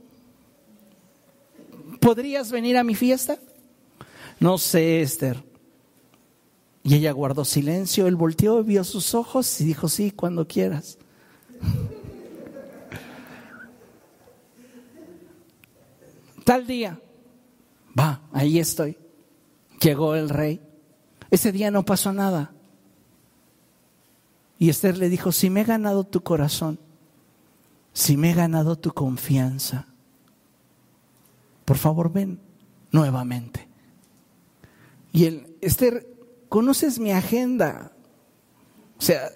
¿podrías 2.01 2.53
venir 2.53 2.76
a 2.76 2.84
mi 2.84 2.95
fiesta? 2.95 3.36
No 4.38 4.59
sé, 4.59 5.03
Esther. 5.03 5.43
Y 6.84 6.95
ella 6.95 7.11
guardó 7.11 7.45
silencio, 7.45 8.07
él 8.07 8.14
volteó, 8.14 8.62
vio 8.62 8.84
sus 8.84 9.12
ojos 9.14 9.61
y 9.61 9.64
dijo, 9.64 9.88
sí, 9.88 10.12
cuando 10.12 10.47
quieras. 10.47 10.97
Tal 16.44 16.66
día, 16.66 17.00
va, 17.98 18.22
ahí 18.32 18.58
estoy. 18.58 18.96
Llegó 19.80 20.14
el 20.14 20.28
rey. 20.28 20.61
Ese 21.30 21.52
día 21.52 21.70
no 21.70 21.84
pasó 21.84 22.12
nada. 22.12 22.52
Y 24.58 24.68
Esther 24.68 24.98
le 24.98 25.08
dijo, 25.08 25.32
si 25.32 25.48
me 25.48 25.62
he 25.62 25.64
ganado 25.64 26.04
tu 26.04 26.22
corazón, 26.22 26.78
si 27.92 28.16
me 28.16 28.30
he 28.30 28.34
ganado 28.34 28.76
tu 28.76 28.92
confianza, 28.92 29.86
por 31.64 31.78
favor 31.78 32.12
ven 32.12 32.40
nuevamente. 32.90 33.68
Y 35.12 35.26
el 35.26 35.56
Esther, 35.61 36.06
conoces 36.50 36.98
mi 36.98 37.12
agenda. 37.12 37.92
O 38.98 39.00
sea, 39.00 39.30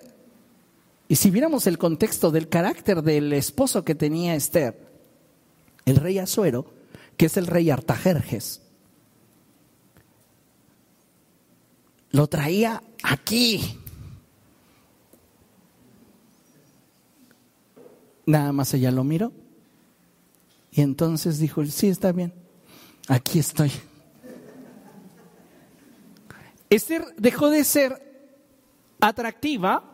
y 1.09 1.17
si 1.17 1.31
viéramos 1.31 1.67
el 1.67 1.79
contexto 1.79 2.31
del 2.31 2.49
carácter 2.49 3.03
del 3.03 3.33
esposo 3.33 3.85
que 3.85 3.95
tenía 3.95 4.35
Esther, 4.35 4.89
el 5.85 5.97
rey 5.97 6.19
Azuero, 6.19 6.73
que 7.17 7.27
es 7.27 7.37
el 7.37 7.47
rey 7.47 7.71
Artajerjes, 7.71 8.63
lo 12.11 12.27
traía 12.29 12.83
aquí. 13.03 13.79
Nada 18.25 18.53
más 18.53 18.73
ella 18.73 18.91
lo 18.91 19.05
miró. 19.05 19.33
Y 20.71 20.81
entonces 20.81 21.39
dijo, 21.39 21.65
sí, 21.67 21.89
está 21.89 22.13
bien, 22.13 22.33
aquí 23.09 23.39
estoy. 23.39 23.71
Esther 26.71 27.05
dejó 27.19 27.51
de 27.51 27.63
ser 27.63 28.01
atractiva 29.01 29.94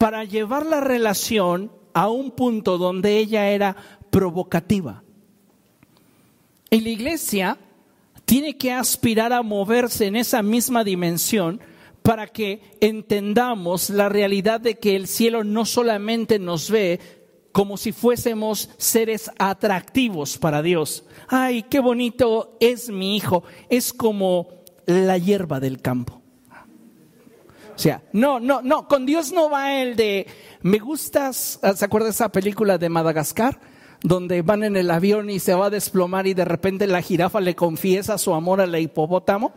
para 0.00 0.24
llevar 0.24 0.64
la 0.64 0.80
relación 0.80 1.70
a 1.92 2.08
un 2.08 2.30
punto 2.30 2.78
donde 2.78 3.18
ella 3.18 3.50
era 3.50 3.76
provocativa. 4.08 5.02
En 6.70 6.84
la 6.84 6.88
iglesia 6.88 7.58
tiene 8.24 8.56
que 8.56 8.72
aspirar 8.72 9.34
a 9.34 9.42
moverse 9.42 10.06
en 10.06 10.16
esa 10.16 10.42
misma 10.42 10.84
dimensión 10.84 11.60
para 12.00 12.28
que 12.28 12.62
entendamos 12.80 13.90
la 13.90 14.08
realidad 14.08 14.58
de 14.58 14.78
que 14.78 14.96
el 14.96 15.06
cielo 15.06 15.44
no 15.44 15.66
solamente 15.66 16.38
nos 16.38 16.70
ve 16.70 16.98
como 17.52 17.76
si 17.76 17.92
fuésemos 17.92 18.70
seres 18.78 19.30
atractivos 19.38 20.38
para 20.38 20.62
Dios. 20.62 21.04
Ay, 21.28 21.64
qué 21.64 21.78
bonito 21.78 22.56
es 22.58 22.88
mi 22.88 23.18
hijo. 23.18 23.44
Es 23.68 23.92
como 23.92 24.48
la 24.86 25.18
hierba 25.18 25.60
del 25.60 25.82
campo. 25.82 26.19
O 27.80 27.82
sea, 27.82 28.02
no, 28.12 28.38
no, 28.38 28.60
no, 28.60 28.86
con 28.86 29.06
Dios 29.06 29.32
no 29.32 29.48
va 29.48 29.80
el 29.80 29.96
de, 29.96 30.26
me 30.60 30.76
gustas, 30.76 31.58
¿se 31.74 31.82
acuerda 31.82 32.10
esa 32.10 32.28
película 32.28 32.76
de 32.76 32.90
Madagascar? 32.90 33.58
donde 34.02 34.42
van 34.42 34.64
en 34.64 34.76
el 34.76 34.90
avión 34.90 35.30
y 35.30 35.40
se 35.40 35.54
va 35.54 35.66
a 35.66 35.70
desplomar 35.70 36.26
y 36.26 36.34
de 36.34 36.44
repente 36.44 36.86
la 36.86 37.00
jirafa 37.00 37.40
le 37.40 37.54
confiesa 37.54 38.18
su 38.18 38.34
amor 38.34 38.60
al 38.60 38.78
hipopótamo. 38.78 39.52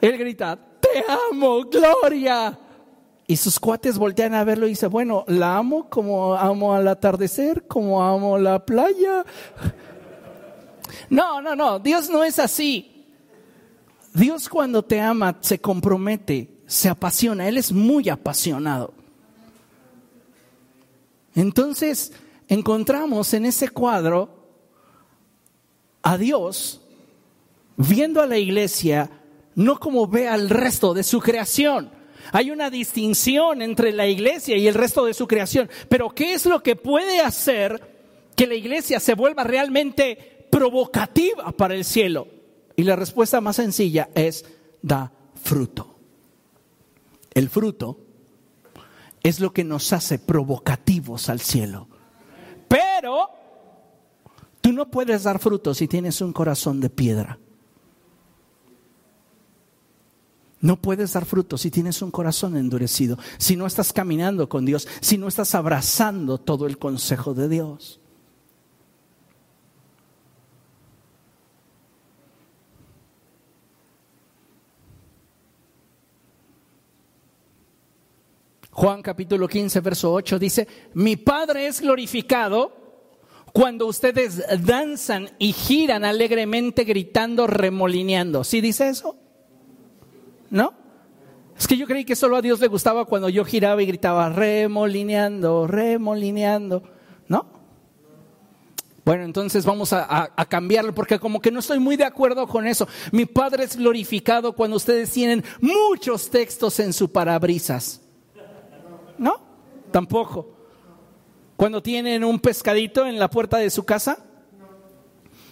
Él 0.00 0.18
grita, 0.18 0.58
te 0.80 1.04
amo, 1.30 1.62
Gloria. 1.62 2.58
Y 3.28 3.36
sus 3.36 3.60
cuates 3.60 3.96
voltean 3.96 4.34
a 4.34 4.42
verlo 4.42 4.66
y 4.66 4.70
dice, 4.70 4.88
bueno, 4.88 5.24
la 5.28 5.56
amo 5.56 5.88
como 5.88 6.34
amo 6.34 6.74
al 6.74 6.88
atardecer, 6.88 7.68
como 7.68 8.02
amo 8.02 8.36
la 8.36 8.66
playa. 8.66 9.24
No, 11.08 11.40
no, 11.40 11.54
no, 11.54 11.78
Dios 11.78 12.10
no 12.10 12.24
es 12.24 12.40
así. 12.40 12.91
Dios 14.14 14.48
cuando 14.48 14.82
te 14.82 15.00
ama 15.00 15.38
se 15.40 15.58
compromete, 15.58 16.50
se 16.66 16.88
apasiona, 16.88 17.48
Él 17.48 17.56
es 17.56 17.72
muy 17.72 18.08
apasionado. 18.08 18.94
Entonces, 21.34 22.12
encontramos 22.48 23.32
en 23.32 23.46
ese 23.46 23.68
cuadro 23.68 24.28
a 26.02 26.18
Dios 26.18 26.80
viendo 27.76 28.20
a 28.20 28.26
la 28.26 28.36
iglesia 28.36 29.10
no 29.54 29.78
como 29.78 30.06
ve 30.06 30.28
al 30.28 30.50
resto 30.50 30.94
de 30.94 31.02
su 31.02 31.20
creación. 31.20 31.90
Hay 32.32 32.50
una 32.50 32.70
distinción 32.70 33.62
entre 33.62 33.92
la 33.92 34.06
iglesia 34.06 34.56
y 34.56 34.66
el 34.66 34.74
resto 34.74 35.04
de 35.04 35.14
su 35.14 35.26
creación. 35.26 35.68
Pero 35.88 36.10
¿qué 36.10 36.34
es 36.34 36.46
lo 36.46 36.62
que 36.62 36.76
puede 36.76 37.20
hacer 37.20 37.80
que 38.36 38.46
la 38.46 38.54
iglesia 38.54 39.00
se 39.00 39.14
vuelva 39.14 39.44
realmente 39.44 40.46
provocativa 40.50 41.52
para 41.52 41.74
el 41.74 41.84
cielo? 41.84 42.41
Y 42.82 42.84
la 42.84 42.96
respuesta 42.96 43.40
más 43.40 43.54
sencilla 43.54 44.08
es 44.12 44.44
da 44.82 45.12
fruto. 45.40 45.94
El 47.32 47.48
fruto 47.48 47.96
es 49.22 49.38
lo 49.38 49.52
que 49.52 49.62
nos 49.62 49.92
hace 49.92 50.18
provocativos 50.18 51.28
al 51.28 51.38
cielo. 51.38 51.86
Pero 52.66 53.28
tú 54.60 54.72
no 54.72 54.90
puedes 54.90 55.22
dar 55.22 55.38
fruto 55.38 55.74
si 55.74 55.86
tienes 55.86 56.20
un 56.22 56.32
corazón 56.32 56.80
de 56.80 56.90
piedra. 56.90 57.38
No 60.58 60.82
puedes 60.82 61.12
dar 61.12 61.24
fruto 61.24 61.58
si 61.58 61.70
tienes 61.70 62.02
un 62.02 62.10
corazón 62.10 62.56
endurecido, 62.56 63.16
si 63.38 63.54
no 63.54 63.64
estás 63.66 63.92
caminando 63.92 64.48
con 64.48 64.64
Dios, 64.64 64.88
si 65.00 65.18
no 65.18 65.28
estás 65.28 65.54
abrazando 65.54 66.38
todo 66.38 66.66
el 66.66 66.78
consejo 66.78 67.32
de 67.32 67.48
Dios. 67.48 68.01
Juan 78.74 79.02
capítulo 79.02 79.46
15, 79.46 79.80
verso 79.80 80.12
8 80.14 80.38
dice, 80.38 80.66
mi 80.94 81.16
Padre 81.16 81.66
es 81.66 81.82
glorificado 81.82 82.72
cuando 83.52 83.86
ustedes 83.86 84.42
danzan 84.64 85.28
y 85.38 85.52
giran 85.52 86.06
alegremente 86.06 86.84
gritando, 86.84 87.46
remolineando. 87.46 88.44
¿Sí 88.44 88.62
dice 88.62 88.88
eso? 88.88 89.16
¿No? 90.48 90.72
Es 91.58 91.66
que 91.66 91.76
yo 91.76 91.86
creí 91.86 92.06
que 92.06 92.16
solo 92.16 92.36
a 92.36 92.42
Dios 92.42 92.60
le 92.60 92.68
gustaba 92.68 93.04
cuando 93.04 93.28
yo 93.28 93.44
giraba 93.44 93.82
y 93.82 93.86
gritaba, 93.86 94.30
remolineando, 94.30 95.66
remolineando. 95.66 96.82
¿No? 97.28 97.44
Bueno, 99.04 99.24
entonces 99.24 99.66
vamos 99.66 99.92
a, 99.92 100.32
a, 100.34 100.44
cambiarlo 100.46 100.94
porque 100.94 101.18
como 101.18 101.42
que 101.42 101.50
no 101.50 101.60
estoy 101.60 101.78
muy 101.78 101.96
de 101.96 102.04
acuerdo 102.04 102.46
con 102.46 102.66
eso. 102.66 102.88
Mi 103.10 103.26
Padre 103.26 103.64
es 103.64 103.76
glorificado 103.76 104.54
cuando 104.54 104.78
ustedes 104.78 105.10
tienen 105.10 105.44
muchos 105.60 106.30
textos 106.30 106.80
en 106.80 106.94
su 106.94 107.12
parabrisas. 107.12 108.01
Tampoco. 109.92 110.48
Cuando 111.56 111.82
tienen 111.82 112.24
un 112.24 112.40
pescadito 112.40 113.06
en 113.06 113.18
la 113.18 113.30
puerta 113.30 113.58
de 113.58 113.70
su 113.70 113.84
casa. 113.84 114.18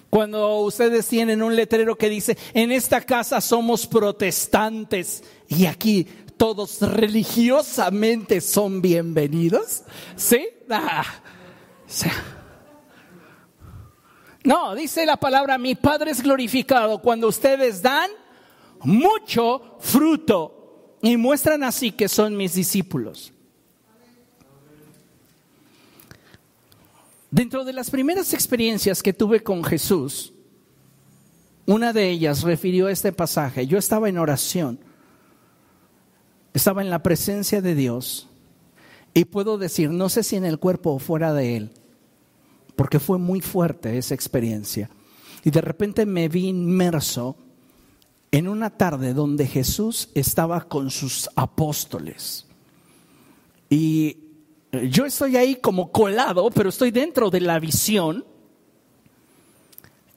Cuando 0.08 0.58
ustedes 0.62 1.06
tienen 1.06 1.40
un 1.40 1.54
letrero 1.54 1.96
que 1.96 2.08
dice, 2.08 2.36
en 2.52 2.72
esta 2.72 3.00
casa 3.00 3.40
somos 3.40 3.86
protestantes 3.86 5.22
y 5.46 5.66
aquí 5.66 6.04
todos 6.36 6.80
religiosamente 6.80 8.40
son 8.40 8.82
bienvenidos. 8.82 9.84
¿Sí? 10.16 10.48
Ah, 10.68 11.04
no, 14.42 14.74
dice 14.74 15.06
la 15.06 15.16
palabra, 15.16 15.58
mi 15.58 15.76
Padre 15.76 16.10
es 16.10 16.22
glorificado 16.22 17.00
cuando 17.00 17.28
ustedes 17.28 17.82
dan 17.82 18.10
mucho 18.82 19.76
fruto 19.78 20.98
y 21.02 21.16
muestran 21.16 21.62
así 21.62 21.92
que 21.92 22.08
son 22.08 22.36
mis 22.36 22.54
discípulos. 22.54 23.32
Dentro 27.30 27.64
de 27.64 27.72
las 27.72 27.90
primeras 27.90 28.34
experiencias 28.34 29.02
que 29.02 29.12
tuve 29.12 29.42
con 29.42 29.62
Jesús, 29.62 30.32
una 31.66 31.92
de 31.92 32.10
ellas 32.10 32.42
refirió 32.42 32.88
a 32.88 32.92
este 32.92 33.12
pasaje. 33.12 33.66
Yo 33.66 33.78
estaba 33.78 34.08
en 34.08 34.18
oración, 34.18 34.80
estaba 36.52 36.82
en 36.82 36.90
la 36.90 37.02
presencia 37.02 37.62
de 37.62 37.76
Dios 37.76 38.28
y 39.14 39.26
puedo 39.26 39.58
decir, 39.58 39.90
no 39.90 40.08
sé 40.08 40.24
si 40.24 40.34
en 40.34 40.44
el 40.44 40.58
cuerpo 40.58 40.90
o 40.90 40.98
fuera 40.98 41.32
de 41.32 41.56
él, 41.56 41.70
porque 42.74 42.98
fue 42.98 43.18
muy 43.18 43.40
fuerte 43.40 43.96
esa 43.96 44.14
experiencia. 44.14 44.90
Y 45.44 45.50
de 45.50 45.60
repente 45.60 46.06
me 46.06 46.28
vi 46.28 46.48
inmerso 46.48 47.36
en 48.32 48.48
una 48.48 48.70
tarde 48.70 49.14
donde 49.14 49.46
Jesús 49.46 50.10
estaba 50.14 50.62
con 50.62 50.90
sus 50.90 51.30
apóstoles. 51.36 52.46
Y 53.68 54.29
yo 54.72 55.04
estoy 55.06 55.36
ahí 55.36 55.56
como 55.56 55.90
colado, 55.90 56.50
pero 56.50 56.68
estoy 56.68 56.90
dentro 56.90 57.30
de 57.30 57.40
la 57.40 57.58
visión. 57.58 58.24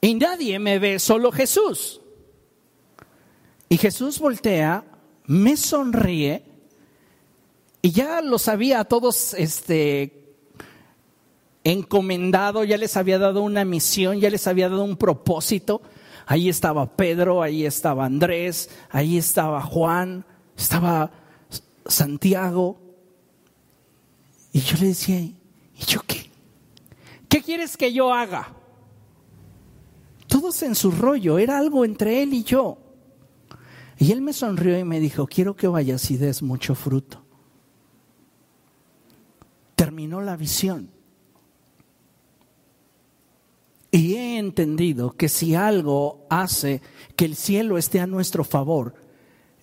Y 0.02 0.16
nadie 0.16 0.60
me 0.60 0.80
ve, 0.80 1.00
solo 1.00 1.32
Jesús. 1.32 2.02
Y 3.70 3.78
Jesús 3.78 4.20
voltea, 4.20 4.86
me 5.26 5.58
sonríe 5.58 6.44
y 7.86 7.92
ya 7.92 8.22
los 8.22 8.48
había 8.48 8.80
a 8.80 8.86
todos 8.86 9.34
este, 9.34 10.24
encomendado, 11.66 12.64
ya 12.64 12.78
les 12.78 12.96
había 12.96 13.20
dado 13.20 13.42
una 13.42 13.66
misión, 13.66 14.22
ya 14.22 14.30
les 14.30 14.48
había 14.48 14.70
dado 14.70 14.86
un 14.86 14.96
propósito. 14.96 15.82
Ahí 16.26 16.48
estaba 16.48 16.96
Pedro, 16.96 17.44
ahí 17.44 17.66
estaba 17.66 18.06
Andrés, 18.06 18.70
ahí 18.90 19.18
estaba 19.18 19.62
Juan, 19.62 20.26
estaba 20.58 21.12
Santiago. 21.86 22.80
Y 24.54 24.60
yo 24.62 24.78
le 24.78 24.88
decía, 24.88 25.20
¿y 25.20 25.36
yo 25.88 26.02
qué? 26.08 26.30
¿Qué 27.28 27.42
quieres 27.42 27.76
que 27.76 27.92
yo 27.92 28.14
haga? 28.14 28.54
Todos 30.28 30.62
en 30.62 30.76
su 30.76 30.92
rollo, 30.92 31.40
era 31.40 31.58
algo 31.58 31.84
entre 31.84 32.22
él 32.22 32.36
y 32.36 32.44
yo. 32.44 32.78
Y 33.98 34.12
él 34.12 34.22
me 34.22 34.32
sonrió 34.32 34.78
y 34.78 34.84
me 34.84 35.00
dijo, 35.00 35.26
quiero 35.26 35.56
que 35.56 35.68
vayas 35.68 36.10
y 36.12 36.18
des 36.18 36.44
mucho 36.44 36.76
fruto. 36.76 37.24
Terminó 39.76 40.22
la 40.22 40.38
visión. 40.38 40.90
Y 43.90 44.16
he 44.16 44.38
entendido 44.38 45.12
que 45.12 45.30
si 45.30 45.56
algo 45.56 46.26
hace 46.30 46.82
que 47.16 47.26
el 47.26 47.36
cielo 47.36 47.78
esté 47.78 48.00
a 48.00 48.08
nuestro 48.08 48.44
favor, 48.44 48.94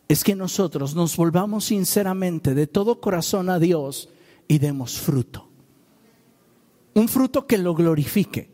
es 0.09 0.25
que 0.25 0.35
nosotros 0.35 0.97
nos 0.97 1.17
volvamos 1.17 1.67
sinceramente 1.67 2.55
de 2.55 2.67
todo 2.67 3.01
corazón 3.01 3.51
a 3.51 3.61
Dios 3.61 4.09
y 4.51 4.59
demos 4.59 4.99
fruto. 4.99 5.49
Un 6.95 7.09
fruto 7.09 7.47
que 7.47 7.57
lo 7.57 7.73
glorifique. 7.73 8.51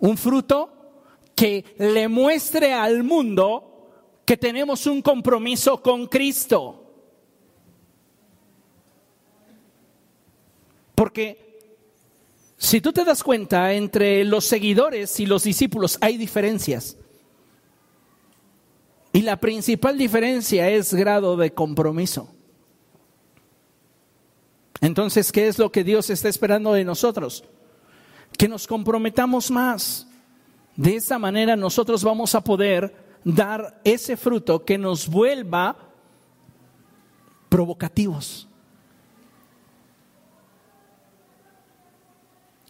Un 0.00 0.18
fruto 0.18 1.04
que 1.36 1.76
le 1.78 2.08
muestre 2.08 2.74
al 2.74 3.04
mundo 3.04 4.18
que 4.24 4.36
tenemos 4.36 4.88
un 4.88 5.00
compromiso 5.00 5.80
con 5.80 6.08
Cristo. 6.08 6.92
Porque 10.96 11.60
si 12.56 12.80
tú 12.80 12.92
te 12.92 13.04
das 13.04 13.22
cuenta, 13.22 13.74
entre 13.74 14.24
los 14.24 14.44
seguidores 14.44 15.20
y 15.20 15.26
los 15.26 15.44
discípulos 15.44 15.98
hay 16.00 16.16
diferencias. 16.16 16.96
Y 19.12 19.22
la 19.22 19.36
principal 19.36 19.96
diferencia 19.96 20.68
es 20.68 20.92
grado 20.92 21.36
de 21.36 21.54
compromiso. 21.54 22.33
Entonces, 24.84 25.32
¿qué 25.32 25.48
es 25.48 25.58
lo 25.58 25.72
que 25.72 25.82
Dios 25.82 26.10
está 26.10 26.28
esperando 26.28 26.74
de 26.74 26.84
nosotros? 26.84 27.42
Que 28.36 28.48
nos 28.48 28.66
comprometamos 28.66 29.50
más. 29.50 30.06
De 30.76 30.96
esa 30.96 31.18
manera 31.18 31.56
nosotros 31.56 32.04
vamos 32.04 32.34
a 32.34 32.42
poder 32.44 32.94
dar 33.24 33.80
ese 33.82 34.14
fruto 34.18 34.62
que 34.62 34.76
nos 34.76 35.08
vuelva 35.08 35.74
provocativos. 37.48 38.46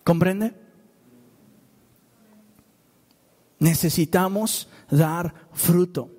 ¿Comprende? 0.04 0.54
Necesitamos 3.58 4.68
dar 4.88 5.34
fruto. 5.52 6.10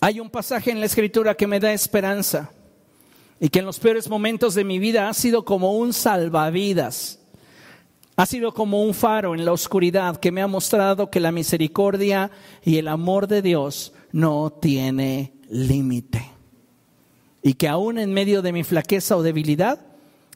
Hay 0.00 0.20
un 0.20 0.30
pasaje 0.30 0.70
en 0.70 0.78
la 0.78 0.86
escritura 0.86 1.34
que 1.34 1.48
me 1.48 1.58
da 1.58 1.72
esperanza 1.72 2.52
y 3.40 3.48
que 3.48 3.60
en 3.60 3.66
los 3.66 3.78
peores 3.78 4.08
momentos 4.08 4.54
de 4.54 4.64
mi 4.64 4.78
vida 4.78 5.08
ha 5.08 5.14
sido 5.14 5.44
como 5.44 5.76
un 5.76 5.92
salvavidas. 5.92 7.20
Ha 8.16 8.26
sido 8.26 8.52
como 8.52 8.82
un 8.82 8.94
faro 8.94 9.34
en 9.34 9.44
la 9.44 9.52
oscuridad 9.52 10.16
que 10.16 10.32
me 10.32 10.42
ha 10.42 10.48
mostrado 10.48 11.08
que 11.08 11.20
la 11.20 11.30
misericordia 11.30 12.32
y 12.64 12.78
el 12.78 12.88
amor 12.88 13.28
de 13.28 13.42
Dios 13.42 13.92
no 14.10 14.50
tiene 14.50 15.34
límite. 15.48 16.28
Y 17.42 17.54
que 17.54 17.68
aún 17.68 17.98
en 17.98 18.12
medio 18.12 18.42
de 18.42 18.52
mi 18.52 18.64
flaqueza 18.64 19.16
o 19.16 19.22
debilidad, 19.22 19.86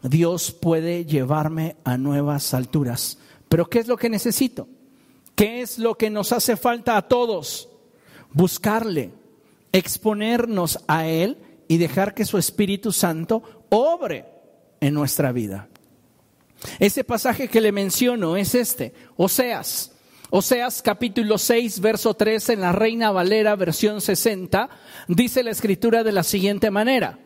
Dios 0.03 0.53
puede 0.53 1.05
llevarme 1.05 1.74
a 1.82 1.96
nuevas 1.96 2.55
alturas. 2.55 3.18
Pero 3.48 3.68
¿qué 3.68 3.80
es 3.80 3.88
lo 3.88 3.96
que 3.96 4.09
necesito? 4.09 4.68
¿Qué 5.34 5.61
es 5.61 5.78
lo 5.78 5.96
que 5.96 6.09
nos 6.09 6.30
hace 6.30 6.57
falta 6.57 6.96
a 6.96 7.03
todos? 7.03 7.68
Buscarle, 8.32 9.11
exponernos 9.72 10.78
a 10.86 11.09
Él 11.09 11.36
y 11.72 11.78
dejar 11.78 12.12
que 12.12 12.26
su 12.26 12.36
Espíritu 12.36 12.92
Santo 12.92 13.64
obre 13.70 14.26
en 14.78 14.92
nuestra 14.92 15.32
vida. 15.32 15.70
Ese 16.78 17.02
pasaje 17.02 17.48
que 17.48 17.62
le 17.62 17.72
menciono 17.72 18.36
es 18.36 18.54
este, 18.54 18.92
Oseas. 19.16 19.90
Oseas 20.28 20.82
capítulo 20.82 21.38
6, 21.38 21.80
verso 21.80 22.12
3 22.12 22.50
en 22.50 22.60
la 22.60 22.72
Reina 22.72 23.10
Valera 23.10 23.56
versión 23.56 24.02
60, 24.02 24.68
dice 25.08 25.42
la 25.42 25.50
escritura 25.50 26.04
de 26.04 26.12
la 26.12 26.24
siguiente 26.24 26.70
manera, 26.70 27.18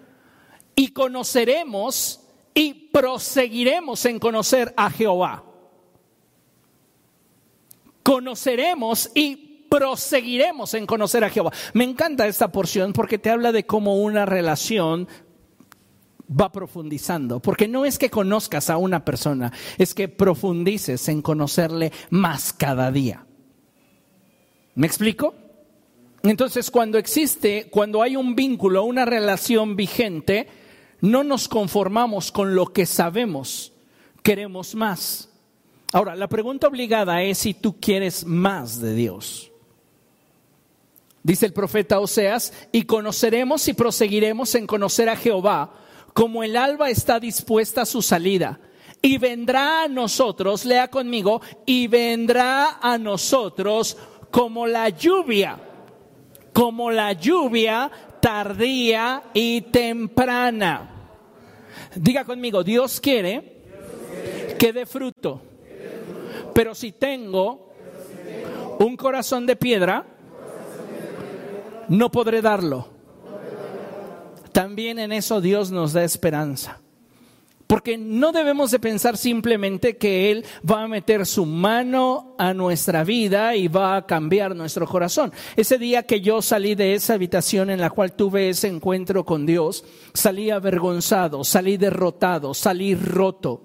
y 0.77 0.93
conoceremos 0.93 2.21
y 2.55 2.73
proseguiremos 2.93 4.05
en 4.07 4.21
conocer 4.21 4.73
a 4.77 4.91
Jehová. 4.91 5.45
Conoceremos 8.05 9.11
y 9.13 9.56
proseguiremos 9.69 10.75
en 10.75 10.87
conocer 10.87 11.25
a 11.25 11.31
Jehová. 11.31 11.53
Me 11.75 11.85
encanta 11.85 12.27
esta 12.27 12.53
porción 12.53 12.93
porque 12.93 13.19
te 13.19 13.31
habla 13.31 13.53
de 13.53 13.67
cómo 13.67 14.01
una 14.01 14.27
relación 14.27 15.09
va 16.29 16.51
profundizando, 16.51 17.41
porque 17.41 17.69
no 17.69 17.85
es 17.85 17.99
que 17.99 18.11
conozcas 18.11 18.71
a 18.71 18.77
una 18.79 19.05
persona, 19.05 19.53
es 19.79 19.95
que 19.95 20.09
profundices 20.09 21.09
en 21.09 21.23
conocerle 21.23 21.93
más 22.11 22.53
cada 22.53 22.91
día. 22.91 23.25
¿Me 24.75 24.87
explico? 24.87 25.35
Entonces, 26.23 26.71
cuando 26.71 26.99
existe, 26.99 27.69
cuando 27.71 28.03
hay 28.03 28.17
un 28.17 28.35
vínculo, 28.35 28.85
una 28.85 29.05
relación 29.05 29.77
vigente, 29.77 30.49
no 31.01 31.23
nos 31.23 31.49
conformamos 31.49 32.33
con 32.33 32.55
lo 32.55 32.73
que 32.73 32.87
sabemos, 32.87 33.73
queremos 34.23 34.75
más. 34.75 35.31
Ahora, 35.93 36.17
la 36.17 36.29
pregunta 36.29 36.67
obligada 36.67 37.23
es 37.23 37.39
si 37.39 37.55
tú 37.55 37.79
quieres 37.81 38.27
más 38.27 38.81
de 38.81 38.95
Dios. 38.95 39.53
Dice 41.27 41.45
el 41.45 41.53
profeta 41.53 41.99
Oseas, 41.99 42.53
y 42.71 42.85
conoceremos 42.85 43.67
y 43.67 43.73
proseguiremos 43.73 44.55
en 44.55 44.65
conocer 44.65 45.09
a 45.09 45.17
Jehová, 45.17 45.73
como 46.15 46.45
el 46.45 46.57
alba 46.57 46.89
está 46.89 47.19
dispuesta 47.19 47.83
a 47.83 47.85
su 47.85 48.01
salida. 48.01 48.61
Y 49.03 49.19
vendrá 49.19 49.83
a 49.83 49.89
nosotros, 49.89 50.65
lea 50.65 50.87
conmigo, 50.87 51.43
y 51.67 51.89
vendrá 51.89 52.79
a 52.81 52.97
nosotros 52.97 53.97
como 54.31 54.69
la 54.69 54.89
lluvia, 54.91 55.59
como 56.53 56.93
la 56.93 57.13
lluvia 57.15 57.91
tardía 58.21 59.25
y 59.35 59.63
temprana. 59.63 61.11
Diga 61.97 62.25
conmigo, 62.25 62.63
Dios 62.63 63.01
quiere 63.01 63.65
que 64.57 64.73
dé 64.73 64.87
fruto. 64.87 65.43
Pero 66.55 66.73
si 66.73 66.93
tengo 66.93 67.73
un 68.79 68.97
corazón 68.97 69.45
de 69.45 69.57
piedra, 69.57 70.13
no 71.89 72.11
podré 72.11 72.43
darlo. 72.43 72.89
También 74.53 74.99
en 74.99 75.13
eso 75.13 75.41
Dios 75.41 75.71
nos 75.71 75.93
da 75.93 76.03
esperanza. 76.05 76.81
Porque 77.67 77.99
no 77.99 78.31
debemos 78.31 78.71
de 78.71 78.79
pensar 78.79 79.17
simplemente 79.17 79.97
que 79.97 80.31
Él 80.31 80.45
va 80.69 80.85
a 80.85 80.89
meter 80.89 81.27
su 81.27 81.45
mano 81.45 82.37
a 82.39 82.55
nuestra 82.55 83.03
vida 83.03 83.57
y 83.57 83.67
va 83.67 83.97
a 83.97 84.07
cambiar 84.07 84.55
nuestro 84.55 84.87
corazón. 84.87 85.33
Ese 85.57 85.77
día 85.77 86.05
que 86.05 86.21
yo 86.21 86.43
salí 86.43 86.77
de 86.77 86.95
esa 86.95 87.15
habitación 87.15 87.71
en 87.71 87.81
la 87.81 87.91
cual 87.91 88.13
tuve 88.13 88.49
ese 88.49 88.69
encuentro 88.69 89.25
con 89.25 89.47
Dios, 89.47 89.85
salí 90.15 90.51
avergonzado, 90.51 91.43
salí 91.43 91.77
derrotado, 91.77 92.55
salí 92.55 92.95
roto. 92.95 93.63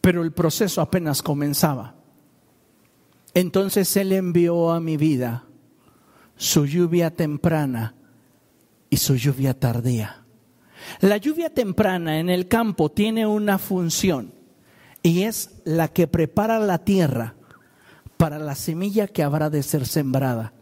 Pero 0.00 0.22
el 0.22 0.32
proceso 0.32 0.80
apenas 0.80 1.22
comenzaba. 1.22 1.94
Entonces 3.34 3.96
Él 3.96 4.12
envió 4.12 4.72
a 4.72 4.80
mi 4.80 4.96
vida 4.96 5.44
su 6.36 6.66
lluvia 6.66 7.10
temprana 7.10 7.94
y 8.88 8.96
su 8.96 9.16
lluvia 9.16 9.58
tardía. 9.58 10.24
La 11.00 11.16
lluvia 11.16 11.50
temprana 11.50 12.20
en 12.20 12.30
el 12.30 12.46
campo 12.46 12.90
tiene 12.90 13.26
una 13.26 13.58
función 13.58 14.32
y 15.02 15.22
es 15.22 15.50
la 15.64 15.88
que 15.88 16.06
prepara 16.06 16.58
la 16.58 16.78
tierra 16.78 17.34
para 18.16 18.38
la 18.38 18.54
semilla 18.54 19.08
que 19.08 19.22
habrá 19.22 19.50
de 19.50 19.62
ser 19.62 19.86
sembrada. 19.86 20.52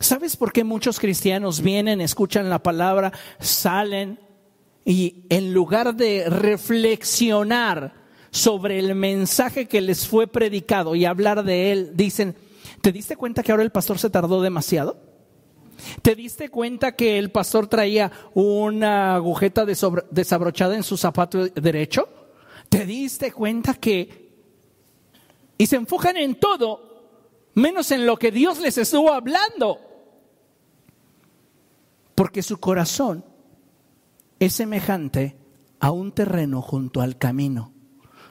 ¿Sabes 0.00 0.36
por 0.36 0.52
qué 0.52 0.64
muchos 0.64 1.00
cristianos 1.00 1.60
vienen, 1.60 2.00
escuchan 2.00 2.48
la 2.50 2.62
palabra, 2.62 3.12
salen 3.40 4.20
y 4.84 5.24
en 5.28 5.52
lugar 5.52 5.94
de 5.94 6.28
reflexionar 6.28 7.97
sobre 8.30 8.78
el 8.78 8.94
mensaje 8.94 9.66
que 9.66 9.80
les 9.80 10.06
fue 10.06 10.26
predicado 10.26 10.94
y 10.94 11.04
hablar 11.04 11.44
de 11.44 11.72
él, 11.72 11.92
dicen, 11.94 12.36
¿te 12.80 12.92
diste 12.92 13.16
cuenta 13.16 13.42
que 13.42 13.52
ahora 13.52 13.64
el 13.64 13.72
pastor 13.72 13.98
se 13.98 14.10
tardó 14.10 14.42
demasiado? 14.42 14.96
¿Te 16.02 16.14
diste 16.14 16.48
cuenta 16.48 16.96
que 16.96 17.18
el 17.18 17.30
pastor 17.30 17.68
traía 17.68 18.10
una 18.34 19.14
agujeta 19.14 19.64
desabrochada 19.64 20.74
en 20.74 20.82
su 20.82 20.96
zapato 20.96 21.46
derecho? 21.48 22.08
¿Te 22.68 22.84
diste 22.84 23.32
cuenta 23.32 23.74
que... 23.74 24.28
Y 25.56 25.66
se 25.66 25.76
enfocan 25.76 26.16
en 26.16 26.36
todo 26.36 26.88
menos 27.54 27.90
en 27.90 28.06
lo 28.06 28.16
que 28.16 28.30
Dios 28.30 28.60
les 28.60 28.78
estuvo 28.78 29.12
hablando. 29.12 29.78
Porque 32.14 32.42
su 32.42 32.58
corazón 32.58 33.24
es 34.38 34.52
semejante 34.52 35.36
a 35.80 35.90
un 35.90 36.12
terreno 36.12 36.62
junto 36.62 37.00
al 37.00 37.18
camino, 37.18 37.72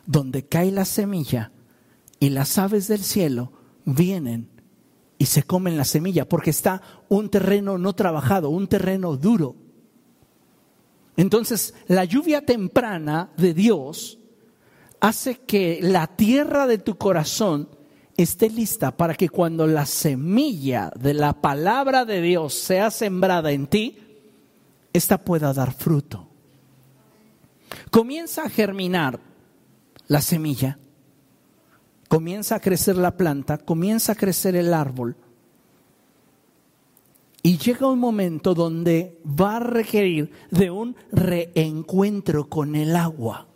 donde 0.07 0.47
cae 0.47 0.71
la 0.71 0.85
semilla 0.85 1.51
y 2.19 2.29
las 2.29 2.57
aves 2.57 2.87
del 2.87 3.03
cielo 3.03 3.51
vienen 3.85 4.49
y 5.19 5.25
se 5.25 5.43
comen 5.43 5.77
la 5.77 5.83
semilla, 5.83 6.27
porque 6.27 6.49
está 6.49 6.81
un 7.09 7.29
terreno 7.29 7.77
no 7.77 7.93
trabajado, 7.93 8.49
un 8.49 8.67
terreno 8.67 9.17
duro. 9.17 9.55
Entonces, 11.15 11.73
la 11.87 12.05
lluvia 12.05 12.45
temprana 12.45 13.31
de 13.37 13.53
Dios 13.53 14.19
hace 14.99 15.39
que 15.39 15.79
la 15.81 16.07
tierra 16.07 16.67
de 16.67 16.77
tu 16.77 16.97
corazón 16.97 17.69
esté 18.15 18.49
lista 18.49 18.95
para 18.95 19.15
que 19.15 19.29
cuando 19.29 19.67
la 19.67 19.85
semilla 19.85 20.91
de 20.95 21.13
la 21.13 21.33
palabra 21.33 22.05
de 22.05 22.21
Dios 22.21 22.53
sea 22.53 22.91
sembrada 22.91 23.51
en 23.51 23.67
ti, 23.67 23.97
ésta 24.93 25.17
pueda 25.23 25.53
dar 25.53 25.73
fruto. 25.73 26.27
Comienza 27.91 28.43
a 28.43 28.49
germinar 28.49 29.26
la 30.07 30.21
semilla 30.21 30.79
comienza 32.07 32.55
a 32.55 32.59
crecer 32.59 32.97
la 32.97 33.17
planta, 33.17 33.57
comienza 33.57 34.13
a 34.13 34.15
crecer 34.15 34.55
el 34.55 34.73
árbol. 34.73 35.15
Y 37.43 37.57
llega 37.57 37.87
un 37.87 37.99
momento 37.99 38.53
donde 38.53 39.19
va 39.25 39.57
a 39.57 39.59
requerir 39.59 40.31
de 40.51 40.69
un 40.69 40.95
reencuentro 41.11 42.49
con 42.49 42.75
el 42.75 42.95
agua 42.95 43.47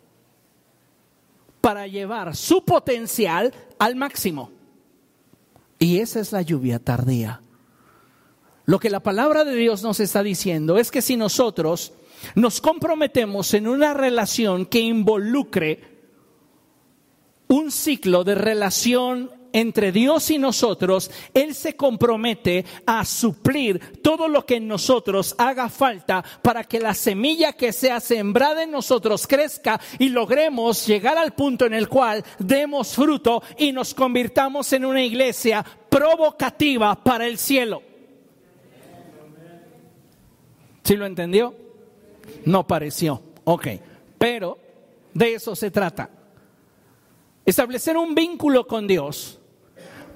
para 1.60 1.86
llevar 1.86 2.34
su 2.34 2.64
potencial 2.64 3.52
al 3.78 3.96
máximo. 3.96 4.50
Y 5.78 5.98
esa 5.98 6.20
es 6.20 6.32
la 6.32 6.42
lluvia 6.42 6.78
tardía. 6.78 7.42
Lo 8.64 8.78
que 8.78 8.90
la 8.90 9.00
palabra 9.00 9.44
de 9.44 9.54
Dios 9.56 9.82
nos 9.82 10.00
está 10.00 10.22
diciendo 10.22 10.78
es 10.78 10.90
que 10.90 11.02
si 11.02 11.16
nosotros 11.16 11.92
nos 12.34 12.60
comprometemos 12.60 13.52
en 13.54 13.66
una 13.66 13.92
relación 13.92 14.64
que 14.64 14.80
involucre 14.80 15.91
un 17.52 17.70
ciclo 17.70 18.24
de 18.24 18.34
relación 18.34 19.30
entre 19.52 19.92
Dios 19.92 20.30
y 20.30 20.38
nosotros, 20.38 21.10
Él 21.34 21.54
se 21.54 21.76
compromete 21.76 22.64
a 22.86 23.04
suplir 23.04 24.00
todo 24.00 24.26
lo 24.26 24.46
que 24.46 24.56
en 24.56 24.66
nosotros 24.66 25.34
haga 25.36 25.68
falta 25.68 26.24
para 26.40 26.64
que 26.64 26.80
la 26.80 26.94
semilla 26.94 27.52
que 27.52 27.74
sea 27.74 28.00
sembrada 28.00 28.62
en 28.62 28.70
nosotros 28.70 29.26
crezca 29.26 29.78
y 29.98 30.08
logremos 30.08 30.86
llegar 30.86 31.18
al 31.18 31.32
punto 31.34 31.66
en 31.66 31.74
el 31.74 31.90
cual 31.90 32.24
demos 32.38 32.94
fruto 32.94 33.42
y 33.58 33.70
nos 33.72 33.92
convirtamos 33.92 34.72
en 34.72 34.86
una 34.86 35.04
iglesia 35.04 35.62
provocativa 35.90 36.94
para 37.04 37.26
el 37.26 37.36
cielo. 37.36 37.82
¿Sí 40.82 40.96
lo 40.96 41.04
entendió? 41.04 41.54
No 42.46 42.66
pareció. 42.66 43.20
Ok, 43.44 43.66
pero 44.16 44.58
de 45.12 45.34
eso 45.34 45.54
se 45.54 45.70
trata 45.70 46.21
establecer 47.44 47.96
un 47.96 48.14
vínculo 48.14 48.66
con 48.66 48.86
Dios 48.86 49.40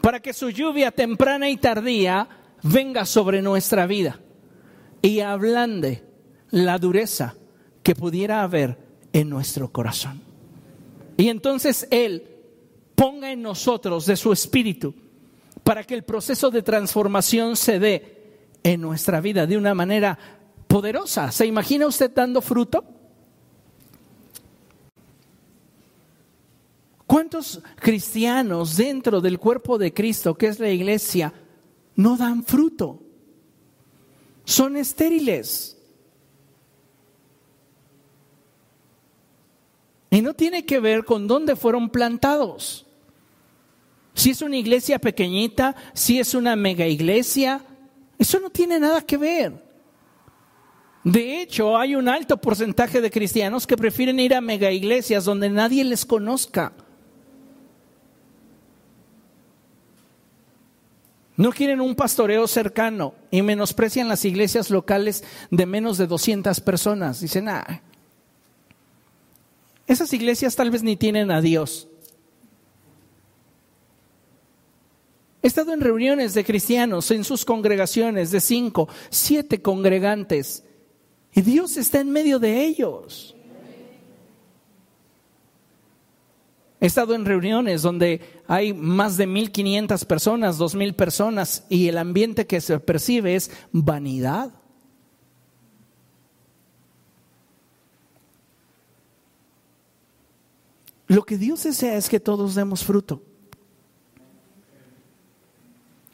para 0.00 0.20
que 0.20 0.32
su 0.32 0.50
lluvia 0.50 0.90
temprana 0.90 1.48
y 1.48 1.56
tardía 1.56 2.28
venga 2.62 3.04
sobre 3.04 3.42
nuestra 3.42 3.86
vida 3.86 4.20
y 5.02 5.20
ablande 5.20 6.04
la 6.50 6.78
dureza 6.78 7.34
que 7.82 7.94
pudiera 7.94 8.42
haber 8.42 8.78
en 9.12 9.28
nuestro 9.28 9.72
corazón. 9.72 10.20
Y 11.16 11.28
entonces 11.28 11.88
Él 11.90 12.24
ponga 12.94 13.30
en 13.30 13.42
nosotros 13.42 14.06
de 14.06 14.16
su 14.16 14.32
espíritu 14.32 14.94
para 15.62 15.84
que 15.84 15.94
el 15.94 16.04
proceso 16.04 16.50
de 16.50 16.62
transformación 16.62 17.56
se 17.56 17.78
dé 17.78 18.16
en 18.62 18.80
nuestra 18.80 19.20
vida 19.20 19.46
de 19.46 19.56
una 19.56 19.74
manera 19.74 20.18
poderosa. 20.66 21.30
¿Se 21.32 21.46
imagina 21.46 21.86
usted 21.86 22.10
dando 22.14 22.40
fruto? 22.40 22.84
¿Cuántos 27.06 27.62
cristianos 27.76 28.76
dentro 28.76 29.20
del 29.20 29.38
cuerpo 29.38 29.78
de 29.78 29.94
Cristo, 29.94 30.34
que 30.34 30.48
es 30.48 30.58
la 30.58 30.70
iglesia, 30.70 31.32
no 31.94 32.16
dan 32.16 32.42
fruto? 32.42 33.00
Son 34.44 34.76
estériles. 34.76 35.76
Y 40.10 40.20
no 40.20 40.34
tiene 40.34 40.64
que 40.64 40.80
ver 40.80 41.04
con 41.04 41.28
dónde 41.28 41.54
fueron 41.54 41.90
plantados. 41.90 42.86
Si 44.14 44.30
es 44.30 44.42
una 44.42 44.56
iglesia 44.56 44.98
pequeñita, 44.98 45.76
si 45.92 46.18
es 46.18 46.34
una 46.34 46.56
mega 46.56 46.86
iglesia, 46.86 47.64
eso 48.18 48.40
no 48.40 48.50
tiene 48.50 48.80
nada 48.80 49.02
que 49.02 49.16
ver. 49.16 49.64
De 51.04 51.40
hecho, 51.40 51.76
hay 51.76 51.94
un 51.94 52.08
alto 52.08 52.40
porcentaje 52.40 53.00
de 53.00 53.10
cristianos 53.12 53.64
que 53.64 53.76
prefieren 53.76 54.18
ir 54.18 54.34
a 54.34 54.40
mega 54.40 54.72
iglesias 54.72 55.24
donde 55.24 55.50
nadie 55.50 55.84
les 55.84 56.04
conozca 56.04 56.72
No 61.36 61.52
quieren 61.52 61.80
un 61.80 61.94
pastoreo 61.94 62.46
cercano 62.48 63.14
y 63.30 63.42
menosprecian 63.42 64.08
las 64.08 64.24
iglesias 64.24 64.70
locales 64.70 65.22
de 65.50 65.66
menos 65.66 65.98
de 65.98 66.06
200 66.06 66.60
personas. 66.60 67.20
Dicen, 67.20 67.48
ah, 67.48 67.82
esas 69.86 70.12
iglesias 70.12 70.56
tal 70.56 70.70
vez 70.70 70.82
ni 70.82 70.96
tienen 70.96 71.30
a 71.30 71.40
Dios. 71.40 71.88
He 75.42 75.46
estado 75.46 75.72
en 75.74 75.80
reuniones 75.80 76.34
de 76.34 76.44
cristianos 76.44 77.10
en 77.12 77.22
sus 77.22 77.44
congregaciones 77.44 78.32
de 78.32 78.40
cinco, 78.40 78.88
siete 79.10 79.62
congregantes 79.62 80.64
y 81.32 81.42
Dios 81.42 81.76
está 81.76 82.00
en 82.00 82.10
medio 82.10 82.38
de 82.38 82.64
ellos. 82.64 83.35
He 86.86 86.88
estado 86.88 87.16
en 87.16 87.24
reuniones 87.24 87.82
donde 87.82 88.20
hay 88.46 88.72
más 88.72 89.16
de 89.16 89.26
1.500 89.26 90.04
personas, 90.04 90.56
2.000 90.60 90.94
personas 90.94 91.64
y 91.68 91.88
el 91.88 91.98
ambiente 91.98 92.46
que 92.46 92.60
se 92.60 92.78
percibe 92.78 93.34
es 93.34 93.50
vanidad. 93.72 94.52
Lo 101.08 101.24
que 101.24 101.36
Dios 101.36 101.64
desea 101.64 101.96
es 101.96 102.08
que 102.08 102.20
todos 102.20 102.54
demos 102.54 102.84
fruto. 102.84 103.20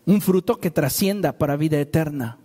Un 0.06 0.22
fruto 0.22 0.58
que 0.58 0.70
trascienda 0.70 1.36
para 1.36 1.56
vida 1.56 1.78
eterna. 1.78 2.38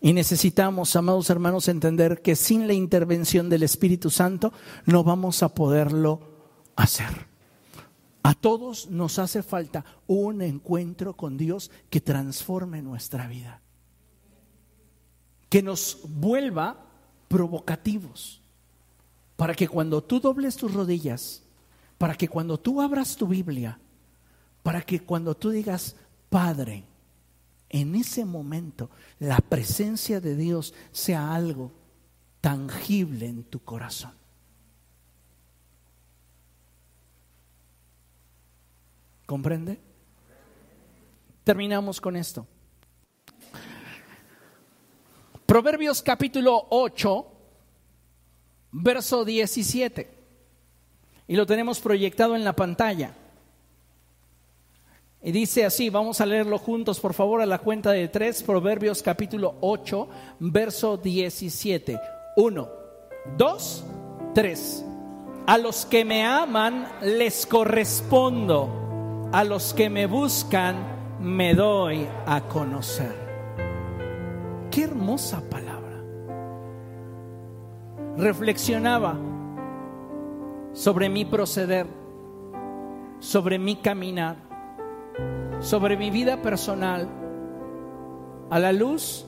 Y 0.00 0.12
necesitamos, 0.12 0.96
amados 0.96 1.30
hermanos, 1.30 1.68
entender 1.68 2.22
que 2.22 2.34
sin 2.34 2.66
la 2.66 2.72
intervención 2.72 3.48
del 3.48 3.62
Espíritu 3.62 4.10
Santo 4.10 4.52
no 4.84 5.04
vamos 5.04 5.44
a 5.44 5.54
poderlo 5.54 6.34
hacer. 6.76 7.26
A 8.22 8.34
todos 8.34 8.90
nos 8.90 9.18
hace 9.18 9.42
falta 9.42 9.84
un 10.06 10.42
encuentro 10.42 11.16
con 11.16 11.36
Dios 11.36 11.70
que 11.90 12.00
transforme 12.00 12.82
nuestra 12.82 13.26
vida, 13.26 13.60
que 15.48 15.62
nos 15.62 16.00
vuelva 16.08 16.86
provocativos, 17.28 18.42
para 19.36 19.54
que 19.54 19.68
cuando 19.68 20.02
tú 20.02 20.20
dobles 20.20 20.56
tus 20.56 20.74
rodillas, 20.74 21.42
para 21.98 22.14
que 22.14 22.28
cuando 22.28 22.58
tú 22.58 22.82
abras 22.82 23.16
tu 23.16 23.26
Biblia, 23.26 23.78
para 24.62 24.82
que 24.82 25.00
cuando 25.00 25.36
tú 25.36 25.50
digas, 25.50 25.94
Padre, 26.28 26.84
en 27.68 27.94
ese 27.94 28.24
momento 28.24 28.90
la 29.18 29.38
presencia 29.38 30.20
de 30.20 30.34
Dios 30.34 30.74
sea 30.90 31.34
algo 31.34 31.72
tangible 32.40 33.26
en 33.26 33.44
tu 33.44 33.60
corazón. 33.60 34.25
¿Comprende? 39.26 39.80
Terminamos 41.42 42.00
con 42.00 42.16
esto. 42.16 42.46
Proverbios 45.44 46.00
capítulo 46.00 46.66
8, 46.70 47.26
verso 48.72 49.24
17. 49.24 50.10
Y 51.28 51.36
lo 51.36 51.44
tenemos 51.44 51.80
proyectado 51.80 52.36
en 52.36 52.44
la 52.44 52.54
pantalla. 52.54 53.14
Y 55.22 55.32
dice 55.32 55.64
así, 55.64 55.90
vamos 55.90 56.20
a 56.20 56.26
leerlo 56.26 56.58
juntos, 56.58 57.00
por 57.00 57.12
favor, 57.12 57.40
a 57.40 57.46
la 57.46 57.58
cuenta 57.58 57.90
de 57.90 58.06
tres, 58.06 58.44
Proverbios 58.44 59.02
capítulo 59.02 59.56
8, 59.60 60.08
verso 60.38 60.96
17. 60.98 61.98
Uno, 62.36 62.68
dos, 63.36 63.84
tres. 64.34 64.84
A 65.48 65.58
los 65.58 65.84
que 65.84 66.04
me 66.04 66.24
aman 66.24 66.88
les 67.02 67.44
correspondo 67.46 68.85
a 69.32 69.44
los 69.44 69.74
que 69.74 69.90
me 69.90 70.06
buscan 70.06 70.76
me 71.20 71.54
doy 71.54 72.06
a 72.26 72.42
conocer. 72.42 73.14
Qué 74.70 74.84
hermosa 74.84 75.42
palabra. 75.48 76.02
Reflexionaba 78.16 79.18
sobre 80.72 81.08
mi 81.08 81.24
proceder, 81.24 81.86
sobre 83.18 83.58
mi 83.58 83.76
caminar, 83.76 84.36
sobre 85.60 85.96
mi 85.96 86.10
vida 86.10 86.42
personal 86.42 87.08
a 88.50 88.58
la 88.58 88.72
luz 88.72 89.26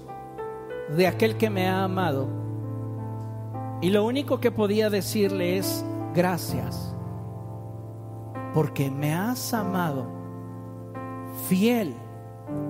de 0.97 1.07
aquel 1.07 1.37
que 1.37 1.51
me 1.51 1.69
ha 1.69 1.85
amado. 1.85 2.29
Y 3.81 3.91
lo 3.91 4.05
único 4.05 4.41
que 4.41 4.51
podía 4.51 4.91
decirle 4.91 5.57
es 5.57 5.85
gracias, 6.15 6.88
porque 8.55 8.91
me 8.91 9.15
has 9.15 9.53
amado 9.55 10.07
fiel 11.49 11.95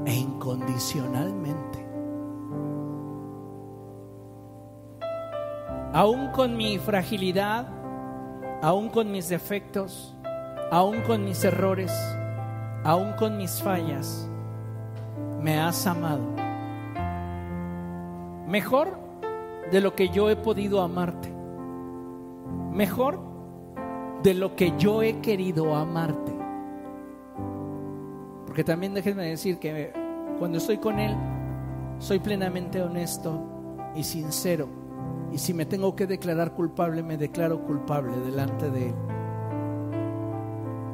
e 0.04 0.14
incondicionalmente. 0.14 1.86
Aún 5.92 6.28
con 6.28 6.56
mi 6.56 6.78
fragilidad, 6.78 7.66
aún 8.62 8.88
con 8.88 9.10
mis 9.10 9.28
defectos, 9.28 10.16
aún 10.70 11.00
con 11.02 11.24
mis 11.24 11.42
errores, 11.44 11.92
aún 12.84 13.12
con 13.14 13.36
mis 13.36 13.62
fallas, 13.62 14.28
me 15.40 15.58
has 15.58 15.86
amado. 15.86 16.24
Mejor 18.46 18.98
de 19.70 19.80
lo 19.80 19.94
que 19.94 20.08
yo 20.08 20.30
he 20.30 20.36
podido 20.36 20.82
amarte. 20.82 21.32
Mejor 22.72 23.27
de 24.22 24.34
lo 24.34 24.56
que 24.56 24.74
yo 24.78 25.02
he 25.02 25.20
querido 25.20 25.74
amarte. 25.74 26.32
Porque 28.46 28.64
también 28.64 28.94
déjenme 28.94 29.24
decir 29.24 29.58
que 29.58 29.92
cuando 30.38 30.58
estoy 30.58 30.78
con 30.78 30.98
Él, 30.98 31.16
soy 31.98 32.18
plenamente 32.18 32.82
honesto 32.82 33.40
y 33.94 34.02
sincero. 34.02 34.68
Y 35.32 35.38
si 35.38 35.52
me 35.52 35.66
tengo 35.66 35.94
que 35.94 36.06
declarar 36.06 36.52
culpable, 36.52 37.02
me 37.02 37.16
declaro 37.16 37.62
culpable 37.62 38.16
delante 38.18 38.70
de 38.70 38.88
Él. 38.88 38.94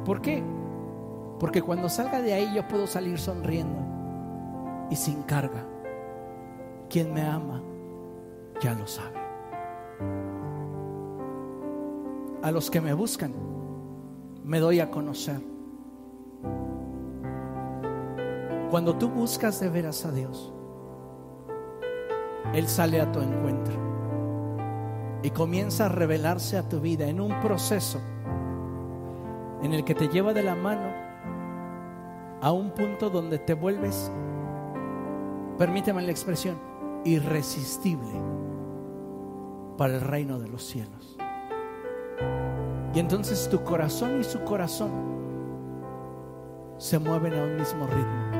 ¿Por 0.03 0.21
qué? 0.21 0.43
Porque 1.39 1.61
cuando 1.61 1.89
salga 1.89 2.21
de 2.21 2.33
ahí 2.33 2.53
yo 2.55 2.67
puedo 2.67 2.87
salir 2.87 3.17
sonriendo 3.17 3.79
y 4.89 4.95
sin 4.95 5.23
carga. 5.23 5.65
Quien 6.89 7.13
me 7.13 7.21
ama 7.21 7.61
ya 8.61 8.73
lo 8.73 8.85
sabe. 8.87 9.19
A 12.45 12.51
los 12.51 12.69
que 12.69 12.79
me 12.79 12.93
buscan, 12.93 13.33
me 14.43 14.59
doy 14.59 14.79
a 14.79 14.91
conocer. 14.91 15.41
Cuando 18.69 18.95
tú 18.97 19.09
buscas 19.09 19.59
de 19.59 19.67
veras 19.67 20.05
a 20.05 20.11
Dios, 20.11 20.53
Él 22.53 22.67
sale 22.67 23.01
a 23.01 23.11
tu 23.11 23.19
encuentro 23.19 23.73
y 25.23 25.31
comienza 25.31 25.87
a 25.87 25.89
revelarse 25.89 26.55
a 26.59 26.69
tu 26.69 26.81
vida 26.81 27.07
en 27.07 27.19
un 27.19 27.41
proceso 27.41 27.99
en 29.63 29.73
el 29.73 29.83
que 29.83 29.95
te 29.95 30.07
lleva 30.07 30.31
de 30.31 30.43
la 30.43 30.53
mano 30.53 30.93
a 32.43 32.51
un 32.51 32.69
punto 32.75 33.09
donde 33.09 33.39
te 33.39 33.55
vuelves, 33.55 34.11
permíteme 35.57 36.03
la 36.03 36.11
expresión, 36.11 36.59
irresistible 37.05 38.11
para 39.79 39.95
el 39.95 40.01
reino 40.01 40.37
de 40.37 40.47
los 40.47 40.61
cielos. 40.63 41.14
Y 42.93 42.99
entonces 42.99 43.49
tu 43.49 43.63
corazón 43.63 44.21
y 44.21 44.23
su 44.23 44.43
corazón 44.43 44.91
se 46.77 46.99
mueven 46.99 47.33
a 47.33 47.43
un 47.43 47.55
mismo 47.57 47.87
ritmo. 47.87 48.35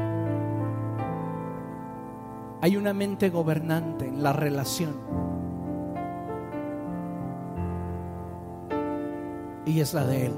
Hay 2.62 2.78
una 2.78 2.94
mente 2.94 3.30
gobernante 3.30 4.08
en 4.08 4.24
la 4.24 4.34
relación. 4.34 4.96
Y 9.66 9.80
es 9.80 9.94
la 9.94 10.06
de 10.06 10.28
Él. 10.28 10.34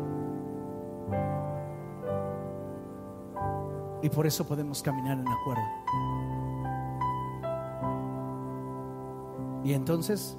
Y 4.01 4.09
por 4.09 4.27
eso 4.27 4.45
podemos 4.45 4.81
caminar 4.81 5.17
en 5.17 5.27
acuerdo. 5.27 5.63
Y 9.63 9.73
entonces 9.73 10.37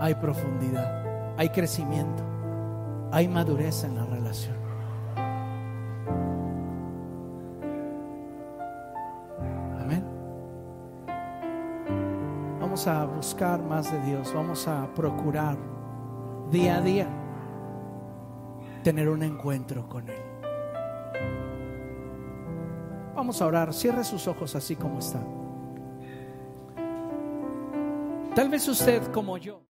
hay 0.00 0.14
profundidad, 0.14 1.04
hay 1.36 1.48
crecimiento, 1.50 2.22
hay 3.12 3.28
madurez 3.28 3.84
en 3.84 3.94
la 3.96 4.04
relación. 4.04 4.56
Amén. 9.80 10.04
Vamos 12.60 12.86
a 12.86 13.04
buscar 13.06 13.62
más 13.62 13.90
de 13.92 14.00
Dios, 14.02 14.32
vamos 14.34 14.66
a 14.68 14.92
procurar 14.94 15.56
día 16.50 16.76
a 16.76 16.80
día 16.80 17.08
tener 18.82 19.08
un 19.08 19.22
encuentro 19.22 19.88
con 19.88 20.08
Él. 20.08 20.22
Vamos 23.14 23.40
a 23.42 23.46
orar, 23.46 23.74
cierre 23.74 24.04
sus 24.04 24.26
ojos 24.26 24.54
así 24.56 24.76
como 24.76 24.98
está. 24.98 25.20
Tal 28.34 28.48
vez 28.48 28.66
usted 28.68 29.02
como 29.12 29.36
yo. 29.36 29.69